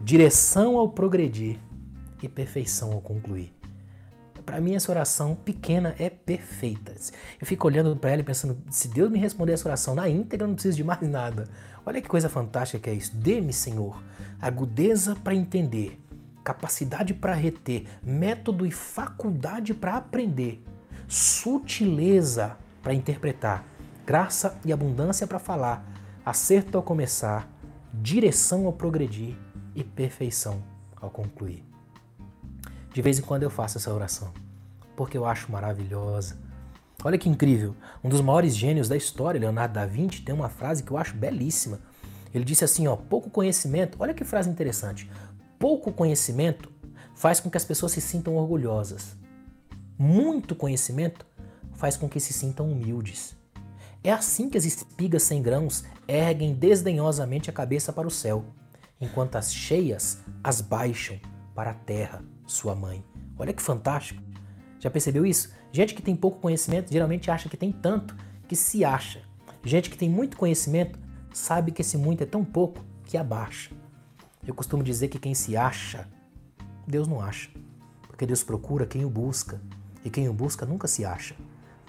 direção 0.00 0.76
ao 0.76 0.88
progredir 0.88 1.58
e 2.22 2.28
perfeição 2.28 2.92
ao 2.92 3.00
concluir. 3.00 3.52
Para 4.46 4.60
mim, 4.60 4.76
essa 4.76 4.92
oração 4.92 5.34
pequena 5.34 5.96
é 5.98 6.08
perfeita. 6.08 6.94
Eu 7.40 7.44
fico 7.44 7.66
olhando 7.66 7.96
para 7.96 8.12
ela 8.12 8.20
e 8.20 8.24
pensando: 8.24 8.56
se 8.70 8.86
Deus 8.86 9.10
me 9.10 9.18
responder 9.18 9.54
essa 9.54 9.68
oração 9.68 9.96
na 9.96 10.08
íntegra, 10.08 10.44
eu 10.44 10.48
não 10.48 10.54
preciso 10.54 10.76
de 10.76 10.84
mais 10.84 11.02
nada. 11.02 11.48
Olha 11.84 12.00
que 12.00 12.06
coisa 12.06 12.28
fantástica 12.28 12.78
que 12.78 12.90
é 12.90 12.94
isso. 12.94 13.16
Dê-me, 13.16 13.52
Senhor, 13.52 14.00
agudeza 14.40 15.16
para 15.16 15.34
entender, 15.34 16.00
capacidade 16.44 17.14
para 17.14 17.34
reter, 17.34 17.86
método 18.00 18.64
e 18.64 18.70
faculdade 18.70 19.74
para 19.74 19.96
aprender, 19.96 20.62
sutileza 21.10 22.56
para 22.80 22.94
interpretar, 22.94 23.66
graça 24.06 24.56
e 24.64 24.72
abundância 24.72 25.26
para 25.26 25.40
falar, 25.40 25.84
acerto 26.24 26.78
ao 26.78 26.84
começar, 26.84 27.50
direção 27.92 28.64
ao 28.64 28.72
progredir 28.72 29.36
e 29.74 29.82
perfeição 29.82 30.62
ao 31.00 31.10
concluir. 31.10 31.64
De 32.94 33.02
vez 33.02 33.18
em 33.18 33.22
quando 33.22 33.42
eu 33.42 33.50
faço 33.50 33.76
essa 33.76 33.92
oração, 33.92 34.32
porque 34.94 35.18
eu 35.18 35.26
acho 35.26 35.50
maravilhosa. 35.50 36.38
Olha 37.02 37.18
que 37.18 37.28
incrível! 37.28 37.74
Um 38.04 38.08
dos 38.08 38.20
maiores 38.20 38.54
gênios 38.54 38.88
da 38.88 38.96
história, 38.96 39.40
Leonardo 39.40 39.74
da 39.74 39.86
Vinci, 39.86 40.22
tem 40.22 40.32
uma 40.32 40.48
frase 40.48 40.84
que 40.84 40.92
eu 40.92 40.96
acho 40.96 41.16
belíssima. 41.16 41.80
Ele 42.32 42.44
disse 42.44 42.64
assim, 42.64 42.86
ó, 42.86 42.94
pouco 42.94 43.28
conhecimento, 43.30 43.96
olha 43.98 44.14
que 44.14 44.22
frase 44.22 44.48
interessante. 44.48 45.10
Pouco 45.58 45.90
conhecimento 45.90 46.70
faz 47.16 47.40
com 47.40 47.50
que 47.50 47.56
as 47.56 47.64
pessoas 47.64 47.90
se 47.90 48.00
sintam 48.00 48.36
orgulhosas. 48.36 49.18
Muito 50.02 50.56
conhecimento 50.56 51.26
faz 51.74 51.94
com 51.94 52.08
que 52.08 52.18
se 52.18 52.32
sintam 52.32 52.72
humildes. 52.72 53.36
É 54.02 54.10
assim 54.10 54.48
que 54.48 54.56
as 54.56 54.64
espigas 54.64 55.24
sem 55.24 55.42
grãos 55.42 55.84
erguem 56.08 56.54
desdenhosamente 56.54 57.50
a 57.50 57.52
cabeça 57.52 57.92
para 57.92 58.08
o 58.08 58.10
céu, 58.10 58.46
enquanto 58.98 59.36
as 59.36 59.52
cheias 59.52 60.22
as 60.42 60.62
baixam 60.62 61.20
para 61.54 61.72
a 61.72 61.74
terra 61.74 62.24
sua 62.46 62.74
mãe. 62.74 63.04
Olha 63.38 63.52
que 63.52 63.60
fantástico. 63.60 64.22
Já 64.78 64.90
percebeu 64.90 65.26
isso? 65.26 65.52
Gente 65.70 65.94
que 65.94 66.00
tem 66.00 66.16
pouco 66.16 66.40
conhecimento 66.40 66.90
geralmente 66.90 67.30
acha 67.30 67.50
que 67.50 67.56
tem 67.58 67.70
tanto 67.70 68.16
que 68.48 68.56
se 68.56 68.82
acha. 68.82 69.20
Gente 69.62 69.90
que 69.90 69.98
tem 69.98 70.08
muito 70.08 70.38
conhecimento 70.38 70.98
sabe 71.30 71.72
que 71.72 71.82
esse 71.82 71.98
muito 71.98 72.22
é 72.22 72.26
tão 72.26 72.42
pouco 72.42 72.82
que 73.04 73.18
abaixa. 73.18 73.70
Eu 74.46 74.54
costumo 74.54 74.82
dizer 74.82 75.08
que 75.08 75.18
quem 75.18 75.34
se 75.34 75.58
acha, 75.58 76.08
Deus 76.86 77.06
não 77.06 77.20
acha. 77.20 77.50
Porque 78.08 78.24
Deus 78.24 78.42
procura 78.42 78.86
quem 78.86 79.04
o 79.04 79.10
busca. 79.10 79.60
E 80.04 80.10
quem 80.10 80.28
o 80.28 80.32
busca 80.32 80.64
nunca 80.64 80.88
se 80.88 81.04
acha. 81.04 81.34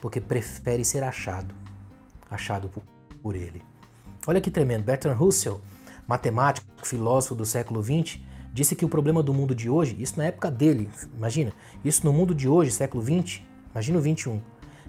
Porque 0.01 0.19
prefere 0.19 0.83
ser 0.83 1.03
achado. 1.03 1.53
Achado 2.29 2.69
por, 2.69 2.83
por 3.21 3.35
ele. 3.35 3.61
Olha 4.27 4.41
que 4.41 4.51
tremendo. 4.51 4.83
Bertrand 4.83 5.15
Russell, 5.15 5.61
matemático, 6.07 6.67
filósofo 6.83 7.35
do 7.35 7.45
século 7.45 7.81
XX, 7.81 8.19
disse 8.53 8.75
que 8.75 8.85
o 8.85 8.89
problema 8.89 9.23
do 9.23 9.33
mundo 9.33 9.55
de 9.55 9.69
hoje, 9.69 9.95
isso 9.99 10.17
na 10.17 10.25
época 10.25 10.51
dele, 10.51 10.89
imagina, 11.15 11.53
isso 11.83 12.05
no 12.05 12.11
mundo 12.11 12.35
de 12.35 12.47
hoje, 12.47 12.71
século 12.71 13.01
20, 13.01 13.47
imagina 13.71 13.97
o 13.97 14.01
21, 14.01 14.41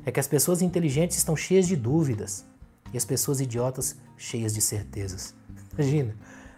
é 0.04 0.10
que 0.10 0.18
as 0.18 0.26
pessoas 0.26 0.62
inteligentes 0.62 1.16
estão 1.16 1.36
cheias 1.36 1.66
de 1.66 1.76
dúvidas 1.76 2.44
e 2.92 2.96
as 2.96 3.04
pessoas 3.04 3.40
idiotas 3.40 3.96
cheias 4.16 4.52
de 4.52 4.60
certezas. 4.60 5.34
Imagina, 5.72 6.14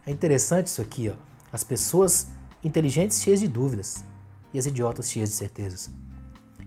é 0.07 0.11
interessante 0.11 0.67
isso 0.67 0.83
aqui, 0.83 1.09
ó. 1.09 1.15
As 1.53 1.63
pessoas 1.63 2.27
inteligentes 2.65 3.23
cheias 3.23 3.39
de 3.39 3.47
dúvidas 3.47 4.05
e 4.53 4.59
as 4.59 4.67
idiotas 4.67 5.11
cheias 5.11 5.29
de 5.29 5.37
certezas. 5.37 5.91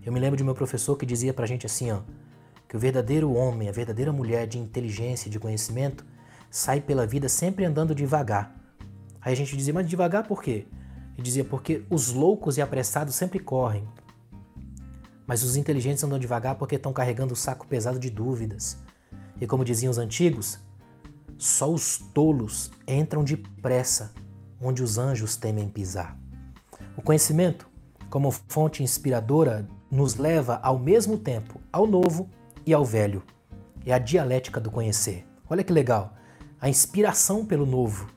Eu 0.07 0.13
me 0.13 0.21
lembro 0.21 0.37
de 0.37 0.43
meu 0.45 0.55
professor 0.55 0.95
que 0.95 1.05
dizia 1.05 1.33
pra 1.33 1.45
gente 1.45 1.65
assim, 1.65 1.91
ó, 1.91 1.99
que 2.65 2.77
o 2.77 2.79
verdadeiro 2.79 3.33
homem, 3.33 3.67
a 3.67 3.73
verdadeira 3.73 4.13
mulher 4.13 4.47
de 4.47 4.57
inteligência 4.57 5.29
de 5.29 5.37
conhecimento 5.37 6.05
sai 6.49 6.79
pela 6.79 7.05
vida 7.05 7.27
sempre 7.27 7.65
andando 7.65 7.93
devagar. 7.93 8.55
Aí 9.19 9.33
a 9.33 9.35
gente 9.35 9.57
dizia, 9.57 9.73
mas 9.73 9.85
devagar 9.85 10.25
por 10.25 10.41
quê? 10.41 10.65
Ele 11.13 11.23
dizia, 11.23 11.43
porque 11.43 11.83
os 11.89 12.13
loucos 12.13 12.55
e 12.55 12.61
apressados 12.61 13.15
sempre 13.15 13.37
correm, 13.37 13.85
mas 15.27 15.43
os 15.43 15.57
inteligentes 15.57 16.01
andam 16.05 16.17
devagar 16.17 16.55
porque 16.55 16.75
estão 16.75 16.93
carregando 16.93 17.33
o 17.33 17.37
saco 17.37 17.67
pesado 17.67 17.99
de 17.99 18.09
dúvidas. 18.09 18.77
E 19.41 19.45
como 19.45 19.65
diziam 19.65 19.91
os 19.91 19.97
antigos, 19.97 20.57
só 21.37 21.69
os 21.69 21.97
tolos 21.97 22.71
entram 22.87 23.25
depressa 23.25 24.13
onde 24.61 24.81
os 24.81 24.97
anjos 24.97 25.35
temem 25.35 25.67
pisar. 25.67 26.17
O 26.95 27.01
conhecimento, 27.01 27.67
como 28.09 28.31
fonte 28.31 28.81
inspiradora, 28.81 29.67
nos 29.89 30.15
leva 30.15 30.59
ao 30.61 30.77
mesmo 30.77 31.17
tempo 31.17 31.59
ao 31.71 31.87
novo 31.87 32.29
e 32.65 32.73
ao 32.73 32.83
velho. 32.83 33.23
É 33.85 33.93
a 33.93 33.99
dialética 33.99 34.59
do 34.59 34.69
conhecer. 34.69 35.25
Olha 35.49 35.63
que 35.63 35.71
legal! 35.71 36.13
A 36.59 36.69
inspiração 36.69 37.45
pelo 37.45 37.65
novo. 37.65 38.07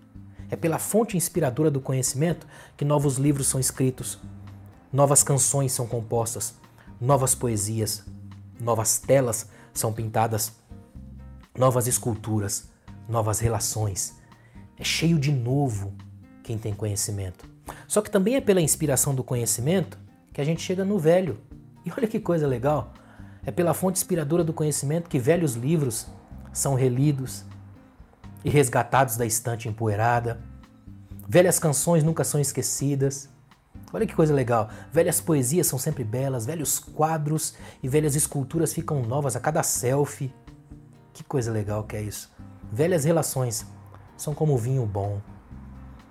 É 0.50 0.56
pela 0.56 0.78
fonte 0.78 1.16
inspiradora 1.16 1.70
do 1.70 1.80
conhecimento 1.80 2.46
que 2.76 2.84
novos 2.84 3.16
livros 3.18 3.46
são 3.46 3.60
escritos, 3.60 4.18
novas 4.92 5.22
canções 5.22 5.72
são 5.72 5.86
compostas, 5.86 6.54
novas 7.00 7.34
poesias, 7.34 8.04
novas 8.58 8.98
telas 8.98 9.48
são 9.72 9.92
pintadas, 9.92 10.52
novas 11.56 11.86
esculturas, 11.86 12.68
novas 13.08 13.38
relações. 13.38 14.14
É 14.76 14.82
cheio 14.82 15.18
de 15.18 15.30
novo 15.30 15.92
quem 16.42 16.58
tem 16.58 16.74
conhecimento. 16.74 17.48
Só 17.86 18.00
que 18.00 18.10
também 18.10 18.34
é 18.34 18.40
pela 18.40 18.60
inspiração 18.60 19.14
do 19.14 19.22
conhecimento 19.22 19.98
que 20.32 20.40
a 20.40 20.44
gente 20.44 20.62
chega 20.62 20.84
no 20.84 20.98
velho. 20.98 21.38
Olha 21.96 22.08
que 22.08 22.20
coisa 22.20 22.46
legal! 22.46 22.92
É 23.44 23.50
pela 23.50 23.72
fonte 23.72 23.98
inspiradora 23.98 24.44
do 24.44 24.52
conhecimento 24.52 25.08
que 25.08 25.18
velhos 25.18 25.54
livros 25.54 26.06
são 26.52 26.74
relidos 26.74 27.44
e 28.44 28.50
resgatados 28.50 29.16
da 29.16 29.24
estante 29.24 29.68
empoeirada. 29.68 30.40
Velhas 31.28 31.58
canções 31.58 32.02
nunca 32.02 32.24
são 32.24 32.40
esquecidas. 32.40 33.28
Olha 33.92 34.06
que 34.06 34.14
coisa 34.14 34.34
legal. 34.34 34.68
Velhas 34.92 35.20
poesias 35.20 35.66
são 35.66 35.78
sempre 35.78 36.04
belas, 36.04 36.46
velhos 36.46 36.78
quadros 36.78 37.54
e 37.82 37.88
velhas 37.88 38.14
esculturas 38.14 38.72
ficam 38.72 39.02
novas 39.02 39.36
a 39.36 39.40
cada 39.40 39.62
selfie. 39.62 40.34
Que 41.12 41.24
coisa 41.24 41.50
legal 41.50 41.84
que 41.84 41.96
é 41.96 42.02
isso. 42.02 42.30
Velhas 42.72 43.04
relações 43.04 43.66
são 44.16 44.34
como 44.34 44.56
vinho 44.56 44.84
bom. 44.84 45.20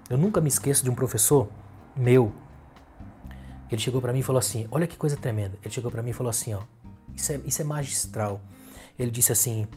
Eu 0.09 0.17
nunca 0.17 0.41
me 0.41 0.47
esqueço 0.47 0.83
de 0.83 0.89
um 0.89 0.95
professor 0.95 1.47
meu. 1.95 2.33
Ele 3.71 3.81
chegou 3.81 4.01
para 4.01 4.11
mim 4.11 4.19
e 4.19 4.23
falou 4.23 4.39
assim: 4.39 4.67
Olha 4.71 4.87
que 4.87 4.97
coisa 4.97 5.15
tremenda. 5.15 5.57
Ele 5.61 5.73
chegou 5.73 5.91
para 5.91 6.01
mim 6.01 6.09
e 6.09 6.13
falou 6.13 6.29
assim: 6.29 6.53
Ó, 6.53 6.61
isso 7.15 7.31
é, 7.31 7.39
isso 7.45 7.61
é 7.61 7.65
magistral. 7.65 8.41
Ele 8.97 9.11
disse 9.11 9.31
assim: 9.31 9.67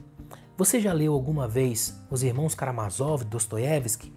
Você 0.57 0.81
já 0.81 0.93
leu 0.93 1.13
alguma 1.13 1.47
vez 1.47 2.01
Os 2.11 2.23
Irmãos 2.23 2.55
Karamazov, 2.55 3.25
Dostoiévski? 3.25 4.13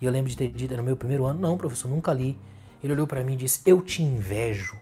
E 0.00 0.04
eu 0.04 0.10
lembro 0.10 0.30
de 0.30 0.36
ter 0.36 0.48
dito 0.48 0.76
no 0.76 0.82
meu 0.82 0.96
primeiro 0.96 1.24
ano: 1.24 1.40
Não, 1.40 1.56
professor, 1.56 1.88
nunca 1.88 2.12
li. 2.12 2.38
Ele 2.82 2.92
olhou 2.92 3.06
para 3.06 3.22
mim 3.22 3.34
e 3.34 3.36
disse: 3.36 3.60
Eu 3.64 3.80
te 3.80 4.02
invejo. 4.02 4.76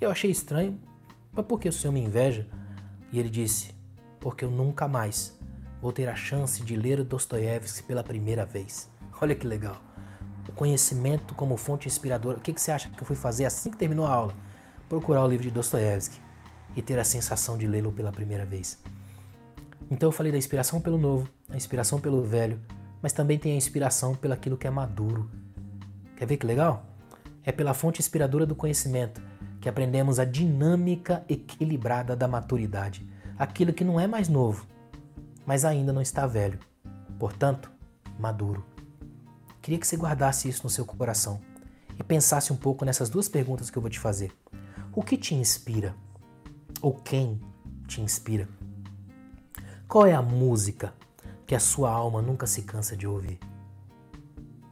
Eu 0.00 0.10
achei 0.10 0.30
estranho, 0.30 0.80
mas 1.32 1.46
por 1.46 1.60
que 1.60 1.68
o 1.68 1.72
senhor 1.72 1.92
me 1.92 2.00
inveja? 2.00 2.46
E 3.12 3.20
ele 3.20 3.30
disse: 3.30 3.72
Porque 4.18 4.44
eu 4.44 4.50
nunca 4.50 4.88
mais 4.88 5.38
vou 5.80 5.92
ter 5.92 6.08
a 6.08 6.16
chance 6.16 6.62
de 6.64 6.74
ler 6.74 7.04
Dostoiévski 7.04 7.84
pela 7.84 8.02
primeira 8.02 8.44
vez. 8.44 8.90
Olha 9.20 9.36
que 9.36 9.46
legal. 9.46 9.80
O 10.52 10.54
conhecimento 10.54 11.34
como 11.34 11.56
fonte 11.56 11.88
inspiradora. 11.88 12.38
O 12.38 12.40
que, 12.40 12.52
que 12.52 12.60
você 12.60 12.70
acha 12.70 12.88
que 12.88 13.02
eu 13.02 13.06
fui 13.06 13.16
fazer 13.16 13.44
assim 13.44 13.70
que 13.70 13.76
terminou 13.76 14.06
a 14.06 14.12
aula? 14.12 14.34
Procurar 14.88 15.24
o 15.24 15.28
livro 15.28 15.44
de 15.44 15.50
Dostoiévski 15.50 16.20
e 16.76 16.82
ter 16.82 16.98
a 16.98 17.04
sensação 17.04 17.58
de 17.58 17.66
lê-lo 17.66 17.92
pela 17.92 18.12
primeira 18.12 18.44
vez. 18.44 18.78
Então 19.90 20.08
eu 20.08 20.12
falei 20.12 20.30
da 20.30 20.38
inspiração 20.38 20.80
pelo 20.80 20.98
novo, 20.98 21.28
a 21.50 21.56
inspiração 21.56 22.00
pelo 22.00 22.22
velho, 22.22 22.60
mas 23.02 23.12
também 23.12 23.38
tem 23.38 23.52
a 23.52 23.56
inspiração 23.56 24.14
pelo 24.14 24.32
aquilo 24.32 24.56
que 24.56 24.66
é 24.66 24.70
maduro, 24.70 25.28
Quer 26.22 26.26
ver 26.26 26.36
que 26.36 26.46
legal? 26.46 26.86
É 27.42 27.50
pela 27.50 27.74
fonte 27.74 28.00
inspiradora 28.00 28.46
do 28.46 28.54
conhecimento 28.54 29.20
que 29.60 29.68
aprendemos 29.68 30.20
a 30.20 30.24
dinâmica 30.24 31.24
equilibrada 31.28 32.14
da 32.14 32.28
maturidade, 32.28 33.04
aquilo 33.36 33.72
que 33.72 33.82
não 33.82 33.98
é 33.98 34.06
mais 34.06 34.28
novo, 34.28 34.64
mas 35.44 35.64
ainda 35.64 35.92
não 35.92 36.00
está 36.00 36.24
velho, 36.24 36.60
portanto, 37.18 37.68
maduro. 38.20 38.64
Queria 39.62 39.78
que 39.78 39.86
você 39.86 39.96
guardasse 39.96 40.48
isso 40.48 40.64
no 40.64 40.70
seu 40.70 40.84
coração 40.84 41.40
e 41.96 42.02
pensasse 42.02 42.52
um 42.52 42.56
pouco 42.56 42.84
nessas 42.84 43.08
duas 43.08 43.28
perguntas 43.28 43.70
que 43.70 43.78
eu 43.78 43.80
vou 43.80 43.90
te 43.90 44.00
fazer. 44.00 44.32
O 44.92 45.04
que 45.04 45.16
te 45.16 45.36
inspira? 45.36 45.94
Ou 46.80 46.94
quem 46.94 47.40
te 47.86 48.00
inspira? 48.00 48.48
Qual 49.86 50.04
é 50.04 50.14
a 50.14 50.20
música 50.20 50.92
que 51.46 51.54
a 51.54 51.60
sua 51.60 51.92
alma 51.92 52.20
nunca 52.20 52.44
se 52.44 52.62
cansa 52.62 52.96
de 52.96 53.06
ouvir? 53.06 53.38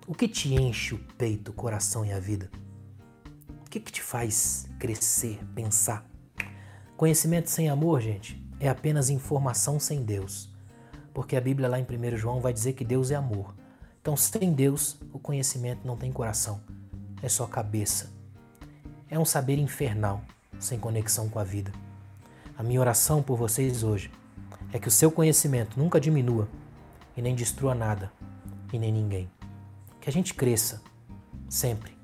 O 0.09 0.15
que 0.15 0.27
te 0.27 0.55
enche 0.55 0.97
o 0.97 0.99
peito, 1.17 1.53
o 1.53 1.55
coração 1.55 2.05
e 2.05 2.13
a 2.13 2.19
vida? 2.19 2.51
O 3.65 3.71
que, 3.71 3.79
que 3.79 3.93
te 3.93 4.03
faz 4.03 4.67
crescer, 4.81 5.39
pensar? 5.55 6.05
Conhecimento 6.97 7.49
sem 7.49 7.71
amor, 7.71 8.01
gente, 8.01 8.45
é 8.59 8.69
apenas 8.69 9.09
informação 9.09 9.79
sem 9.79 10.03
Deus. 10.03 10.53
Porque 11.15 11.37
a 11.37 11.41
Bíblia 11.41 11.69
lá 11.69 11.79
em 11.79 11.85
1 11.85 12.17
João 12.17 12.41
vai 12.41 12.53
dizer 12.53 12.73
que 12.73 12.85
Deus 12.85 13.13
é 13.13 13.15
amor. 13.15 13.60
Então, 14.01 14.17
sem 14.17 14.53
Deus, 14.53 14.99
o 15.13 15.19
conhecimento 15.19 15.87
não 15.87 15.97
tem 15.97 16.11
coração, 16.11 16.61
é 17.23 17.29
só 17.29 17.47
cabeça. 17.47 18.11
É 19.09 19.19
um 19.19 19.25
saber 19.25 19.59
infernal, 19.59 20.23
sem 20.59 20.79
conexão 20.79 21.29
com 21.29 21.39
a 21.39 21.45
vida. 21.45 21.73
A 22.57 22.63
minha 22.63 22.81
oração 22.81 23.23
por 23.23 23.37
vocês 23.37 23.83
hoje 23.83 24.11
é 24.73 24.79
que 24.79 24.89
o 24.89 24.91
seu 24.91 25.11
conhecimento 25.11 25.79
nunca 25.79 26.01
diminua 26.01 26.49
e 27.17 27.23
nem 27.23 27.35
destrua 27.35 27.75
nada 27.75 28.13
e 28.73 28.79
nem 28.79 28.93
ninguém 28.93 29.31
que 30.01 30.09
a 30.09 30.13
gente 30.13 30.33
cresça 30.35 30.83
sempre 31.49 31.97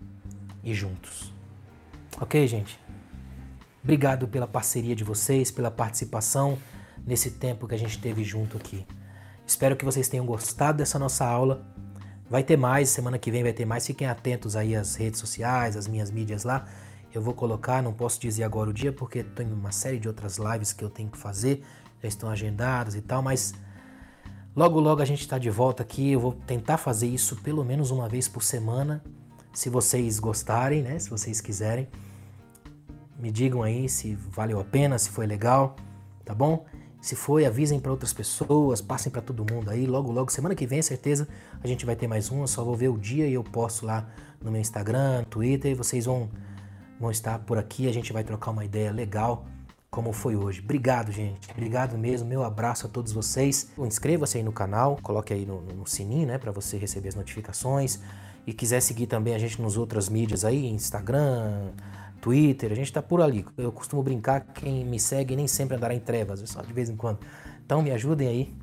e 0.63 0.75
juntos. 0.75 1.33
Ok, 2.21 2.47
gente? 2.47 2.79
Obrigado 3.83 4.29
pela 4.29 4.47
parceria 4.47 4.95
de 4.95 5.05
vocês, 5.05 5.51
pela 5.51 5.71
participação 5.71 6.59
nesse 7.07 7.31
tempo 7.33 7.67
que 7.67 7.75
a 7.75 7.79
gente 7.79 7.99
teve 7.99 8.23
junto 8.25 8.57
aqui. 8.57 8.87
Espero 9.47 9.77
que 9.77 9.85
vocês 9.85 10.09
tenham 10.09 10.27
gostado 10.27 10.79
dessa 10.79 10.99
nossa 10.99 11.25
aula. 11.25 11.65
Vai 12.29 12.43
ter 12.43 12.57
mais, 12.57 12.89
semana 12.89 13.18
que 13.18 13.31
vem 13.31 13.43
vai 13.43 13.53
ter 13.53 13.64
mais. 13.64 13.87
Fiquem 13.87 14.07
atentos 14.07 14.57
aí 14.57 14.74
às 14.74 14.97
redes 14.97 15.20
sociais, 15.20 15.77
às 15.77 15.87
minhas 15.87 16.11
mídias 16.11 16.45
lá. 16.45 16.66
Eu 17.14 17.22
vou 17.22 17.35
colocar, 17.35 17.83
não 17.83 17.93
posso 17.93 18.20
dizer 18.20 18.43
agora 18.43 18.70
o 18.70 18.72
dia 18.72 18.93
porque 18.93 19.22
tem 19.22 19.53
uma 19.53 19.72
série 19.72 19.99
de 19.99 20.09
outras 20.09 20.37
lives 20.37 20.72
que 20.72 20.85
eu 20.85 20.91
tenho 20.91 21.09
que 21.09 21.16
fazer, 21.16 21.62
já 22.03 22.09
estão 22.09 22.29
agendadas 22.29 22.95
e 22.95 23.01
tal, 23.01 23.22
mas 23.22 23.55
Logo, 24.57 24.81
logo 24.81 25.03
a 25.03 25.05
gente 25.05 25.20
está 25.20 25.37
de 25.37 25.51
volta 25.51 25.83
aqui. 25.83 26.12
Eu 26.12 26.20
vou 26.20 26.33
tentar 26.33 26.79
fazer 26.79 27.07
isso 27.07 27.37
pelo 27.37 27.62
menos 27.62 27.91
uma 27.91 28.09
vez 28.09 28.27
por 28.27 28.43
semana. 28.43 29.05
Se 29.53 29.68
vocês 29.68 30.18
gostarem, 30.18 30.81
né? 30.81 30.99
Se 30.99 31.11
vocês 31.11 31.43
quiserem, 31.43 31.87
me 33.18 33.31
digam 33.31 33.62
aí 33.62 33.87
se 33.87 34.14
valeu 34.14 34.59
a 34.59 34.64
pena, 34.64 34.99
se 34.99 35.11
foi 35.11 35.27
legal, 35.27 35.77
tá 36.24 36.35
bom? 36.35 36.64
Se 37.01 37.15
foi, 37.15 37.45
avisem 37.45 37.79
para 37.79 37.91
outras 37.91 38.13
pessoas, 38.13 38.81
passem 38.81 39.13
para 39.13 39.23
todo 39.23 39.47
mundo 39.53 39.71
aí. 39.71 39.87
Logo, 39.87 40.11
logo, 40.11 40.31
semana 40.33 40.55
que 40.55 40.67
vem, 40.67 40.83
certeza, 40.83 41.29
a 41.63 41.67
gente 41.67 41.87
vai 41.87 41.95
ter 41.95 42.09
mais 42.09 42.31
uma. 42.31 42.47
Só 42.47 42.65
vou 42.65 42.75
ver 42.75 42.89
o 42.89 42.99
dia 42.99 43.27
e 43.27 43.35
eu 43.35 43.45
posto 43.45 43.87
lá 43.87 44.09
no 44.43 44.51
meu 44.51 44.61
Instagram, 44.61 45.25
Twitter. 45.25 45.73
E 45.73 45.75
vocês 45.75 46.07
vão, 46.07 46.29
vão 46.99 47.11
estar 47.11 47.39
por 47.41 47.59
aqui. 47.59 47.89
A 47.89 47.93
gente 47.93 48.13
vai 48.13 48.25
trocar 48.25 48.51
uma 48.51 48.65
ideia 48.65 48.91
legal 48.91 49.47
como 49.91 50.13
foi 50.13 50.37
hoje. 50.37 50.61
Obrigado, 50.61 51.11
gente. 51.11 51.51
Obrigado 51.51 51.97
mesmo. 51.97 52.29
Meu 52.29 52.43
abraço 52.43 52.87
a 52.87 52.91
todos 52.91 53.13
vocês. 53.13 53.71
Inscreva-se 53.79 54.37
aí 54.37 54.43
no 54.43 54.53
canal, 54.53 54.99
coloque 55.03 55.33
aí 55.33 55.47
no, 55.47 55.63
no 55.63 55.87
sininho, 55.87 56.27
né, 56.27 56.39
para 56.39 56.53
você 56.53 56.77
receber 56.77 57.09
as 57.09 57.15
notificações. 57.15 58.01
E 58.47 58.53
quiser 58.53 58.81
seguir 58.81 59.07
também 59.07 59.35
a 59.35 59.39
gente 59.39 59.61
nos 59.61 59.77
outras 59.77 60.09
mídias 60.09 60.45
aí, 60.45 60.67
Instagram, 60.67 61.73
Twitter, 62.21 62.73
a 62.73 62.75
gente 62.75 62.93
tá 62.93 63.03
por 63.03 63.21
ali. 63.21 63.45
Eu 63.57 63.71
costumo 63.73 64.03
brincar, 64.03 64.41
quem 64.41 64.85
me 64.85 64.99
segue 64.99 65.37
nem 65.37 65.47
sempre 65.47 65.77
andará 65.77 65.95
em 65.95 66.01
trevas, 66.01 66.43
só 66.49 66.62
de 66.62 66.73
vez 66.73 66.89
em 66.89 66.97
quando. 66.97 67.19
Então 67.64 67.83
me 67.83 67.91
ajudem 67.91 68.29
aí 68.29 68.55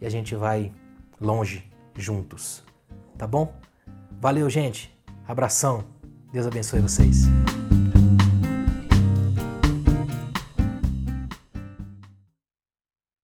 e 0.00 0.06
a 0.06 0.10
gente 0.10 0.34
vai 0.34 0.72
longe 1.20 1.64
juntos. 1.94 2.62
Tá 3.16 3.26
bom? 3.26 3.54
Valeu, 4.20 4.48
gente. 4.50 4.94
Abração. 5.26 5.84
Deus 6.32 6.46
abençoe 6.46 6.80
vocês. 6.80 7.35